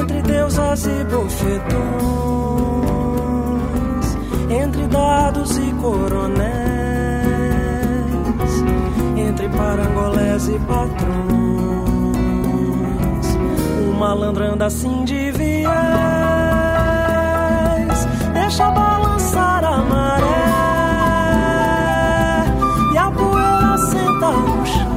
entre 0.00 0.22
deusas 0.22 0.86
e 0.86 1.04
bofetões, 1.04 1.66
entre 4.48 4.86
dados 4.86 5.58
e 5.58 5.74
coronéis 5.74 6.56
entre 9.18 9.46
parangolés 9.50 10.48
e 10.48 10.58
patrões. 10.60 11.65
O 13.96 13.98
malandro 13.98 14.44
anda 14.44 14.66
assim 14.66 15.04
de 15.04 15.30
viés, 15.30 15.70
deixa 18.34 18.70
balançar 18.70 19.64
a 19.64 19.78
maré. 19.78 20.26
E 22.92 22.98
a 22.98 23.10
poeira 23.10 23.78
senta 23.78 24.32
no 24.32 24.66
chão 24.66 24.96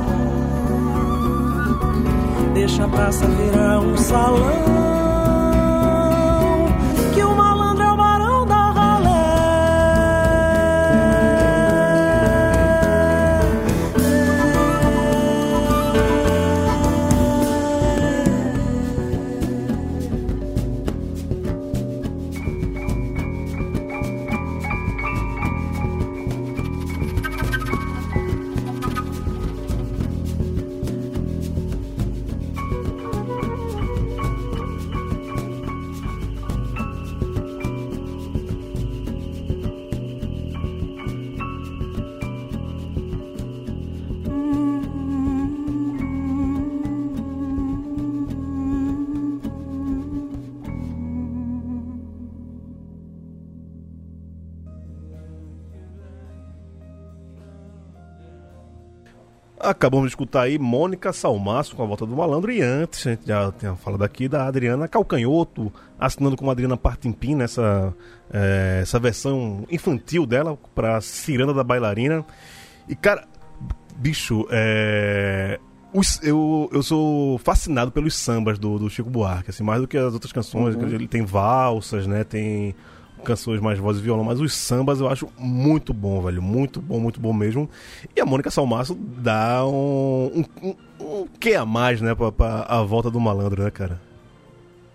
deixa 2.54 2.84
a 2.84 2.90
praça 2.90 3.26
virar 3.26 3.80
um 3.80 3.96
salão. 3.96 4.89
Acabamos 59.70 60.06
de 60.08 60.12
escutar 60.12 60.42
aí 60.44 60.58
Mônica 60.60 61.12
Salmaço 61.14 61.76
com 61.76 61.84
a 61.84 61.86
volta 61.86 62.06
do 62.06 62.16
malandro 62.16 62.52
e 62.52 62.62
antes, 62.62 63.06
a 63.06 63.12
gente 63.12 63.28
já 63.28 63.52
tinha 63.52 63.76
falado 63.76 64.04
aqui 64.04 64.28
da 64.28 64.46
Adriana 64.48 64.88
Calcanhoto, 64.88 65.72
assinando 66.00 66.36
como 66.36 66.50
Adriana 66.52 66.76
Partimpim 66.78 67.36
nessa 67.36 67.94
é, 68.32 68.80
essa 68.82 69.00
versão 69.00 69.66
infantil 69.70 70.26
dela 70.26 70.58
pra 70.76 71.00
Ciranda 71.02 71.54
da 71.54 71.64
Bailarina. 71.64 72.26
E 72.88 72.96
cara, 72.96 73.28
bicho, 73.96 74.46
é, 74.50 75.60
os- 75.94 76.20
eu, 76.24 76.70
eu 76.74 76.82
sou 76.84 77.38
fascinado 77.40 77.92
pelos 77.92 78.16
sambas 78.16 78.58
do, 78.60 78.78
do 78.80 78.90
Chico 78.90 79.10
Buarque, 79.10 79.50
assim, 79.50 79.64
mais 79.64 79.82
do 79.82 79.88
que 79.88 79.98
as 79.98 80.14
outras 80.14 80.32
canções. 80.32 80.76
que 80.76 80.84
Ele 80.84 81.08
tem 81.08 81.24
valsas, 81.24 82.06
né? 82.08 82.24
Tem 82.24 82.76
canções 83.24 83.60
mais 83.60 83.78
voz 83.78 83.98
e 83.98 84.02
violão, 84.02 84.24
mas 84.24 84.40
os 84.40 84.54
sambas 84.54 85.00
eu 85.00 85.08
acho 85.08 85.28
muito 85.38 85.94
bom, 85.94 86.22
velho. 86.22 86.42
Muito 86.42 86.82
bom, 86.82 87.00
muito 87.00 87.20
bom 87.20 87.34
mesmo. 87.34 87.70
E 88.16 88.22
a 88.22 88.26
Mônica 88.26 88.50
Salmaço 88.50 88.96
dá 88.96 89.66
um, 89.66 90.44
um, 90.64 90.68
um, 90.68 90.76
um 91.00 91.28
quê 91.40 91.56
a 91.56 91.66
mais, 91.66 92.02
né, 92.02 92.16
pra, 92.16 92.32
pra 92.32 92.66
a 92.68 92.82
volta 92.84 93.10
do 93.10 93.20
malandro, 93.20 93.64
né, 93.64 93.72
cara? 93.72 94.00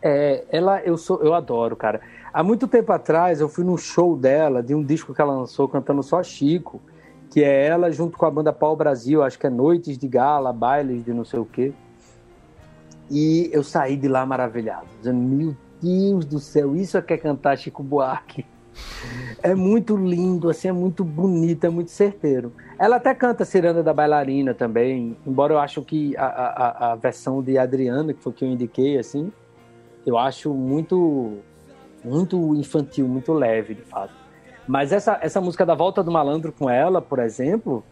É, 0.02 0.44
ela, 0.50 0.80
eu 0.82 0.96
sou, 0.96 1.22
eu 1.22 1.32
adoro, 1.32 1.74
cara. 1.76 2.00
Há 2.32 2.42
muito 2.42 2.68
tempo 2.68 2.92
atrás 2.92 3.40
eu 3.40 3.48
fui 3.48 3.64
num 3.64 3.76
show 3.76 4.16
dela, 4.16 4.62
de 4.62 4.74
um 4.74 4.82
disco 4.82 5.14
que 5.14 5.20
ela 5.20 5.34
lançou 5.34 5.68
cantando 5.68 6.02
só 6.02 6.22
Chico, 6.22 6.82
que 7.30 7.42
é 7.42 7.66
ela 7.66 7.90
junto 7.90 8.18
com 8.18 8.26
a 8.26 8.30
banda 8.30 8.52
Pau 8.52 8.76
Brasil, 8.76 9.22
acho 9.22 9.38
que 9.38 9.46
é 9.46 9.50
Noites 9.50 9.96
de 9.96 10.06
Gala, 10.08 10.52
bailes 10.52 11.04
de 11.04 11.12
não 11.12 11.24
sei 11.24 11.40
o 11.40 11.44
quê. 11.44 11.72
E 13.10 13.48
eu 13.52 13.62
saí 13.62 13.96
de 13.96 14.08
lá 14.08 14.24
maravilhado, 14.26 14.86
dizendo, 14.98 15.18
meu 15.18 15.56
Deus 15.84 16.24
do 16.24 16.38
céu, 16.40 16.74
isso 16.74 16.96
é 16.96 17.02
que 17.02 17.12
é 17.12 17.16
cantar 17.18 17.56
Chico 17.58 17.82
Buarque. 17.82 18.44
É 19.42 19.54
muito 19.54 19.96
lindo, 19.96 20.48
assim, 20.48 20.68
é 20.68 20.72
muito 20.72 21.04
bonito, 21.04 21.64
é 21.64 21.68
muito 21.68 21.90
certeiro. 21.90 22.52
Ela 22.78 22.96
até 22.96 23.14
canta 23.14 23.44
Ciranda 23.44 23.82
da 23.82 23.92
Bailarina 23.92 24.54
também, 24.54 25.16
embora 25.26 25.52
eu 25.52 25.58
acho 25.58 25.82
que 25.82 26.16
a, 26.16 26.24
a, 26.26 26.92
a- 26.92 26.94
versão 26.96 27.42
de 27.42 27.56
Adriana, 27.58 28.12
que 28.14 28.20
foi 28.22 28.32
que 28.32 28.44
eu 28.44 28.48
indiquei, 28.48 28.98
assim, 28.98 29.30
eu 30.06 30.18
acho 30.18 30.52
muito 30.52 31.38
muito 32.02 32.54
infantil, 32.54 33.06
muito 33.08 33.32
leve, 33.32 33.74
de 33.74 33.82
fato. 33.82 34.12
Mas 34.66 34.92
essa, 34.92 35.18
essa 35.22 35.40
música 35.40 35.64
da 35.64 35.74
Volta 35.74 36.02
do 36.02 36.10
Malandro 36.10 36.52
com 36.52 36.68
ela, 36.68 37.00
por 37.00 37.18
exemplo, 37.18 37.82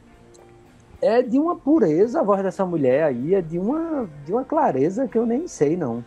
é 1.01 1.22
de 1.22 1.38
uma 1.38 1.57
pureza 1.57 2.20
a 2.20 2.22
voz 2.22 2.43
dessa 2.43 2.64
mulher 2.66 3.05
aí, 3.05 3.34
é 3.34 3.40
de 3.40 3.59
uma, 3.59 4.07
de 4.26 4.32
uma 4.32 4.45
clareza 4.45 5.07
que 5.09 5.16
eu 5.16 5.24
nem 5.24 5.47
sei, 5.49 5.76
não. 5.76 6.05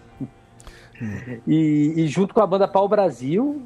E, 1.47 1.93
e 1.97 2.07
junto 2.07 2.33
com 2.33 2.41
a 2.41 2.47
banda 2.47 2.67
Pau 2.67 2.87
Brasil, 2.87 3.61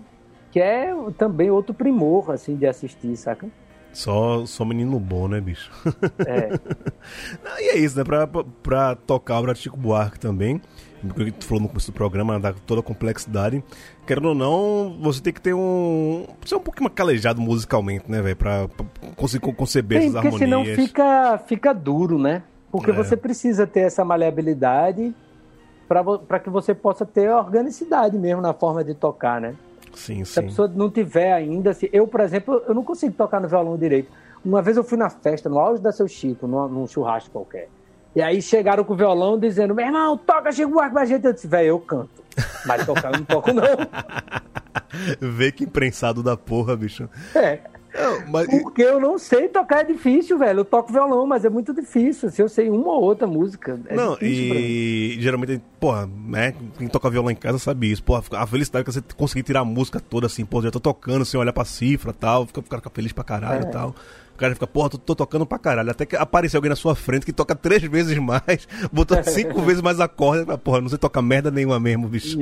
que 0.52 0.60
é 0.60 0.94
também 1.18 1.50
outro 1.52 1.74
primor, 1.74 2.32
assim, 2.32 2.56
de 2.56 2.66
assistir, 2.66 3.16
saca? 3.16 3.48
Só, 3.92 4.46
só 4.46 4.64
menino 4.64 5.00
bom, 5.00 5.28
né, 5.28 5.42
bicho? 5.42 5.72
É, 6.26 6.50
Ah, 7.46 7.60
E 7.62 7.70
é 7.70 7.78
isso, 7.78 7.98
né? 7.98 8.04
Pra, 8.04 8.28
pra, 8.28 8.44
pra 8.62 8.96
tocar 8.96 9.36
a 9.36 9.40
obra 9.40 9.54
de 9.54 9.60
Chico 9.62 9.76
Buarque 9.78 10.20
também, 10.20 10.62
porque 11.08 11.32
tu 11.32 11.46
falou 11.46 11.64
no 11.64 11.68
começo 11.70 11.92
do 11.92 11.96
programa, 11.96 12.40
da 12.40 12.54
toda 12.54 12.82
a 12.82 12.84
complexidade. 12.84 13.64
Querendo 14.06 14.30
ou 14.30 14.36
não, 14.36 14.98
você 15.02 15.22
tem 15.22 15.34
que 15.34 15.42
ter 15.42 15.56
um. 15.56 16.26
Ser 16.46 16.56
um 16.56 16.60
pouquinho 16.60 16.90
calejado 16.90 17.42
musicalmente, 17.42 18.10
né, 18.12 18.22
velho? 18.22 18.36
Pra, 18.36 18.68
pra 18.68 18.86
conseguir 19.16 19.44
con- 19.44 19.54
conceber 19.56 20.00
Tem, 20.02 20.10
essas 20.10 20.22
porque 20.22 20.38
senão 20.38 20.60
harmonias. 20.60 20.86
fica, 20.88 21.38
fica 21.48 21.74
duro, 21.74 22.20
né? 22.20 22.44
Porque 22.72 22.92
É. 22.92 22.94
você 22.94 23.18
precisa 23.18 23.66
ter 23.66 23.82
essa 23.82 24.06
maleabilidade 24.06 25.16
para 25.90 26.40
que 26.40 26.50
você 26.50 26.74
possa 26.76 27.06
ter 27.06 27.30
organicidade 27.32 28.18
mesmo 28.18 28.42
na 28.42 28.54
forma 28.54 28.84
de 28.84 28.94
tocar, 28.94 29.42
né? 29.42 29.56
Sim, 29.94 30.24
Se 30.24 30.40
a 30.40 30.44
sim. 30.44 30.48
pessoa 30.50 30.68
não 30.68 30.90
tiver 30.90 31.34
ainda, 31.34 31.74
se 31.74 31.90
eu, 31.92 32.08
por 32.08 32.22
exemplo, 32.22 32.64
eu 32.68 32.76
não 32.76 32.84
consigo 32.84 33.14
tocar 33.16 33.42
no 33.42 33.48
violão 33.48 33.76
direito. 33.76 34.12
Uma 34.46 34.62
vez 34.62 34.78
eu 34.78 34.84
fui 34.84 34.98
na 34.98 35.10
festa, 35.10 35.50
no 35.50 35.60
auge 35.60 35.82
da 35.82 35.92
seu 35.92 36.08
Chico, 36.08 36.48
num, 36.48 36.68
num 36.68 36.88
churrasco 36.88 37.32
qualquer. 37.32 37.68
E 38.16 38.22
aí 38.22 38.42
chegaram 38.42 38.84
com 38.84 38.94
o 38.94 38.96
violão 38.96 39.38
dizendo: 39.38 39.76
meu 39.76 39.86
irmão, 39.86 40.18
toca 40.18 40.52
Chico 40.52 40.72
Buarque 40.72 40.94
pra 40.94 41.06
gente. 41.06 41.26
Eu 41.26 41.34
disse: 41.34 41.48
velho, 41.48 41.68
eu 41.68 41.80
canto. 41.80 42.24
Mas 42.66 42.86
tocar 42.86 43.12
eu 43.12 43.20
não 43.20 43.26
toco, 43.26 43.52
não. 43.52 43.64
Vê 45.20 45.52
que 45.52 45.66
imprensado 45.66 46.24
da 46.24 46.38
porra, 46.38 46.76
bicho. 46.76 47.10
É. 47.36 47.60
Não, 48.00 48.28
mas, 48.32 48.48
Porque 48.48 48.82
eu 48.82 49.00
não 49.00 49.18
sei 49.18 49.48
tocar, 49.48 49.82
é 49.82 49.84
difícil, 49.84 50.38
velho. 50.38 50.60
Eu 50.62 50.66
toco 50.66 50.92
violão, 50.92 51.26
mas 51.28 51.44
é 51.46 51.50
muito 51.50 51.74
difícil. 51.74 52.30
Se 52.32 52.42
eu 52.42 52.48
sei 52.50 52.70
uma 52.70 52.94
ou 52.94 53.02
outra 53.04 53.28
música, 53.28 53.80
é 53.88 53.96
não, 53.96 54.18
e 54.22 55.18
geralmente, 55.20 55.62
porra, 55.80 56.10
né? 56.28 56.54
Quem 56.78 56.88
toca 56.88 57.10
violão 57.10 57.32
em 57.32 57.36
casa 57.36 57.60
sabe 57.60 57.92
isso. 57.92 58.04
Porra, 58.04 58.24
a 58.34 58.48
felicidade 58.48 58.86
que 58.86 58.92
você 58.92 59.02
conseguir 59.18 59.44
tirar 59.44 59.62
a 59.62 59.66
música 59.66 60.00
toda 60.00 60.28
assim, 60.28 60.46
pô, 60.46 60.62
já 60.62 60.72
tô 60.72 60.80
tocando 60.80 61.26
sem 61.26 61.40
olhar 61.40 61.54
pra 61.54 61.66
cifra 61.66 62.14
tal, 62.14 62.46
fica, 62.48 62.62
fica 62.62 62.90
feliz 62.90 63.12
pra 63.12 63.24
caralho 63.24 63.64
e 63.66 63.68
É. 63.68 63.72
tal. 63.72 63.94
O 64.34 64.38
cara 64.40 64.54
fica, 64.54 64.66
porra, 64.66 64.90
tô, 64.92 64.98
tô 64.98 65.14
tocando 65.16 65.46
pra 65.46 65.60
caralho. 65.60 65.92
Até 65.92 66.06
que 66.06 66.16
aparecer 66.16 66.56
alguém 66.56 66.70
na 66.70 66.76
sua 66.78 66.96
frente 66.96 67.26
que 67.26 67.34
toca 67.34 67.54
três 67.54 67.84
vezes 67.84 68.18
mais, 68.18 68.66
botou 68.90 69.22
cinco 69.22 69.62
vezes 69.62 69.82
mais 69.82 70.00
acorde, 70.00 70.46
porra, 70.60 70.80
não 70.80 70.88
sei 70.88 70.98
tocar 70.98 71.22
merda 71.22 71.52
nenhuma 71.52 71.78
mesmo, 71.78 72.08
bicho. 72.08 72.38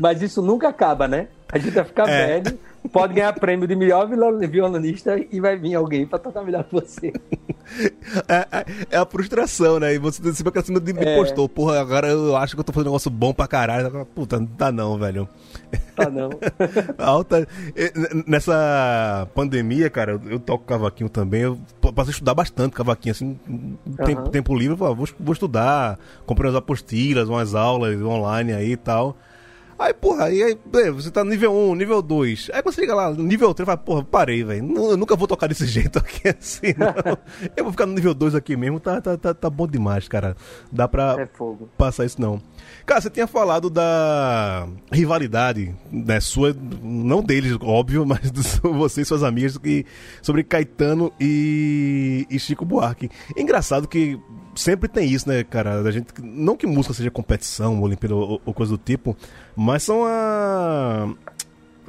Mas 0.00 0.22
isso 0.22 0.40
nunca 0.40 0.68
acaba, 0.68 1.06
né? 1.06 1.28
A 1.52 1.58
gente 1.58 1.74
vai 1.74 1.84
ficar 1.84 2.08
É. 2.08 2.40
velho, 2.40 2.58
pode 2.88 3.14
ganhar 3.14 3.32
prêmio 3.34 3.66
de 3.68 3.76
melhor 3.76 4.08
violon- 4.08 4.38
violonista 4.48 5.18
e 5.30 5.40
vai 5.40 5.56
vir 5.56 5.74
alguém 5.74 6.06
pra 6.06 6.18
tocar 6.18 6.42
melhor 6.42 6.64
que 6.64 6.72
você. 6.72 7.12
É, 8.26 8.46
é- 8.58 8.66
é 8.90 8.96
a 8.96 9.06
frustração, 9.06 9.78
né? 9.78 9.94
E 9.94 9.98
você 9.98 10.20
sempre 10.22 10.44
fica 10.50 10.60
assim 10.60 10.74
de 10.74 10.98
É. 10.98 11.14
impostor. 11.14 11.48
Porra, 11.48 11.80
agora 11.80 12.08
eu 12.08 12.36
acho 12.36 12.54
que 12.54 12.60
eu 12.60 12.64
tô 12.64 12.72
fazendo 12.72 12.88
um 12.88 12.90
negócio 12.90 13.10
bom 13.10 13.32
pra 13.32 13.46
caralho. 13.46 14.04
Puta, 14.06 14.38
não 14.40 14.48
dá 14.58 14.72
não, 14.72 14.98
velho. 14.98 15.28
Tá 15.94 16.10
não. 16.10 16.30
Alta. 16.98 17.46
Nessa 18.26 19.28
pandemia, 19.34 19.88
cara, 19.90 20.20
eu, 20.28 20.38
toco 20.40 20.64
cavaquinho 20.64 21.08
também. 21.08 21.42
Eu 21.42 21.58
passei 21.94 22.10
a 22.10 22.14
estudar 22.14 22.34
bastante 22.34 22.72
cavaquinho, 22.72 23.12
assim. 23.12 23.38
Tempo, 24.04 24.22
Aham. 24.22 24.30
tempo 24.30 24.54
livre, 24.56 24.76
eu 24.80 24.86
ah, 24.86 24.92
vou, 24.94 25.08
vou 25.18 25.32
estudar. 25.32 25.98
Comprei 26.26 26.48
umas 26.50 26.58
apostilas, 26.58 27.28
umas 27.28 27.54
aulas 27.54 28.00
online 28.02 28.52
aí 28.52 28.72
e 28.72 28.76
tal. 28.76 29.16
Aí, 29.80 29.94
porra, 29.94 30.24
aí, 30.24 30.42
aí 30.42 30.58
você 30.90 31.10
tá 31.10 31.24
no 31.24 31.30
nível 31.30 31.54
1, 31.54 31.74
nível 31.74 32.02
2. 32.02 32.50
Aí 32.52 32.62
quando 32.62 32.74
você 32.74 32.82
chega 32.82 32.94
lá, 32.94 33.10
nível 33.14 33.54
3, 33.54 33.64
fala, 33.64 33.78
porra, 33.78 34.04
parei, 34.04 34.44
velho. 34.44 34.76
Eu 34.76 34.94
nunca 34.94 35.16
vou 35.16 35.26
tocar 35.26 35.46
desse 35.46 35.64
jeito 35.66 35.98
aqui 35.98 36.28
assim, 36.28 36.74
não. 36.76 37.16
eu 37.56 37.64
vou 37.64 37.72
ficar 37.72 37.86
no 37.86 37.94
nível 37.94 38.12
2 38.12 38.34
aqui 38.34 38.58
mesmo, 38.58 38.78
tá, 38.78 39.00
tá, 39.00 39.16
tá, 39.16 39.32
tá 39.32 39.48
bom 39.48 39.66
demais, 39.66 40.06
cara. 40.06 40.36
Dá 40.70 40.86
pra 40.86 41.16
É 41.22 41.28
passar 41.78 42.04
isso 42.04 42.20
não. 42.20 42.42
Cara, 42.84 43.00
você 43.00 43.08
tinha 43.08 43.26
falado 43.26 43.70
da 43.70 44.68
rivalidade, 44.92 45.74
né, 45.90 46.20
sua, 46.20 46.54
não 46.82 47.22
deles, 47.22 47.56
óbvio, 47.62 48.04
mas 48.06 48.30
de 48.30 48.42
você 48.60 49.00
e 49.00 49.04
suas 49.06 49.22
amigas, 49.22 49.56
que, 49.56 49.86
sobre 50.20 50.44
Caetano 50.44 51.10
e, 51.18 52.26
e 52.28 52.38
Chico 52.38 52.66
Buarque. 52.66 53.08
Engraçado 53.34 53.88
que 53.88 54.20
sempre 54.54 54.88
tem 54.88 55.08
isso, 55.08 55.28
né, 55.28 55.44
cara? 55.44 55.80
A 55.80 55.90
gente, 55.90 56.08
não 56.22 56.56
que 56.56 56.66
música 56.66 56.94
seja 56.94 57.10
competição, 57.10 57.80
Olimpíada 57.82 58.14
ou, 58.14 58.40
ou 58.44 58.54
coisa 58.54 58.72
do 58.72 58.78
tipo, 58.78 59.16
mas 59.56 59.82
são 59.82 60.04
a 60.04 61.14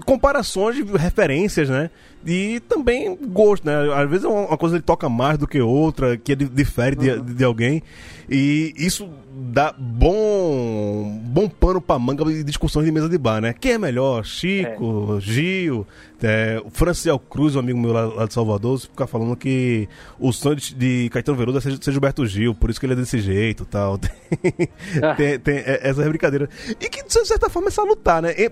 comparações 0.06 0.76
de 0.76 0.84
referências, 0.98 1.70
né? 1.70 1.90
E 2.26 2.60
também 2.62 3.16
gosto, 3.16 3.66
né? 3.66 3.74
Às 3.94 4.10
vezes 4.10 4.26
uma 4.26 4.58
coisa 4.58 4.76
ele 4.76 4.84
toca 4.84 5.10
mais 5.10 5.38
do 5.38 5.48
que 5.48 5.60
outra, 5.60 6.18
que 6.18 6.32
ele 6.32 6.46
difere 6.46 6.96
uhum. 6.96 7.24
de, 7.24 7.34
de 7.34 7.44
alguém. 7.44 7.82
E 8.30 8.74
isso 8.78 9.10
dá 9.34 9.74
bom 9.78 11.20
bom 11.24 11.50
pano 11.50 11.82
pra 11.82 11.98
manga 11.98 12.24
de 12.26 12.44
discussões 12.44 12.86
de 12.86 12.92
mesa 12.92 13.10
de 13.10 13.18
bar, 13.18 13.42
né? 13.42 13.54
Quem 13.60 13.74
é 13.74 13.78
melhor? 13.78 14.24
Chico, 14.24 15.16
é. 15.18 15.22
Gil, 15.22 15.88
é, 16.22 16.62
o 16.64 16.70
Franciel 16.70 17.18
Cruz, 17.18 17.56
um 17.56 17.60
amigo 17.60 17.80
meu 17.80 17.92
lá, 17.92 18.06
lá 18.06 18.26
de 18.26 18.34
Salvador, 18.34 18.80
fica 18.80 19.08
falando 19.08 19.36
que 19.36 19.90
o 20.20 20.32
sonho 20.32 20.58
de, 20.58 21.10
Caetano 21.12 21.38
Veloso 21.38 21.58
é 21.58 21.62
ser 21.62 21.92
Gilberto 21.92 22.26
Gil, 22.26 22.54
por 22.54 22.70
isso 22.70 22.80
que 22.80 22.86
ele 22.86 22.94
é 22.94 22.98
desse 22.98 23.20
jeito 23.20 23.66
tal. 23.66 23.98
tem, 23.98 24.12
ah. 25.02 25.16
tem, 25.16 25.40
tem 25.40 25.64
essa 25.66 26.08
brincadeira. 26.08 26.48
E 26.80 26.88
que, 26.88 27.04
de 27.04 27.28
certa 27.28 27.50
forma, 27.50 27.70
é 27.70 27.72
salutar, 27.72 28.22
né? 28.22 28.34
E, 28.38 28.52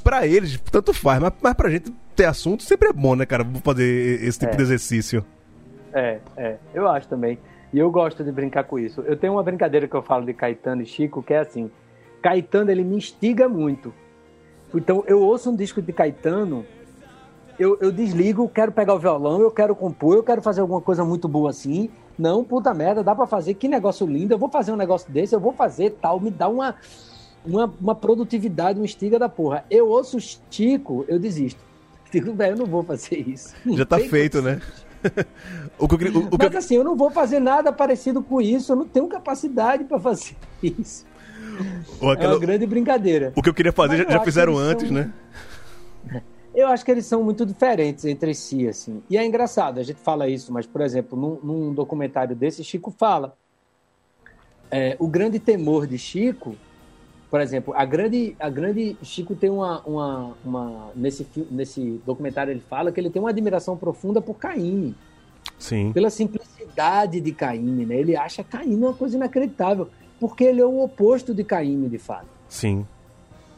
pra 0.00 0.26
eles, 0.26 0.58
tanto 0.70 0.92
faz, 0.92 1.20
mas, 1.20 1.32
mas 1.40 1.54
pra 1.54 1.70
gente 1.70 1.92
ter 2.16 2.24
assunto 2.24 2.62
sempre 2.62 2.88
é 2.88 2.92
bom, 2.92 3.14
né, 3.14 3.24
cara? 3.26 3.44
Fazer 3.62 4.22
esse 4.22 4.38
tipo 4.38 4.52
é. 4.52 4.56
de 4.56 4.62
exercício. 4.62 5.24
É, 5.92 6.18
é, 6.36 6.56
eu 6.74 6.88
acho 6.88 7.08
também. 7.08 7.38
E 7.72 7.78
eu 7.78 7.90
gosto 7.90 8.24
de 8.24 8.32
brincar 8.32 8.64
com 8.64 8.78
isso. 8.78 9.00
Eu 9.02 9.16
tenho 9.16 9.34
uma 9.34 9.42
brincadeira 9.42 9.86
que 9.86 9.94
eu 9.94 10.02
falo 10.02 10.24
de 10.24 10.34
Caetano 10.34 10.82
e 10.82 10.86
Chico, 10.86 11.22
que 11.22 11.32
é 11.32 11.38
assim: 11.38 11.70
Caetano, 12.20 12.70
ele 12.70 12.82
me 12.82 12.96
instiga 12.96 13.48
muito. 13.48 13.94
Então, 14.74 15.04
eu 15.06 15.20
ouço 15.20 15.50
um 15.50 15.56
disco 15.56 15.80
de 15.82 15.92
Caetano, 15.92 16.64
eu, 17.58 17.76
eu 17.80 17.92
desligo, 17.92 18.48
quero 18.48 18.72
pegar 18.72 18.94
o 18.94 18.98
violão, 18.98 19.40
eu 19.40 19.50
quero 19.50 19.74
compor, 19.74 20.16
eu 20.16 20.22
quero 20.22 20.40
fazer 20.40 20.60
alguma 20.60 20.80
coisa 20.80 21.04
muito 21.04 21.28
boa 21.28 21.50
assim. 21.50 21.90
Não, 22.18 22.44
puta 22.44 22.72
merda, 22.74 23.02
dá 23.02 23.14
para 23.14 23.26
fazer, 23.26 23.54
que 23.54 23.66
negócio 23.66 24.06
lindo, 24.06 24.34
eu 24.34 24.38
vou 24.38 24.48
fazer 24.48 24.72
um 24.72 24.76
negócio 24.76 25.10
desse, 25.10 25.34
eu 25.34 25.40
vou 25.40 25.52
fazer 25.52 25.90
tal, 26.02 26.20
me 26.20 26.30
dá 26.30 26.48
uma, 26.48 26.76
uma, 27.44 27.72
uma 27.80 27.94
produtividade, 27.94 28.80
um 28.80 28.84
estiga 28.84 29.18
da 29.18 29.28
porra. 29.28 29.64
Eu 29.70 29.88
ouço 29.88 30.18
Chico, 30.50 31.04
eu 31.08 31.18
desisto. 31.18 31.62
Digo, 32.12 32.32
velho, 32.34 32.54
eu 32.54 32.58
não 32.58 32.66
vou 32.66 32.82
fazer 32.82 33.16
isso. 33.16 33.54
Já 33.76 33.84
tá 33.84 33.98
feito, 33.98 34.42
né? 34.42 34.60
o 35.78 35.88
que 35.88 35.94
eu, 35.94 36.12
o, 36.14 36.20
o 36.26 36.38
Mas 36.38 36.56
assim, 36.56 36.76
eu 36.76 36.84
não 36.84 36.96
vou 36.96 37.10
fazer 37.10 37.40
nada 37.40 37.72
parecido 37.72 38.22
com 38.22 38.40
isso, 38.40 38.72
eu 38.72 38.76
não 38.76 38.86
tenho 38.86 39.06
capacidade 39.06 39.84
para 39.84 39.98
fazer 39.98 40.36
isso. 40.62 41.06
Aquela... 41.96 42.32
É 42.32 42.36
uma 42.36 42.38
grande 42.38 42.66
brincadeira. 42.66 43.32
O 43.34 43.42
que 43.42 43.48
eu 43.48 43.54
queria 43.54 43.72
fazer 43.72 43.98
já, 43.98 44.10
já 44.10 44.20
fizeram 44.20 44.56
antes, 44.56 44.88
são... 44.88 44.96
né? 44.96 45.12
Eu 46.54 46.66
acho 46.68 46.84
que 46.84 46.90
eles 46.90 47.06
são 47.06 47.22
muito 47.22 47.46
diferentes 47.46 48.04
entre 48.04 48.34
si, 48.34 48.66
assim. 48.66 49.02
E 49.08 49.16
é 49.16 49.24
engraçado, 49.24 49.78
a 49.78 49.82
gente 49.82 50.00
fala 50.00 50.28
isso, 50.28 50.52
mas, 50.52 50.66
por 50.66 50.80
exemplo, 50.80 51.18
num, 51.18 51.38
num 51.42 51.74
documentário 51.74 52.34
desse, 52.34 52.64
Chico 52.64 52.90
fala. 52.90 53.36
É, 54.70 54.96
o 54.98 55.08
grande 55.08 55.38
temor 55.38 55.86
de 55.86 55.98
Chico 55.98 56.56
por 57.30 57.40
exemplo, 57.40 57.72
a 57.76 57.84
grande, 57.84 58.34
a 58.40 58.50
grande 58.50 58.96
Chico 59.02 59.36
tem 59.36 59.48
uma, 59.48 59.80
uma, 59.82 60.34
uma 60.44 60.90
nesse 60.96 61.26
nesse 61.48 62.02
documentário 62.04 62.50
ele 62.50 62.62
fala 62.68 62.90
que 62.90 62.98
ele 62.98 63.08
tem 63.08 63.22
uma 63.22 63.30
admiração 63.30 63.76
profunda 63.76 64.20
por 64.20 64.34
Caíme. 64.34 64.96
Sim. 65.56 65.92
Pela 65.92 66.10
simplicidade 66.10 67.20
de 67.20 67.32
Caíme, 67.32 67.86
né? 67.86 67.94
Ele 67.94 68.16
acha 68.16 68.42
Caíme 68.42 68.74
uma 68.74 68.94
coisa 68.94 69.16
inacreditável, 69.16 69.88
porque 70.18 70.42
ele 70.42 70.60
é 70.60 70.66
o 70.66 70.82
oposto 70.82 71.32
de 71.32 71.44
Caíme, 71.44 71.88
de 71.88 71.98
fato. 71.98 72.26
Sim. 72.48 72.84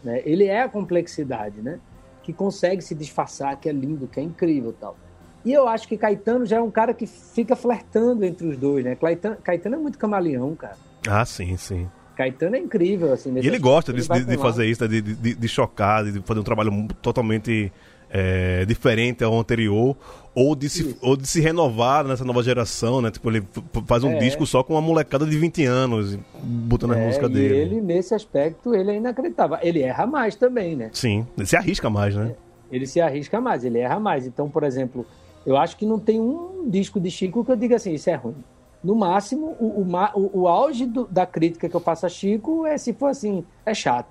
Né? 0.04 0.20
Ele 0.24 0.44
é 0.44 0.62
a 0.62 0.68
complexidade, 0.68 1.62
né? 1.62 1.80
Que 2.22 2.32
consegue 2.32 2.82
se 2.82 2.94
disfarçar, 2.94 3.56
que 3.58 3.68
é 3.68 3.72
lindo, 3.72 4.06
que 4.06 4.20
é 4.20 4.22
incrível, 4.22 4.74
tal. 4.78 4.96
E 5.44 5.52
eu 5.52 5.66
acho 5.66 5.88
que 5.88 5.96
Caetano 5.96 6.44
já 6.44 6.58
é 6.58 6.60
um 6.60 6.70
cara 6.70 6.92
que 6.92 7.06
fica 7.06 7.56
flertando 7.56 8.24
entre 8.24 8.46
os 8.46 8.56
dois, 8.56 8.84
né? 8.84 8.94
Caetano, 8.96 9.36
Caetano 9.36 9.76
é 9.76 9.78
muito 9.78 9.98
camaleão, 9.98 10.54
cara. 10.54 10.76
Ah, 11.08 11.24
sim, 11.24 11.56
sim. 11.56 11.88
Caetano 12.16 12.56
é 12.56 12.58
incrível, 12.58 13.12
assim. 13.12 13.32
E 13.34 13.46
ele 13.46 13.58
gosta 13.58 13.92
de, 13.92 14.06
de, 14.06 14.24
de 14.24 14.36
fazer 14.38 14.66
isso, 14.66 14.86
de, 14.86 15.00
de, 15.00 15.34
de, 15.34 15.48
chocar, 15.48 16.04
de 16.04 16.20
fazer 16.22 16.40
um 16.40 16.44
trabalho 16.44 16.86
totalmente 17.00 17.72
é, 18.10 18.64
diferente 18.66 19.24
ao 19.24 19.38
anterior, 19.38 19.96
ou 20.34 20.54
de, 20.54 20.68
se, 20.68 20.96
ou 21.00 21.16
de 21.16 21.26
se 21.26 21.40
renovar 21.40 22.04
nessa 22.04 22.24
nova 22.24 22.42
geração, 22.42 23.00
né? 23.00 23.10
Tipo, 23.10 23.30
ele 23.30 23.42
faz 23.86 24.04
um 24.04 24.12
é. 24.12 24.18
disco 24.18 24.46
só 24.46 24.62
com 24.62 24.74
uma 24.74 24.82
molecada 24.82 25.24
de 25.24 25.36
20 25.36 25.64
anos, 25.64 26.18
botando 26.42 26.94
é, 26.94 27.02
a 27.02 27.06
música 27.06 27.28
dele. 27.28 27.54
ele, 27.54 27.80
nesse 27.80 28.14
aspecto, 28.14 28.74
ele 28.74 28.90
é 28.90 28.96
inacreditável. 28.96 29.58
Ele 29.62 29.80
erra 29.80 30.06
mais 30.06 30.34
também, 30.34 30.76
né? 30.76 30.90
Sim, 30.92 31.26
ele 31.36 31.46
se 31.46 31.56
arrisca 31.56 31.88
mais, 31.88 32.14
né? 32.14 32.34
É, 32.70 32.76
ele 32.76 32.86
se 32.86 33.00
arrisca 33.00 33.40
mais, 33.40 33.64
ele 33.64 33.78
erra 33.78 33.98
mais. 33.98 34.26
Então, 34.26 34.48
por 34.48 34.62
exemplo, 34.62 35.06
eu 35.46 35.56
acho 35.56 35.76
que 35.76 35.86
não 35.86 35.98
tem 35.98 36.20
um 36.20 36.68
disco 36.68 37.00
de 37.00 37.10
Chico 37.10 37.44
que 37.44 37.50
eu 37.50 37.56
diga 37.56 37.76
assim, 37.76 37.94
isso 37.94 38.10
é 38.10 38.14
ruim. 38.14 38.36
No 38.82 38.96
máximo, 38.96 39.56
o, 39.60 39.82
o, 39.82 40.40
o 40.40 40.48
auge 40.48 40.86
do, 40.86 41.06
da 41.06 41.24
crítica 41.24 41.68
que 41.68 41.74
eu 41.74 41.80
faço 41.80 42.04
a 42.04 42.08
Chico 42.08 42.66
é 42.66 42.76
se 42.76 42.92
for 42.92 43.06
assim, 43.06 43.44
é 43.64 43.72
chato. 43.72 44.08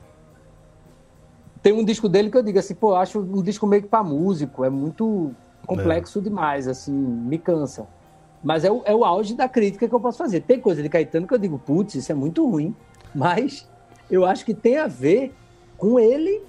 Tem 1.62 1.74
um 1.74 1.84
disco 1.84 2.08
dele 2.08 2.32
que 2.32 2.38
eu 2.38 2.44
digo 2.44 2.58
assim, 2.58 2.74
pô, 2.74 2.96
acho 2.96 3.20
um 3.20 3.42
disco 3.44 3.68
meio 3.68 3.84
que 3.84 3.90
pra 3.90 4.04
músico, 4.04 4.64
é 4.64 4.70
muito 4.70 5.32
complexo 5.66 6.20
é. 6.20 6.22
demais, 6.22 6.68
assim, 6.68 6.94
me 6.94 7.38
cansa. 7.38 7.86
Mas 8.44 8.64
é 8.64 8.72
o, 8.72 8.82
é 8.86 8.96
o 8.96 9.06
auge 9.06 9.36
da 9.36 9.48
crítica 9.48 9.88
que 9.88 9.94
eu 9.94 10.00
posso 10.00 10.18
fazer. 10.18 10.42
Tem 10.42 10.60
coisa 10.60 10.82
de 10.82 10.90
Caetano 10.90 11.28
que 11.28 11.34
eu 11.34 11.38
digo, 11.38 11.60
putz, 11.60 11.96
isso 11.96 12.12
é 12.12 12.16
muito 12.16 12.48
ruim. 12.50 12.76
Mas 13.14 13.70
eu 14.10 14.26
acho 14.26 14.44
que 14.44 14.54
tem 14.54 14.78
a 14.78 14.88
ver 14.88 15.34
com 15.78 16.00
ele 16.00 16.42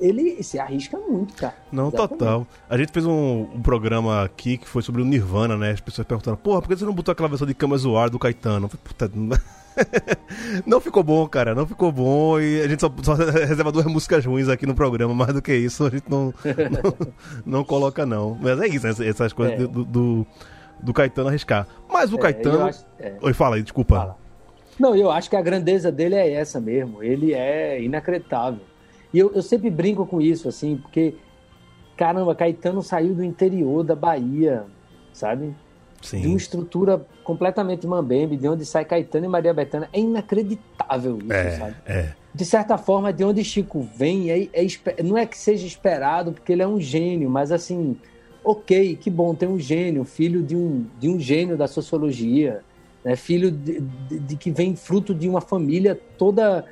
ele 0.00 0.42
se 0.42 0.58
arrisca 0.58 0.98
muito, 0.98 1.34
cara. 1.34 1.54
Não, 1.70 1.88
Exatamente. 1.88 2.18
total. 2.18 2.46
A 2.68 2.76
gente 2.76 2.90
fez 2.90 3.04
um, 3.04 3.48
um, 3.54 3.60
programa 3.60 4.24
aqui 4.24 4.56
que 4.56 4.66
foi 4.66 4.82
sobre 4.82 5.02
o 5.02 5.04
Nirvana, 5.04 5.56
né? 5.56 5.70
As 5.72 5.80
pessoas 5.80 6.06
perguntaram, 6.06 6.36
porra, 6.36 6.62
por 6.62 6.68
que 6.68 6.76
você 6.76 6.84
não 6.84 6.94
botou 6.94 7.12
aquela 7.12 7.28
versão 7.28 7.46
de 7.46 7.54
Cama 7.54 7.76
Zoar 7.76 8.08
do 8.08 8.18
Caetano? 8.18 8.68
Puta, 8.68 9.10
não 10.66 10.80
ficou 10.80 11.02
bom, 11.02 11.26
cara, 11.28 11.54
não 11.54 11.66
ficou 11.66 11.92
bom. 11.92 12.40
E 12.40 12.62
a 12.62 12.68
gente 12.68 12.80
só, 12.80 12.92
só, 13.02 13.14
reserva 13.46 13.70
duas 13.70 13.86
músicas 13.86 14.24
ruins 14.24 14.48
aqui 14.48 14.66
no 14.66 14.74
programa, 14.74 15.14
mais 15.14 15.34
do 15.34 15.42
que 15.42 15.54
isso 15.54 15.84
a 15.84 15.90
gente 15.90 16.08
não, 16.08 16.32
não, 16.44 17.08
não 17.44 17.64
coloca, 17.64 18.06
não. 18.06 18.36
Mas 18.40 18.58
é 18.60 18.66
isso, 18.66 18.86
essas 18.86 19.32
coisas 19.32 19.54
é. 19.54 19.66
do, 19.66 19.84
do, 19.84 20.26
do, 20.80 20.92
Caetano 20.94 21.28
arriscar. 21.28 21.66
Mas 21.88 22.12
o 22.12 22.16
é, 22.16 22.20
Caetano. 22.20 22.64
Acho, 22.64 22.84
é. 22.98 23.14
Oi, 23.20 23.32
fala 23.34 23.56
aí, 23.56 23.62
desculpa. 23.62 23.96
Fala. 23.96 24.16
Não, 24.78 24.96
eu 24.96 25.10
acho 25.10 25.28
que 25.28 25.36
a 25.36 25.42
grandeza 25.42 25.92
dele 25.92 26.14
é 26.14 26.32
essa 26.32 26.58
mesmo. 26.58 27.02
Ele 27.02 27.34
é 27.34 27.82
inacreditável. 27.82 28.69
E 29.12 29.18
eu, 29.18 29.32
eu 29.34 29.42
sempre 29.42 29.70
brinco 29.70 30.06
com 30.06 30.20
isso, 30.20 30.48
assim, 30.48 30.76
porque, 30.76 31.14
caramba, 31.96 32.34
Caetano 32.34 32.82
saiu 32.82 33.14
do 33.14 33.24
interior 33.24 33.82
da 33.82 33.94
Bahia, 33.94 34.64
sabe? 35.12 35.54
Sim. 36.00 36.20
De 36.20 36.28
uma 36.28 36.36
estrutura 36.36 37.04
completamente 37.22 37.86
mambembe, 37.86 38.36
de 38.36 38.48
onde 38.48 38.64
sai 38.64 38.84
Caetano 38.84 39.26
e 39.26 39.28
Maria 39.28 39.52
Bethânia. 39.52 39.88
É 39.92 40.00
inacreditável 40.00 41.18
isso, 41.18 41.32
é, 41.32 41.50
sabe? 41.50 41.76
É. 41.86 42.12
De 42.32 42.44
certa 42.44 42.78
forma, 42.78 43.12
de 43.12 43.24
onde 43.24 43.44
Chico 43.44 43.86
vem, 43.96 44.30
é, 44.30 44.48
é, 44.52 45.02
não 45.02 45.18
é 45.18 45.26
que 45.26 45.36
seja 45.36 45.66
esperado, 45.66 46.32
porque 46.32 46.52
ele 46.52 46.62
é 46.62 46.66
um 46.66 46.80
gênio, 46.80 47.28
mas 47.28 47.50
assim, 47.50 47.96
ok, 48.44 48.96
que 48.96 49.10
bom, 49.10 49.34
tem 49.34 49.48
um 49.48 49.58
gênio, 49.58 50.04
filho 50.04 50.42
de 50.42 50.56
um, 50.56 50.86
de 50.98 51.08
um 51.08 51.18
gênio 51.18 51.56
da 51.56 51.66
sociologia, 51.66 52.62
né? 53.04 53.16
filho 53.16 53.50
de, 53.50 53.80
de, 53.80 54.18
de 54.20 54.36
que 54.36 54.50
vem 54.50 54.76
fruto 54.76 55.14
de 55.14 55.28
uma 55.28 55.40
família 55.40 55.98
toda 56.16 56.64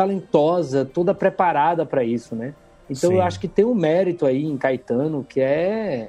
talentosa, 0.00 0.82
toda 0.86 1.12
preparada 1.12 1.84
para 1.84 2.02
isso, 2.02 2.34
né? 2.34 2.54
Então 2.88 3.10
Sim. 3.10 3.16
eu 3.16 3.22
acho 3.22 3.38
que 3.38 3.46
tem 3.46 3.66
um 3.66 3.74
mérito 3.74 4.24
aí 4.24 4.42
em 4.42 4.56
Caetano 4.56 5.24
que 5.28 5.40
é 5.40 6.08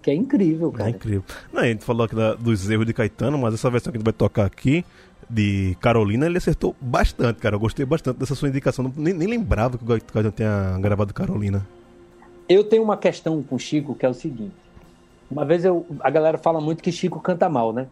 que 0.00 0.10
é 0.10 0.14
incrível, 0.14 0.72
cara. 0.72 0.88
É 0.88 0.92
incrível. 0.92 1.24
Não, 1.52 1.60
a 1.60 1.66
gente 1.66 1.84
falou 1.84 2.06
aqui 2.06 2.14
da, 2.14 2.34
dos 2.34 2.70
erros 2.70 2.86
de 2.86 2.94
Caetano, 2.94 3.36
mas 3.36 3.52
essa 3.52 3.68
versão 3.68 3.92
que 3.92 3.98
a 3.98 4.00
gente 4.00 4.04
vai 4.04 4.12
tocar 4.12 4.46
aqui 4.46 4.84
de 5.28 5.76
Carolina, 5.80 6.26
ele 6.26 6.38
acertou 6.38 6.74
bastante, 6.80 7.40
cara. 7.40 7.56
Eu 7.56 7.60
gostei 7.60 7.84
bastante 7.84 8.16
dessa 8.16 8.34
sua 8.34 8.48
indicação. 8.48 8.90
Nem, 8.96 9.12
nem 9.12 9.28
lembrava 9.28 9.76
que 9.76 9.84
o 9.84 9.86
Caetano 9.86 10.30
tinha 10.30 10.78
gravado 10.80 11.12
Carolina. 11.12 11.66
Eu 12.48 12.64
tenho 12.64 12.82
uma 12.82 12.96
questão 12.96 13.42
com 13.42 13.56
o 13.56 13.58
Chico 13.58 13.94
que 13.94 14.06
é 14.06 14.08
o 14.08 14.14
seguinte. 14.14 14.54
Uma 15.30 15.44
vez 15.44 15.64
eu, 15.64 15.84
a 16.00 16.08
galera 16.08 16.38
fala 16.38 16.60
muito 16.60 16.82
que 16.82 16.92
Chico 16.92 17.20
canta 17.20 17.48
mal, 17.48 17.72
né? 17.72 17.88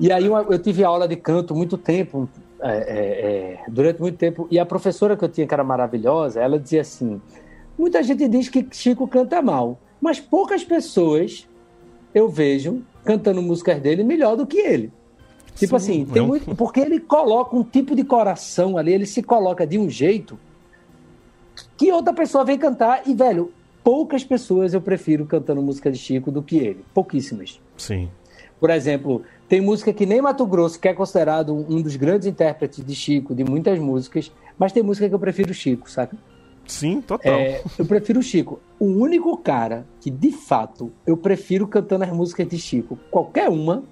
E 0.00 0.10
aí 0.10 0.26
eu, 0.26 0.34
eu 0.34 0.58
tive 0.58 0.82
aula 0.82 1.06
de 1.06 1.14
canto 1.14 1.54
muito 1.54 1.76
tempo, 1.76 2.28
é, 2.62 2.70
é, 2.70 2.76
é, 2.76 3.60
durante 3.68 4.00
muito 4.00 4.16
tempo. 4.16 4.46
E 4.50 4.58
a 4.58 4.66
professora 4.66 5.16
que 5.16 5.24
eu 5.24 5.28
tinha, 5.28 5.46
que 5.46 5.54
era 5.54 5.64
maravilhosa, 5.64 6.40
ela 6.40 6.58
dizia 6.58 6.82
assim: 6.82 7.20
muita 7.78 8.02
gente 8.02 8.28
diz 8.28 8.48
que 8.48 8.66
Chico 8.70 9.06
canta 9.08 9.40
mal, 9.40 9.78
mas 10.00 10.20
poucas 10.20 10.64
pessoas 10.64 11.48
eu 12.14 12.28
vejo 12.28 12.82
cantando 13.04 13.40
músicas 13.42 13.80
dele 13.80 14.04
melhor 14.04 14.36
do 14.36 14.46
que 14.46 14.58
ele. 14.58 14.92
Tipo 15.56 15.78
Sim, 15.78 16.02
assim, 16.02 16.04
tem 16.06 16.26
muito, 16.26 16.54
porque 16.54 16.80
ele 16.80 17.00
coloca 17.00 17.56
um 17.56 17.62
tipo 17.62 17.94
de 17.94 18.04
coração 18.04 18.78
ali, 18.78 18.92
ele 18.92 19.06
se 19.06 19.22
coloca 19.22 19.66
de 19.66 19.78
um 19.78 19.88
jeito 19.88 20.38
que 21.76 21.90
outra 21.92 22.12
pessoa 22.12 22.44
vem 22.44 22.58
cantar 22.58 23.02
e, 23.06 23.14
velho, 23.14 23.52
poucas 23.82 24.24
pessoas 24.24 24.72
eu 24.72 24.80
prefiro 24.80 25.26
cantando 25.26 25.60
música 25.60 25.90
de 25.90 25.98
Chico 25.98 26.30
do 26.30 26.42
que 26.42 26.58
ele. 26.58 26.84
Pouquíssimas. 26.94 27.60
Sim. 27.76 28.08
Por 28.60 28.68
exemplo, 28.68 29.22
tem 29.48 29.60
música 29.60 29.92
que 29.92 30.04
nem 30.04 30.20
Mato 30.20 30.44
Grosso, 30.46 30.78
que 30.78 30.86
é 30.86 30.92
considerado 30.92 31.54
um 31.54 31.80
dos 31.80 31.96
grandes 31.96 32.28
intérpretes 32.28 32.84
de 32.84 32.94
Chico, 32.94 33.34
de 33.34 33.42
muitas 33.42 33.78
músicas, 33.78 34.30
mas 34.58 34.70
tem 34.70 34.82
música 34.82 35.08
que 35.08 35.14
eu 35.14 35.18
prefiro 35.18 35.54
Chico, 35.54 35.90
saca? 35.90 36.16
Sim, 36.66 37.00
total. 37.00 37.32
É, 37.32 37.62
eu 37.78 37.86
prefiro 37.86 38.22
Chico. 38.22 38.60
O 38.78 38.84
único 38.84 39.36
cara 39.38 39.86
que, 40.00 40.10
de 40.10 40.30
fato, 40.30 40.92
eu 41.06 41.16
prefiro 41.16 41.66
cantando 41.66 42.04
as 42.04 42.12
músicas 42.12 42.46
de 42.46 42.58
Chico, 42.58 42.98
qualquer 43.10 43.48
uma, 43.48 43.82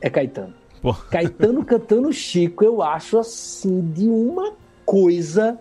é 0.00 0.08
Caetano. 0.08 0.54
Pô. 0.80 0.94
Caetano 0.94 1.64
cantando 1.66 2.12
Chico, 2.12 2.64
eu 2.64 2.80
acho 2.80 3.18
assim 3.18 3.80
de 3.92 4.08
uma 4.08 4.52
coisa. 4.86 5.58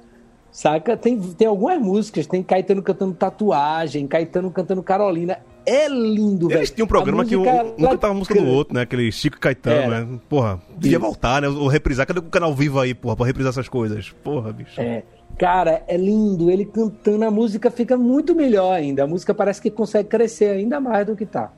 Saca? 0.52 0.96
Tem, 0.96 1.20
tem 1.20 1.48
algumas 1.48 1.82
músicas, 1.82 2.28
tem 2.28 2.44
Caetano 2.44 2.84
cantando 2.84 3.16
Tatuagem, 3.16 4.06
Caetano 4.06 4.52
cantando 4.52 4.84
Carolina. 4.84 5.40
É 5.66 5.88
lindo, 5.88 6.48
velho. 6.48 6.60
Eles 6.60 6.72
tinham 6.72 6.86
um 6.86 6.88
programa 6.88 7.24
que 7.26 7.36
um, 7.36 7.42
um 7.42 7.88
cantava 7.90 8.14
a 8.14 8.18
música 8.18 8.36
do 8.40 8.46
outro, 8.48 8.74
né? 8.74 8.82
Aquele 8.82 9.12
Chico 9.12 9.40
Caetano, 9.40 9.94
Era. 9.94 10.06
né? 10.06 10.20
Porra, 10.28 10.62
devia 10.78 10.98
Isso. 10.98 11.06
voltar, 11.06 11.42
né? 11.42 11.48
Ou 11.48 11.68
reprisar. 11.68 12.06
Cadê 12.06 12.20
o 12.20 12.24
canal 12.24 12.54
vivo 12.54 12.80
aí, 12.80 12.94
porra, 12.94 13.16
pra 13.16 13.26
reprisar 13.26 13.50
essas 13.52 13.70
coisas? 13.70 14.10
Porra, 14.24 14.52
bicho. 14.52 14.80
É, 14.80 15.04
cara, 15.38 15.84
é 15.88 15.96
lindo. 15.98 16.50
Ele 16.52 16.66
cantando, 16.66 17.24
a 17.24 17.32
música 17.32 17.72
fica 17.72 17.96
muito 17.98 18.36
melhor 18.36 18.74
ainda. 18.74 19.04
A 19.04 19.08
música 19.08 19.34
parece 19.34 19.62
que 19.62 19.72
consegue 19.72 20.10
crescer 20.10 20.50
ainda 20.50 20.80
mais 20.80 21.06
do 21.06 21.16
que 21.16 21.26
tá. 21.26 21.52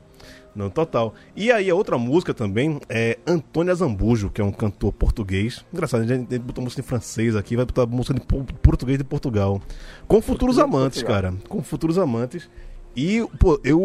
Não, 0.54 0.70
total. 0.70 1.12
E 1.36 1.52
aí, 1.52 1.68
a 1.68 1.74
outra 1.74 1.98
música 1.98 2.32
também 2.32 2.80
é 2.88 3.18
Antônia 3.26 3.74
Zambujo, 3.74 4.30
que 4.30 4.40
é 4.40 4.44
um 4.44 4.50
cantor 4.50 4.90
português. 4.90 5.62
Engraçado, 5.70 6.00
a 6.02 6.06
gente 6.06 6.38
botou 6.38 6.64
música 6.64 6.80
em 6.80 6.84
francês 6.84 7.36
aqui, 7.36 7.56
vai 7.56 7.66
botar 7.66 7.84
música 7.84 8.16
em 8.16 8.24
po- 8.24 8.42
português 8.62 8.96
de 8.96 9.04
Portugal. 9.04 9.60
Com 10.08 10.22
futuros 10.22 10.56
de 10.56 10.62
amantes, 10.62 11.02
cara. 11.02 11.34
Com 11.46 11.62
futuros 11.62 11.98
amantes. 11.98 12.48
E, 12.96 13.26
pô, 13.38 13.60
eu 13.62 13.78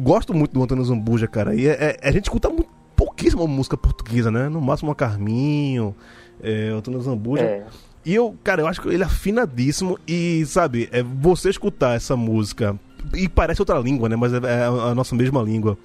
gosto 0.00 0.32
muito 0.32 0.52
do 0.52 0.62
Antônio 0.62 0.84
Zambuja, 0.84 1.26
cara. 1.26 1.54
E 1.54 1.66
é- 1.66 1.98
é- 2.02 2.08
a 2.08 2.10
gente 2.10 2.24
escuta 2.24 2.48
muito, 2.48 2.68
pouquíssima 2.96 3.46
música 3.46 3.76
portuguesa, 3.76 4.30
né? 4.30 4.48
No 4.48 4.60
máximo 4.60 4.88
uma 4.88 4.94
Carminho, 4.94 5.94
é, 6.42 6.68
Antônio 6.70 7.00
Zambuja. 7.02 7.42
É. 7.42 7.66
E 8.04 8.14
eu, 8.14 8.34
cara, 8.42 8.62
eu 8.62 8.66
acho 8.66 8.80
que 8.80 8.88
ele 8.88 9.02
é 9.02 9.06
afinadíssimo 9.06 9.98
e, 10.08 10.44
sabe, 10.46 10.88
é 10.92 11.02
você 11.02 11.50
escutar 11.50 11.96
essa 11.96 12.16
música 12.16 12.78
e 13.14 13.28
parece 13.28 13.60
outra 13.60 13.78
língua, 13.78 14.08
né? 14.08 14.16
Mas 14.16 14.32
é, 14.32 14.36
é 14.38 14.64
a 14.64 14.94
nossa 14.94 15.14
mesma 15.14 15.42
língua. 15.42 15.76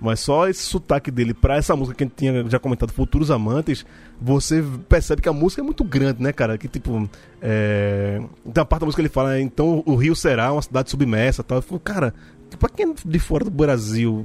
Mas 0.00 0.20
só 0.20 0.48
esse 0.48 0.62
sotaque 0.62 1.10
dele 1.10 1.34
pra 1.34 1.56
essa 1.56 1.76
música 1.76 1.96
que 1.96 2.04
a 2.04 2.06
gente 2.06 2.16
tinha 2.16 2.48
já 2.48 2.58
comentado, 2.58 2.92
Futuros 2.92 3.30
Amantes, 3.30 3.84
você 4.20 4.64
percebe 4.88 5.20
que 5.20 5.28
a 5.28 5.32
música 5.32 5.60
é 5.60 5.64
muito 5.64 5.84
grande, 5.84 6.22
né, 6.22 6.32
cara? 6.32 6.56
Que 6.56 6.68
tipo, 6.68 7.08
é... 7.42 8.20
uma 8.44 8.64
parte 8.64 8.80
da 8.80 8.86
música 8.86 9.02
ele 9.02 9.08
fala, 9.08 9.40
então 9.40 9.82
o 9.84 9.94
Rio 9.96 10.16
será 10.16 10.52
uma 10.52 10.62
cidade 10.62 10.90
submersa 10.90 11.42
tal. 11.42 11.58
Eu 11.58 11.62
falo, 11.62 11.80
cara, 11.80 12.14
pra 12.58 12.68
quem 12.68 12.90
é 12.90 12.94
de 13.04 13.18
fora 13.18 13.44
do 13.44 13.50
Brasil 13.50 14.24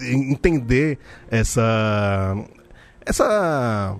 en- 0.00 0.32
entender 0.32 0.98
essa. 1.30 2.36
essa 3.04 3.96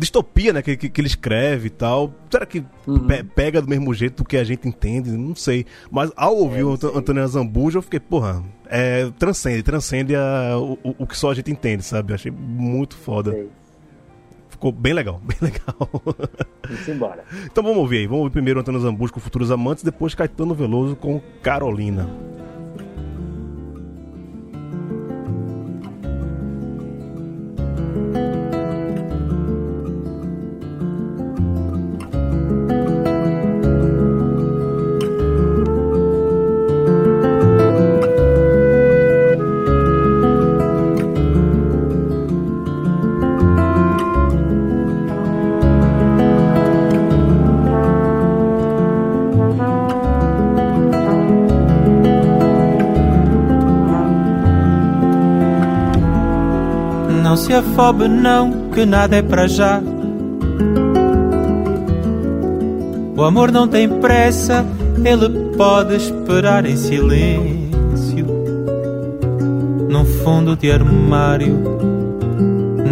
distopia, 0.00 0.52
né, 0.52 0.62
que, 0.62 0.76
que, 0.76 0.88
que 0.88 1.00
ele 1.00 1.06
escreve 1.08 1.66
e 1.68 1.70
tal. 1.70 2.12
Será 2.30 2.44
que 2.46 2.60
pe- 3.06 3.22
pega 3.34 3.60
do 3.62 3.68
mesmo 3.68 3.92
jeito 3.94 4.24
que 4.24 4.36
a 4.36 4.42
gente 4.44 4.66
entende? 4.66 5.10
Não 5.12 5.34
sei. 5.36 5.66
Mas 5.90 6.10
ao 6.16 6.36
ouvir 6.36 6.64
o 6.64 6.72
Ant- 6.72 6.84
Antônio 6.96 7.26
Zambuja, 7.28 7.78
eu 7.78 7.82
fiquei, 7.82 8.00
porra, 8.00 8.42
é, 8.68 9.10
transcende, 9.18 9.62
transcende 9.62 10.16
a, 10.16 10.56
o, 10.58 10.78
o- 10.82 10.94
o 11.00 11.06
que 11.06 11.16
só 11.16 11.30
a 11.30 11.34
gente 11.34 11.50
entende, 11.50 11.84
sabe? 11.84 12.12
Eu 12.12 12.14
achei 12.14 12.32
muito 12.32 12.96
foda. 12.96 13.30
Sei. 13.32 13.48
Ficou 14.48 14.72
bem 14.72 14.92
legal, 14.92 15.20
bem 15.24 15.36
legal. 15.40 15.90
Vamos 16.68 16.88
embora. 16.88 17.24
então 17.44 17.62
vamos 17.62 17.78
ouvir 17.78 17.98
aí. 17.98 18.06
Vamos 18.06 18.20
ouvir 18.24 18.32
primeiro 18.32 18.60
Antônio 18.60 18.80
Zambuja 18.80 19.12
com 19.12 19.20
Futuros 19.20 19.50
Amantes, 19.50 19.84
depois 19.84 20.14
Caetano 20.14 20.54
Veloso 20.54 20.96
com 20.96 21.20
Carolina. 21.42 22.08
Afobe 57.70 58.08
não, 58.08 58.68
que 58.72 58.84
nada 58.84 59.16
é 59.16 59.22
para 59.22 59.46
já. 59.46 59.80
O 63.16 63.22
amor 63.22 63.52
não 63.52 63.68
tem 63.68 63.88
pressa, 63.88 64.66
ele 65.04 65.54
pode 65.56 65.94
esperar 65.94 66.66
em 66.66 66.76
silêncio. 66.76 68.26
Num 69.88 70.04
fundo 70.04 70.56
de 70.56 70.72
armário, 70.72 71.58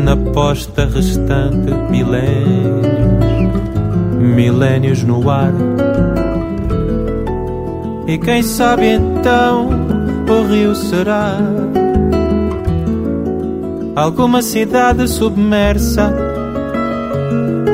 na 0.04 0.16
posta 0.16 0.86
restante, 0.86 1.74
milénios, 1.90 2.86
milénios 4.16 5.02
no 5.02 5.28
ar. 5.28 5.52
E 8.06 8.16
quem 8.16 8.44
sabe 8.44 8.92
então 8.92 9.70
o 10.28 10.46
rio 10.46 10.74
será 10.74 11.36
alguma 13.98 14.42
cidade 14.42 15.08
submersa. 15.08 16.14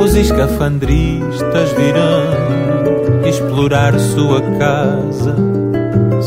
Os 0.02 0.14
escafandristas 0.14 1.72
virão 1.72 3.28
explorar 3.28 3.98
sua 3.98 4.40
casa, 4.58 5.36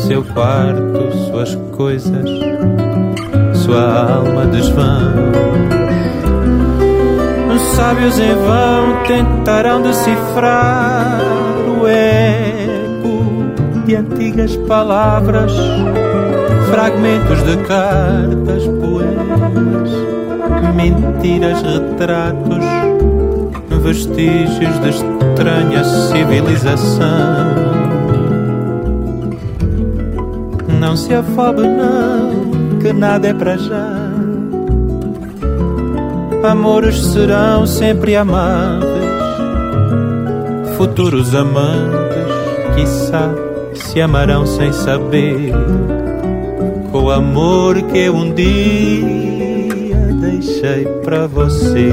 seu 0.06 0.22
quarto, 0.22 1.12
suas 1.26 1.54
coisas, 1.76 2.30
sua 3.54 4.14
alma 4.14 4.46
desvão. 4.46 5.14
Os 7.54 7.62
sábios 7.76 8.18
em 8.20 8.34
vão 8.34 9.02
tentarão 9.04 9.82
decifrar 9.82 11.20
o 11.80 11.86
eco 11.88 13.84
de 13.84 13.96
antigas 13.96 14.56
palavras 14.68 15.52
fragmentos 16.70 17.42
de 17.44 17.56
cartas, 17.64 18.64
poemas, 18.80 19.90
mentiras, 20.74 21.62
retratos, 21.62 22.64
vestígios 23.82 24.78
de 24.80 24.90
estranha 24.90 25.84
civilização. 25.84 27.08
Não 30.78 30.96
se 30.96 31.14
afobe, 31.14 31.62
não, 31.62 32.78
que 32.80 32.92
nada 32.92 33.28
é 33.28 33.34
para 33.34 33.56
já. 33.56 34.08
Amores 36.44 37.04
serão 37.04 37.66
sempre 37.66 38.14
amáveis, 38.14 38.88
futuros 40.76 41.34
amantes, 41.34 42.28
quiçá, 42.76 43.30
se 43.74 44.00
amarão 44.00 44.46
sem 44.46 44.72
saber 44.72 45.52
o 47.08 47.10
amor 47.10 47.80
que 47.84 48.10
um 48.10 48.34
dia 48.34 49.06
deixei 50.20 50.84
para 51.02 51.26
você. 51.26 51.88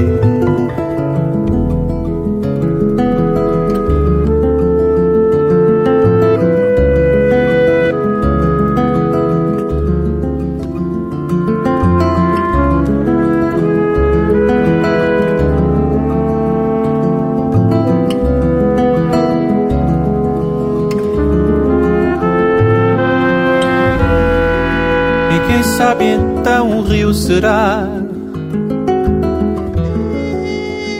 Sabe 25.96 26.04
então 26.04 26.78
o 26.78 26.82
rio 26.82 27.14
será 27.14 27.88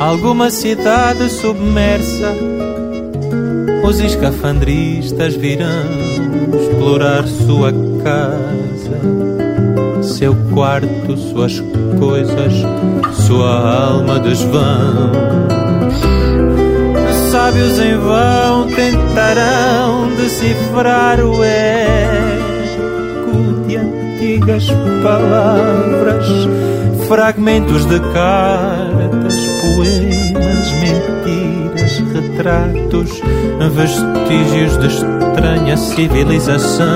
alguma 0.01 0.51
cidade 0.51 1.29
submersa. 1.29 2.33
Os 3.85 4.01
escafandristas 4.01 5.37
virão 5.37 5.69
explorar 6.55 7.27
sua 7.27 7.73
casa, 8.03 8.99
seu 10.03 10.35
quarto, 10.55 11.17
suas 11.17 11.63
coisas, 11.99 12.53
sua 13.27 13.91
alma 13.91 14.19
desvão. 14.19 15.13
Sábios 17.31 17.79
em 17.79 17.97
vão 17.99 18.67
tentarão 18.69 20.09
decifrar 20.17 21.21
o 21.21 21.45
de 21.45 22.26
antigas 24.47 24.69
palavras, 25.03 26.27
fragmentos 27.09 27.85
de 27.87 27.99
cartas, 28.13 29.35
poemas, 29.61 30.73
mentiras, 30.81 31.99
retratos, 32.13 33.21
vestígios 33.75 34.77
de 34.79 34.87
estranha 34.87 35.77
civilização. 35.77 36.87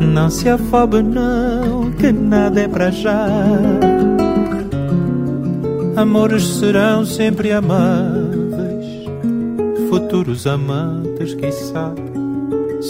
Não 0.00 0.28
se 0.28 0.48
afobe 0.48 1.02
não, 1.02 1.90
que 1.92 2.12
nada 2.12 2.60
é 2.60 2.68
para 2.68 2.90
já. 2.90 3.26
Amores 5.96 6.44
serão 6.58 7.04
sempre 7.06 7.50
amáveis, 7.50 9.06
futuros 9.88 10.46
amantes, 10.46 11.34
quiçá, 11.34 11.92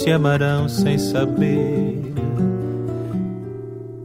se 0.05 0.11
amarão 0.11 0.69
sem 0.69 0.99
saber. 0.99 1.99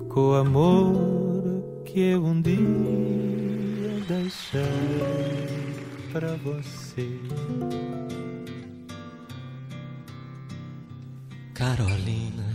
Com 0.09 0.31
o 0.31 0.35
amor 0.35 1.63
que 1.85 2.01
eu 2.01 2.25
um 2.25 2.41
dia 2.41 2.57
deixei 4.09 4.63
para 6.11 6.37
você. 6.43 7.07
Carolina, 11.53 12.49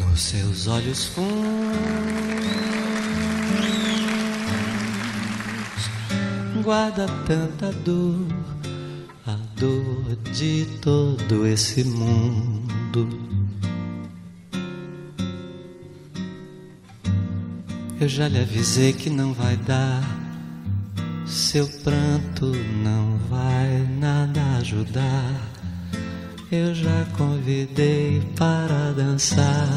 nos 0.00 0.18
seus 0.18 0.66
olhos 0.66 1.04
fundos 1.08 2.32
guarda 6.62 7.06
tanta 7.26 7.72
dor, 7.84 8.31
de 10.42 10.66
todo 10.80 11.46
esse 11.46 11.84
mundo. 11.84 13.08
Eu 18.00 18.08
já 18.08 18.26
lhe 18.26 18.40
avisei 18.40 18.92
que 18.92 19.08
não 19.08 19.32
vai 19.32 19.56
dar. 19.56 20.02
Seu 21.24 21.68
pranto 21.84 22.46
não 22.82 23.18
vai 23.30 23.86
nada 24.00 24.40
ajudar. 24.58 25.32
Eu 26.50 26.74
já 26.74 27.06
convidei 27.16 28.20
para 28.36 28.90
dançar. 28.96 29.68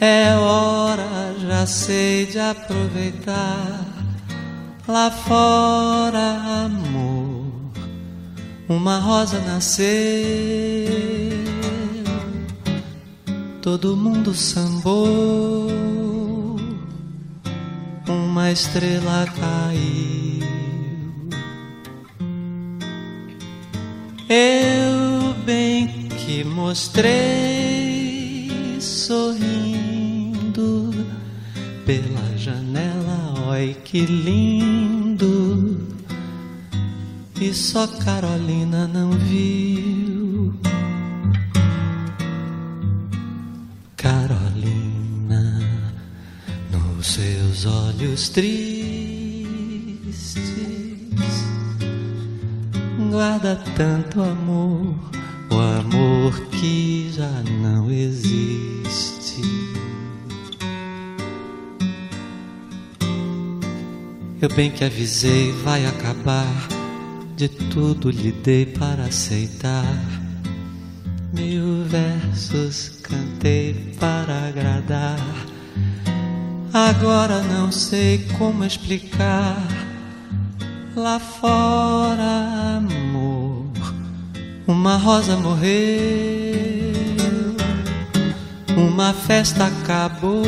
É 0.00 0.32
hora, 0.36 1.34
já 1.40 1.66
sei 1.66 2.26
de 2.26 2.38
aproveitar. 2.38 3.84
Lá 4.86 5.10
fora, 5.10 6.66
amor, 6.66 7.15
uma 8.68 8.98
rosa 8.98 9.40
nasceu. 9.40 9.86
Todo 13.62 13.96
mundo 13.96 14.34
sambou 14.34 15.66
uma 18.08 18.52
estrela 18.52 19.26
caiu. 19.38 20.36
Eu 24.28 25.34
bem 25.44 26.08
que 26.08 26.44
mostrei 26.44 27.20
sorrindo 28.80 30.14
pela 31.84 32.36
janela, 32.36 33.34
oi 33.48 33.76
que 33.84 34.00
lindo. 34.00 35.65
E 37.40 37.52
só 37.54 37.86
Carolina 37.86 38.86
não 38.86 39.10
viu. 39.12 40.54
Carolina 43.96 45.60
nos 46.70 47.06
seus 47.06 47.66
olhos 47.66 48.28
tristes 48.28 49.06
guarda 53.16 53.56
tanto 53.74 54.20
amor, 54.20 54.94
o 55.50 55.54
amor 55.54 56.38
que 56.50 57.10
já 57.10 57.42
não 57.62 57.90
existe. 57.90 59.40
Eu 64.40 64.50
bem 64.54 64.70
que 64.70 64.84
avisei, 64.84 65.50
vai 65.64 65.86
acabar. 65.86 66.75
De 67.36 67.48
tudo 67.48 68.10
lhe 68.10 68.32
dei 68.32 68.64
para 68.64 69.04
aceitar. 69.04 69.84
Mil 71.34 71.84
versos 71.84 72.98
cantei 73.02 73.94
para 74.00 74.48
agradar. 74.48 75.20
Agora 76.72 77.42
não 77.42 77.70
sei 77.70 78.26
como 78.38 78.64
explicar. 78.64 79.62
Lá 80.96 81.18
fora, 81.18 82.78
amor, 82.78 83.66
uma 84.66 84.96
rosa 84.96 85.36
morreu, 85.36 85.66
uma 88.78 89.12
festa 89.12 89.66
acabou, 89.66 90.42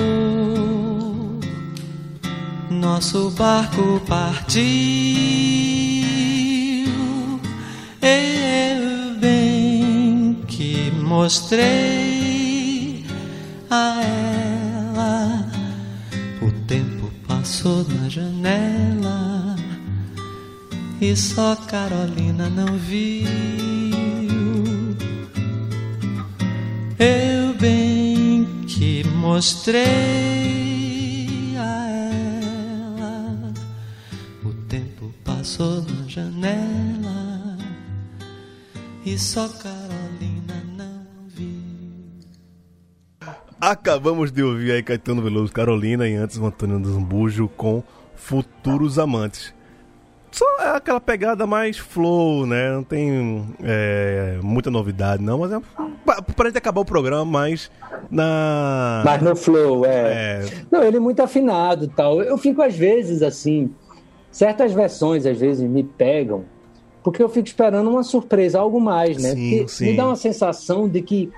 nosso 2.70 3.28
barco 3.32 4.00
partiu. 4.08 5.87
Eu 8.00 9.18
bem 9.18 10.40
que 10.46 10.92
mostrei 10.92 13.04
a 13.68 14.00
ela 14.02 15.50
o 16.40 16.52
tempo 16.66 17.10
passou 17.26 17.84
na 17.88 18.08
janela 18.08 19.56
e 21.00 21.16
só 21.16 21.56
Carolina 21.56 22.48
não 22.48 22.76
viu. 22.76 23.26
Eu 26.98 27.54
bem 27.60 28.46
que 28.66 29.04
mostrei 29.04 29.86
a 31.56 31.88
ela 31.90 33.52
o 34.44 34.52
tempo 34.68 35.12
passou 35.24 35.82
na 35.82 36.08
janela 36.08 36.97
e 39.14 39.18
só 39.18 39.48
Carolina 39.48 40.62
não 40.76 41.28
viu. 41.28 41.48
Acabamos 43.58 44.30
de 44.30 44.42
ouvir 44.42 44.72
aí 44.72 44.82
Caetano 44.82 45.22
Veloso, 45.22 45.50
Carolina 45.50 46.06
e 46.06 46.14
antes 46.14 46.36
o 46.36 46.44
Antônio 46.44 46.84
Zambujo 46.84 47.48
com 47.56 47.82
Futuros 48.14 48.98
Amantes. 48.98 49.54
Só 50.30 50.44
é 50.60 50.76
aquela 50.76 51.00
pegada 51.00 51.46
mais 51.46 51.78
flow, 51.78 52.44
né? 52.44 52.70
Não 52.70 52.84
tem 52.84 53.48
é, 53.62 54.38
muita 54.42 54.70
novidade, 54.70 55.22
não, 55.22 55.38
mas 55.38 55.52
é 55.52 55.60
pra 56.36 56.46
gente 56.48 56.58
acabar 56.58 56.82
o 56.82 56.84
programa, 56.84 57.24
mas 57.24 57.70
na. 58.10 59.02
Mas 59.06 59.22
no 59.22 59.34
flow, 59.34 59.86
é. 59.86 59.90
É, 59.90 60.44
Não, 60.70 60.82
ele 60.82 60.98
é 60.98 61.00
muito 61.00 61.20
afinado 61.22 61.84
e 61.86 61.88
tal. 61.88 62.22
Eu 62.22 62.36
fico, 62.36 62.60
às 62.60 62.76
vezes, 62.76 63.22
assim. 63.22 63.74
Certas 64.30 64.72
versões, 64.74 65.24
às 65.24 65.38
vezes, 65.38 65.66
me 65.66 65.82
pegam, 65.82 66.44
porque 67.08 67.22
eu 67.22 67.28
fico 67.30 67.48
esperando 67.48 67.88
uma 67.88 68.02
surpresa, 68.02 68.58
algo 68.58 68.78
mais, 68.78 69.16
né? 69.16 69.30
Sim, 69.30 69.66
sim. 69.66 69.84
Me 69.86 69.96
dá 69.96 70.04
uma 70.04 70.14
sensação 70.14 70.86
de 70.86 71.00
que 71.00 71.32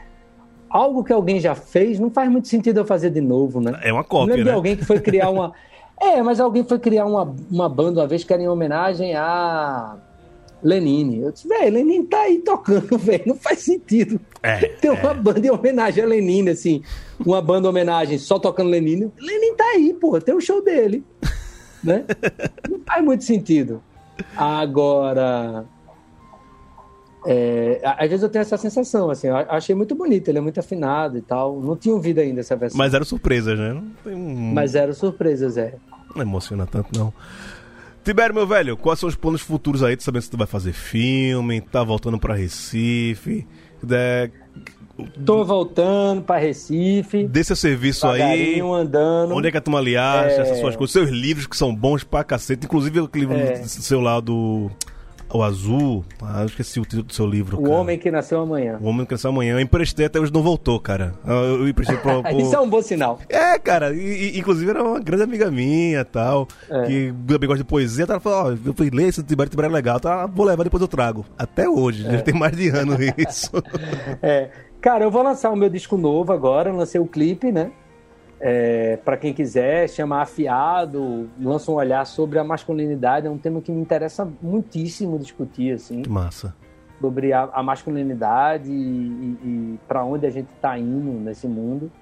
algo 0.69 1.05
que 1.05 1.13
alguém 1.13 1.39
já 1.39 1.55
fez 1.55 2.01
não 2.01 2.11
faz 2.11 2.29
muito 2.29 2.49
sentido 2.49 2.81
eu 2.81 2.85
fazer 2.85 3.11
de 3.11 3.21
novo, 3.21 3.61
né? 3.61 3.79
é 3.85 3.93
uma 3.93 4.03
cópia, 4.03 4.35
lembro 4.35 4.43
de 4.43 4.51
né? 4.51 4.57
alguém 4.57 4.77
que 4.77 4.85
foi 4.85 4.99
criar 4.99 5.31
uma. 5.31 5.53
É, 6.03 6.23
mas 6.23 6.41
alguém 6.41 6.65
foi 6.65 6.79
criar 6.79 7.05
uma, 7.05 7.37
uma 7.51 7.69
banda 7.69 8.01
uma 8.01 8.07
vez 8.07 8.25
que 8.25 8.33
era 8.33 8.43
em 8.43 8.49
homenagem 8.49 9.15
a 9.15 9.99
Lenine. 10.63 11.21
Eu 11.21 11.31
disse, 11.31 11.47
velho, 11.47 11.75
Lenine 11.75 12.07
tá 12.07 12.23
aí 12.23 12.39
tocando, 12.39 12.97
velho. 12.97 13.25
Não 13.27 13.35
faz 13.35 13.59
sentido 13.59 14.19
É, 14.43 14.57
ter 14.67 14.91
uma 14.91 15.13
banda 15.13 15.47
em 15.47 15.51
homenagem 15.51 16.03
a 16.03 16.07
Lenine, 16.07 16.51
assim. 16.51 16.83
Uma 17.25 17.43
banda 17.43 17.69
em 17.69 17.71
homenagem 17.71 18.17
só 18.17 18.39
tocando 18.39 18.71
Lenine. 18.71 19.13
Lenine 19.21 19.55
tá 19.55 19.65
aí, 19.75 19.93
pô, 19.93 20.19
tem 20.19 20.35
o 20.35 20.41
show 20.41 20.65
dele. 20.65 21.05
Né? 21.85 22.07
Não 22.67 22.81
faz 22.81 23.05
muito 23.05 23.23
sentido. 23.23 23.83
Agora. 24.37 25.65
é, 27.27 27.81
às 27.85 28.09
vezes 28.09 28.23
eu 28.23 28.29
tenho 28.29 28.43
essa 28.43 28.57
sensação, 28.57 29.11
assim, 29.11 29.27
eu 29.29 29.37
achei 29.37 29.75
muito 29.75 29.95
bonito, 29.95 30.29
ele 30.29 30.39
é 30.39 30.41
muito 30.41 30.59
afinado 30.59 31.19
e 31.19 31.23
tal. 31.23 31.61
Não 31.61 31.77
tinha 31.77 31.95
ouvido 31.95 32.19
ainda 32.19 32.41
essa 32.41 32.57
versão. 32.57 32.79
Mas 32.79 32.95
eram 32.95 33.05
surpresas, 33.05 33.59
né? 33.59 33.73
Não, 33.73 33.91
tem 34.05 34.15
um... 34.15 34.53
Mas 34.55 34.75
eram 34.75 34.93
surpresas, 34.95 35.57
é. 35.57 35.75
não 36.15 36.23
emociona 36.23 36.67
tanto, 36.67 36.99
não. 36.99 37.13
Tibério, 38.03 38.35
meu 38.35 38.47
velho, 38.47 38.77
quais 38.79 38.99
são 38.99 39.09
os 39.09 39.15
planos 39.15 39.43
futuros 39.43 39.83
aí? 39.83 39.95
Tu 39.95 40.03
sabendo 40.03 40.23
se 40.23 40.31
tu 40.31 40.39
vai 40.39 40.47
fazer 40.47 40.73
filme, 40.73 41.61
tá 41.61 41.85
voltando 41.85 42.19
pra 42.19 42.35
Recife? 42.35 43.47
É, 43.91 44.31
Tô 45.25 45.45
voltando 45.45 46.23
para 46.23 46.39
Recife, 46.41 47.27
dê 47.27 47.43
seu 47.45 47.57
serviço 47.57 48.07
aí. 48.07 48.61
andando. 48.61 49.35
Onde 49.35 49.49
é 49.49 49.51
que 49.51 49.57
a 49.57 49.61
turma 49.61 49.81
lhe 49.81 49.97
acha? 49.97 50.31
É. 50.37 50.41
Essas 50.41 50.59
suas 50.59 50.77
coisas. 50.77 50.93
Seus 50.93 51.11
livros 51.11 51.47
que 51.47 51.57
são 51.57 51.75
bons 51.75 52.05
pra 52.05 52.23
cacete. 52.25 52.67
Inclusive 52.67 53.01
aquele 53.01 53.27
livro 53.27 53.63
do 53.63 53.69
seu 53.69 54.01
lá 54.01 54.21
do. 54.21 54.71
o 55.33 55.43
azul. 55.43 56.05
Ah, 56.23 56.41
eu 56.41 56.47
esqueci 56.47 56.81
o 56.81 56.83
título 56.83 57.03
do 57.05 57.13
seu 57.15 57.27
livro. 57.27 57.59
O 57.59 57.63
cara. 57.63 57.75
Homem 57.77 57.99
que 57.99 58.11
Nasceu 58.11 58.41
Amanhã. 58.41 58.79
O 58.81 58.87
Homem 58.89 59.07
que 59.07 59.13
Nasceu 59.13 59.31
Amanhã. 59.31 59.53
Eu 59.55 59.61
emprestei 59.61 60.07
até 60.07 60.19
hoje 60.19 60.33
não 60.33 60.43
voltou, 60.43 60.79
cara. 60.81 61.15
Eu, 61.27 61.61
eu 61.61 61.69
emprestei 61.69 61.97
pro, 61.99 62.23
pro... 62.23 62.31
Isso 62.41 62.55
é 62.55 62.61
um 62.61 62.69
bom 62.69 62.83
sinal. 62.83 63.21
É, 63.29 63.59
cara, 63.59 63.95
e, 63.95 64.35
e, 64.35 64.39
inclusive 64.39 64.69
era 64.71 64.83
uma 64.83 64.99
grande 65.01 65.23
amiga 65.23 65.51
minha 65.51 66.05
tal, 66.05 66.49
É. 66.69 66.83
que 66.87 67.15
também 67.27 67.47
gosta 67.49 67.63
de 67.63 67.69
poesia. 67.69 68.07
Ela 68.09 68.19
falou: 68.21 68.53
Ó, 68.53 68.57
eu 68.69 68.75
fui 68.75 68.91
ler 68.91 69.09
esse 69.09 69.23
Tibério, 69.23 69.51
Tibério 69.51 69.71
é 69.71 69.75
legal, 69.75 70.01
tá? 70.01 70.27
Vou 70.27 70.45
levar, 70.47 70.65
depois 70.65 70.81
eu 70.81 70.89
trago. 70.89 71.25
Até 71.39 71.69
hoje, 71.69 72.07
É. 72.07 72.13
já 72.13 72.23
tem 72.23 72.35
mais 72.35 72.57
de 72.57 72.69
ano 72.71 72.97
isso. 73.17 73.51
É, 74.23 74.51
cara, 74.81 75.05
eu 75.05 75.11
vou 75.11 75.23
lançar 75.23 75.51
o 75.51 75.57
meu 75.57 75.69
disco 75.69 75.97
novo 75.97 76.33
agora, 76.33 76.73
lancei 76.73 77.01
o 77.01 77.07
clipe, 77.07 77.53
né? 77.53 77.73
É, 78.41 78.97
para 79.05 79.19
quem 79.19 79.35
quiser, 79.35 79.89
chama 79.89 80.23
Afiado, 80.23 81.29
lança 81.39 81.71
um 81.71 81.75
olhar 81.75 82.07
sobre 82.07 82.39
a 82.39 82.45
masculinidade, 82.45 83.27
é 83.27 83.31
um 83.31 83.37
tema 83.37 83.61
que 83.61 83.71
me 83.71 83.81
interessa 83.81 84.27
muitíssimo 84.41 85.19
discutir, 85.19 85.75
assim, 85.75 86.01
que 86.01 86.09
massa. 86.09 86.57
sobre 87.01 87.35
a, 87.35 87.51
a 87.53 87.63
masculinidade 87.63 88.71
e, 88.71 88.75
e, 88.75 89.39
e 89.45 89.79
para 89.87 90.03
onde 90.05 90.27
a 90.27 90.31
gente 90.31 90.49
está 90.57 90.79
indo 90.79 91.13
nesse 91.21 91.47
mundo. 91.47 91.93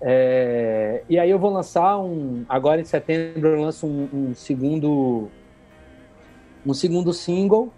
É, 0.00 1.02
e 1.08 1.18
aí 1.18 1.30
eu 1.30 1.38
vou 1.38 1.52
lançar 1.52 1.98
um, 1.98 2.44
agora 2.48 2.80
em 2.80 2.84
setembro 2.84 3.48
eu 3.48 3.62
lanço 3.62 3.86
um, 3.86 4.08
um 4.12 4.34
segundo, 4.34 5.28
um 6.64 6.74
segundo 6.74 7.12
single. 7.12 7.72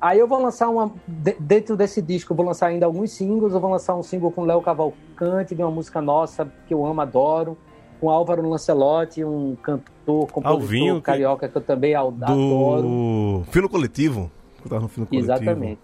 Aí 0.00 0.18
eu 0.18 0.26
vou 0.28 0.40
lançar 0.42 0.68
uma. 0.68 0.90
de- 1.06 1.36
Dentro 1.40 1.76
desse 1.76 2.02
disco, 2.02 2.32
eu 2.32 2.36
vou 2.36 2.44
lançar 2.46 2.66
ainda 2.68 2.86
alguns 2.86 3.10
singles. 3.12 3.52
Eu 3.54 3.60
vou 3.60 3.70
lançar 3.70 3.94
um 3.96 4.02
single 4.02 4.30
com 4.30 4.42
Léo 4.44 4.60
Cavalcante, 4.60 5.54
de 5.54 5.62
uma 5.62 5.70
música 5.70 6.00
nossa 6.02 6.50
que 6.66 6.74
eu 6.74 6.84
amo, 6.84 7.00
adoro. 7.00 7.56
Com 7.98 8.10
Álvaro 8.10 8.46
Lancelotti, 8.46 9.24
um 9.24 9.56
cantor, 9.62 10.30
compositor 10.30 10.46
Alvinho, 10.62 11.00
carioca 11.00 11.48
que 11.48 11.56
eu 11.56 11.62
também 11.62 11.94
adoro. 11.94 12.82
Do 12.82 13.44
Fino 13.50 13.68
Coletivo. 13.70 14.30
Eu 14.62 14.68
tava 14.70 14.82
no 14.82 14.88
Fino 14.88 15.06
Coletivo. 15.06 15.32
Exatamente. 15.32 15.80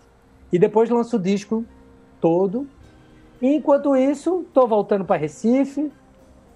E 0.52 0.58
depois 0.58 0.90
lanço 0.90 1.16
o 1.16 1.18
disco 1.18 1.64
todo. 2.20 2.66
E 3.40 3.56
enquanto 3.56 3.96
isso, 3.96 4.44
tô 4.52 4.66
voltando 4.66 5.06
para 5.06 5.16
Recife. 5.16 5.90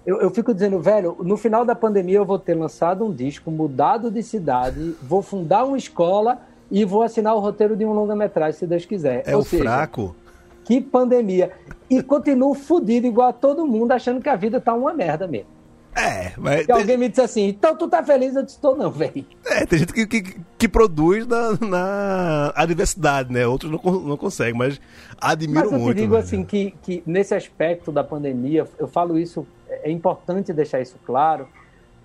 Eu, 0.05 0.21
eu 0.21 0.29
fico 0.29 0.53
dizendo, 0.53 0.79
velho, 0.79 1.17
no 1.19 1.35
final 1.35 1.65
da 1.65 1.73
pandemia 1.75 2.17
eu 2.19 2.25
vou 2.25 2.37
ter 2.37 2.53
lançado 2.53 3.03
um 3.03 3.11
disco, 3.11 3.49
mudado 3.49 4.09
de 4.11 4.21
cidade, 4.21 4.95
vou 5.01 5.21
fundar 5.23 5.65
uma 5.65 5.75
escola 5.77 6.39
e 6.69 6.83
vou 6.85 7.01
assinar 7.01 7.35
o 7.35 7.39
roteiro 7.39 7.75
de 7.75 7.85
um 7.85 7.93
longa-metragem, 7.93 8.59
se 8.59 8.67
Deus 8.67 8.85
quiser. 8.85 9.23
É 9.25 9.35
Ou 9.35 9.41
o 9.41 9.45
seja, 9.45 9.63
fraco. 9.63 10.15
Que 10.63 10.81
pandemia. 10.81 11.51
E 11.89 12.03
continuo 12.03 12.53
fudido 12.53 13.07
igual 13.07 13.29
a 13.29 13.33
todo 13.33 13.65
mundo, 13.65 13.91
achando 13.91 14.21
que 14.21 14.29
a 14.29 14.35
vida 14.35 14.59
tá 14.59 14.73
uma 14.73 14.93
merda 14.93 15.27
mesmo. 15.27 15.57
É, 15.95 16.33
mas 16.37 16.69
alguém 16.69 16.95
me 16.95 17.09
disse 17.09 17.21
assim, 17.21 17.47
então 17.47 17.75
tu 17.75 17.87
tá 17.87 18.03
feliz? 18.03 18.35
Eu 18.35 18.43
disse, 18.43 18.59
tô 18.59 18.75
não, 18.75 18.91
velho. 18.91 19.25
é, 19.47 19.65
tem 19.65 19.79
gente 19.79 19.91
que, 19.91 20.05
que, 20.05 20.37
que 20.55 20.67
produz 20.67 21.25
na, 21.25 21.57
na 21.59 22.53
adversidade, 22.55 23.33
né? 23.33 23.47
Outros 23.47 23.71
não, 23.71 23.79
não 24.01 24.15
conseguem, 24.15 24.53
mas 24.53 24.79
admiro 25.19 25.71
Mas 25.71 25.71
eu 25.71 25.79
muito. 25.79 25.95
te 25.95 26.01
digo 26.01 26.13
velho. 26.13 26.23
assim 26.23 26.43
que, 26.43 26.75
que 26.83 27.01
nesse 27.03 27.33
aspecto 27.33 27.91
da 27.91 28.03
pandemia, 28.03 28.67
eu 28.77 28.87
falo 28.87 29.17
isso, 29.17 29.47
é 29.67 29.89
importante 29.89 30.53
deixar 30.53 30.79
isso 30.81 30.97
claro, 31.03 31.47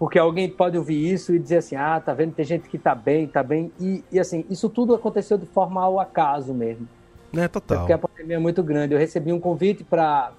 porque 0.02 0.18
alguém 0.18 0.50
pode 0.50 0.76
ouvir 0.76 1.12
isso 1.12 1.32
e 1.32 1.38
dizer 1.38 1.58
assim, 1.58 1.76
ah, 1.76 2.00
tá 2.04 2.12
vendo, 2.12 2.32
tem 2.34 2.44
gente 2.44 2.68
que 2.68 2.76
tá 2.76 2.92
bem, 2.92 3.28
tá 3.28 3.40
bem, 3.40 3.70
e, 3.78 4.02
e 4.10 4.18
assim, 4.18 4.44
isso 4.50 4.68
tudo 4.68 4.96
aconteceu 4.96 5.38
de 5.38 5.46
forma 5.46 5.80
ao 5.80 6.00
acaso 6.00 6.52
mesmo, 6.52 6.88
É, 7.32 7.46
total. 7.46 7.78
porque 7.78 7.92
a 7.92 7.98
pandemia 7.98 8.34
é 8.34 8.38
muito 8.40 8.64
grande. 8.64 8.92
Eu 8.94 8.98
recebi 8.98 9.32
um 9.32 9.38
convite 9.38 9.84
para 9.84 10.32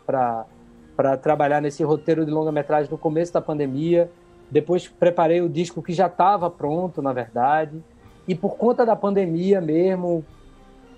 trabalhar 1.22 1.61
nesse 1.61 1.81
roteiro 1.81 2.26
de 2.26 2.31
longa-metragem 2.31 2.91
no 2.91 2.98
começo 2.98 3.31
da 3.31 3.40
pandemia, 3.40 4.11
depois 4.52 4.85
preparei 4.90 5.40
o 5.40 5.48
disco 5.48 5.81
que 5.81 5.94
já 5.94 6.07
estava 6.07 6.49
pronto, 6.49 7.02
na 7.02 7.14
verdade, 7.14 7.81
e 8.27 8.35
por 8.35 8.57
conta 8.57 8.85
da 8.85 8.98
pandemia 8.98 9.61
mesmo, 9.61 10.26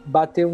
bateu 0.07 0.49
um, 0.49 0.53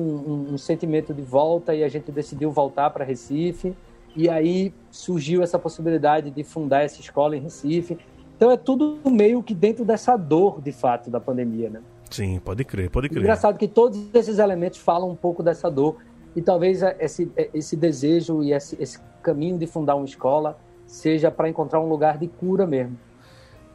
um- 0.50 0.54
um 0.56 0.58
sentimento 0.58 1.14
de 1.14 1.22
volta 1.22 1.74
e 1.74 1.82
a 1.82 1.88
gente 1.88 2.12
decidiu 2.12 2.52
voltar 2.52 2.90
para 2.90 3.06
Recife. 3.06 3.74
E 4.16 4.30
aí 4.30 4.74
surgiu 4.90 5.42
essa 5.42 5.58
possibilidade 5.58 6.32
de 6.32 6.44
fundar 6.44 6.84
essa 6.84 7.00
escola 7.00 7.36
em 7.36 7.40
Recife. 7.42 7.98
Então 8.36 8.52
é 8.52 8.58
tudo 8.58 9.00
meio 9.10 9.42
que 9.44 9.54
dentro 9.54 9.86
dessa 9.86 10.18
dor, 10.18 10.62
de 10.62 10.72
fato, 10.72 11.10
da 11.10 11.20
pandemia, 11.20 11.70
né? 11.70 11.82
Sim, 12.10 12.40
pode 12.44 12.64
crer, 12.66 12.90
pode 12.90 13.08
crer. 13.08 13.22
Engraçado 13.22 13.58
que 13.58 13.68
todos 13.68 14.00
esses 14.14 14.38
elementos 14.38 14.80
falam 14.80 15.10
um 15.10 15.16
pouco 15.16 15.42
dessa 15.42 15.70
dor. 15.70 15.98
E 16.36 16.42
talvez 16.42 16.82
esse, 17.00 17.32
esse 17.54 17.76
desejo 17.76 18.42
e 18.44 18.54
esse, 18.54 18.76
esse 18.82 19.00
caminho 19.22 19.58
de 19.58 19.68
fundar 19.68 19.96
uma 19.96 20.06
escola 20.06 20.58
seja 20.86 21.32
para 21.32 21.48
encontrar 21.48 21.80
um 21.80 21.88
lugar 21.88 22.18
de 22.18 22.28
cura 22.28 22.66
mesmo. 22.68 22.98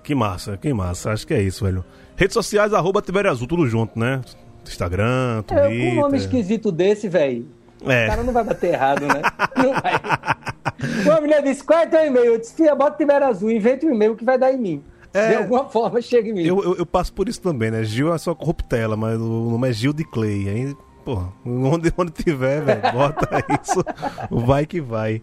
Que 0.02 0.14
massa, 0.14 0.56
que 0.56 0.72
massa. 0.72 1.12
Acho 1.12 1.26
que 1.26 1.34
é 1.34 1.40
isso, 1.42 1.64
velho. 1.64 1.84
Redes 2.14 2.34
sociais, 2.34 2.72
arroba 2.72 3.00
Tibério 3.00 3.30
Azul, 3.30 3.46
tudo 3.46 3.66
junto, 3.66 3.98
né? 3.98 4.20
Instagram, 4.64 5.44
É, 5.48 5.54
com 5.54 5.68
um 5.68 5.94
nome 5.94 6.00
Twitter. 6.00 6.14
esquisito 6.16 6.72
desse, 6.72 7.08
velho, 7.08 7.46
o 7.84 7.90
É. 7.90 8.06
cara 8.06 8.22
não 8.22 8.32
vai 8.32 8.44
bater 8.44 8.72
errado, 8.74 9.02
né? 9.06 9.22
Não 9.56 9.72
vai. 9.72 11.04
Uma 11.04 11.20
mulher 11.20 11.42
disse, 11.42 11.64
qual 11.64 11.78
é 11.80 11.86
teu 11.86 12.04
e-mail? 12.06 12.26
Eu 12.34 12.38
disse, 12.38 12.54
filha, 12.54 12.74
bota 12.74 12.96
Tibério 12.96 13.26
Azul, 13.26 13.50
invente 13.50 13.86
um 13.86 13.94
e-mail 13.94 14.14
que 14.16 14.24
vai 14.24 14.38
dar 14.38 14.52
em 14.52 14.58
mim. 14.58 14.84
É. 15.14 15.28
De 15.30 15.34
alguma 15.36 15.64
forma 15.68 16.00
chega 16.02 16.28
em 16.28 16.32
mim. 16.34 16.44
Eu, 16.44 16.62
eu, 16.62 16.76
eu 16.76 16.86
passo 16.86 17.12
por 17.12 17.28
isso 17.28 17.40
também, 17.40 17.70
né? 17.70 17.82
Gil 17.84 18.12
é 18.14 18.18
só 18.18 18.34
corruptela, 18.34 18.96
mas 18.96 19.18
o 19.18 19.50
nome 19.50 19.68
é 19.68 19.72
Gil 19.72 19.92
de 19.94 20.04
Clay. 20.04 20.48
Aí, 20.48 20.76
porra, 21.06 21.32
onde, 21.44 21.92
onde 21.96 22.10
tiver, 22.10 22.62
velho, 22.62 22.82
bota 22.92 23.28
isso. 23.62 23.84
Vai 24.28 24.66
que 24.66 24.80
vai. 24.80 25.22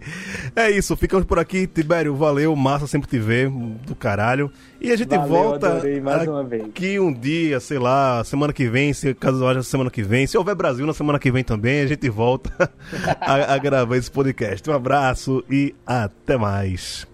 É 0.55 0.71
isso, 0.71 0.95
ficamos 0.95 1.25
por 1.25 1.37
aqui. 1.37 1.67
Tibério, 1.67 2.15
valeu. 2.15 2.55
Massa 2.55 2.87
sempre 2.87 3.09
te 3.09 3.19
ver, 3.19 3.49
do 3.49 3.93
caralho. 3.93 4.49
E 4.79 4.91
a 4.91 4.95
gente 4.95 5.09
Valeu, 5.09 5.27
volta 5.27 5.67
adorei, 5.73 5.99
mais 5.99 6.25
uma 6.25 6.43
vez. 6.43 6.63
aqui 6.63 6.97
um 6.99 7.11
dia, 7.11 7.59
sei 7.59 7.79
lá, 7.79 8.23
semana 8.23 8.53
que 8.53 8.69
vem, 8.69 8.93
se 8.93 9.13
caso 9.13 9.45
haja 9.45 9.61
semana 9.61 9.91
que 9.91 10.01
vem. 10.01 10.25
Se 10.25 10.37
houver 10.37 10.55
Brasil 10.55 10.85
na 10.85 10.93
semana 10.93 11.19
que 11.19 11.29
vem 11.29 11.43
também, 11.43 11.81
a 11.81 11.87
gente 11.87 12.09
volta 12.09 12.71
a, 13.19 13.53
a 13.53 13.57
gravar 13.57 13.97
esse 13.97 14.09
podcast. 14.09 14.67
Um 14.69 14.73
abraço 14.73 15.43
e 15.49 15.75
até 15.85 16.37
mais. 16.37 17.12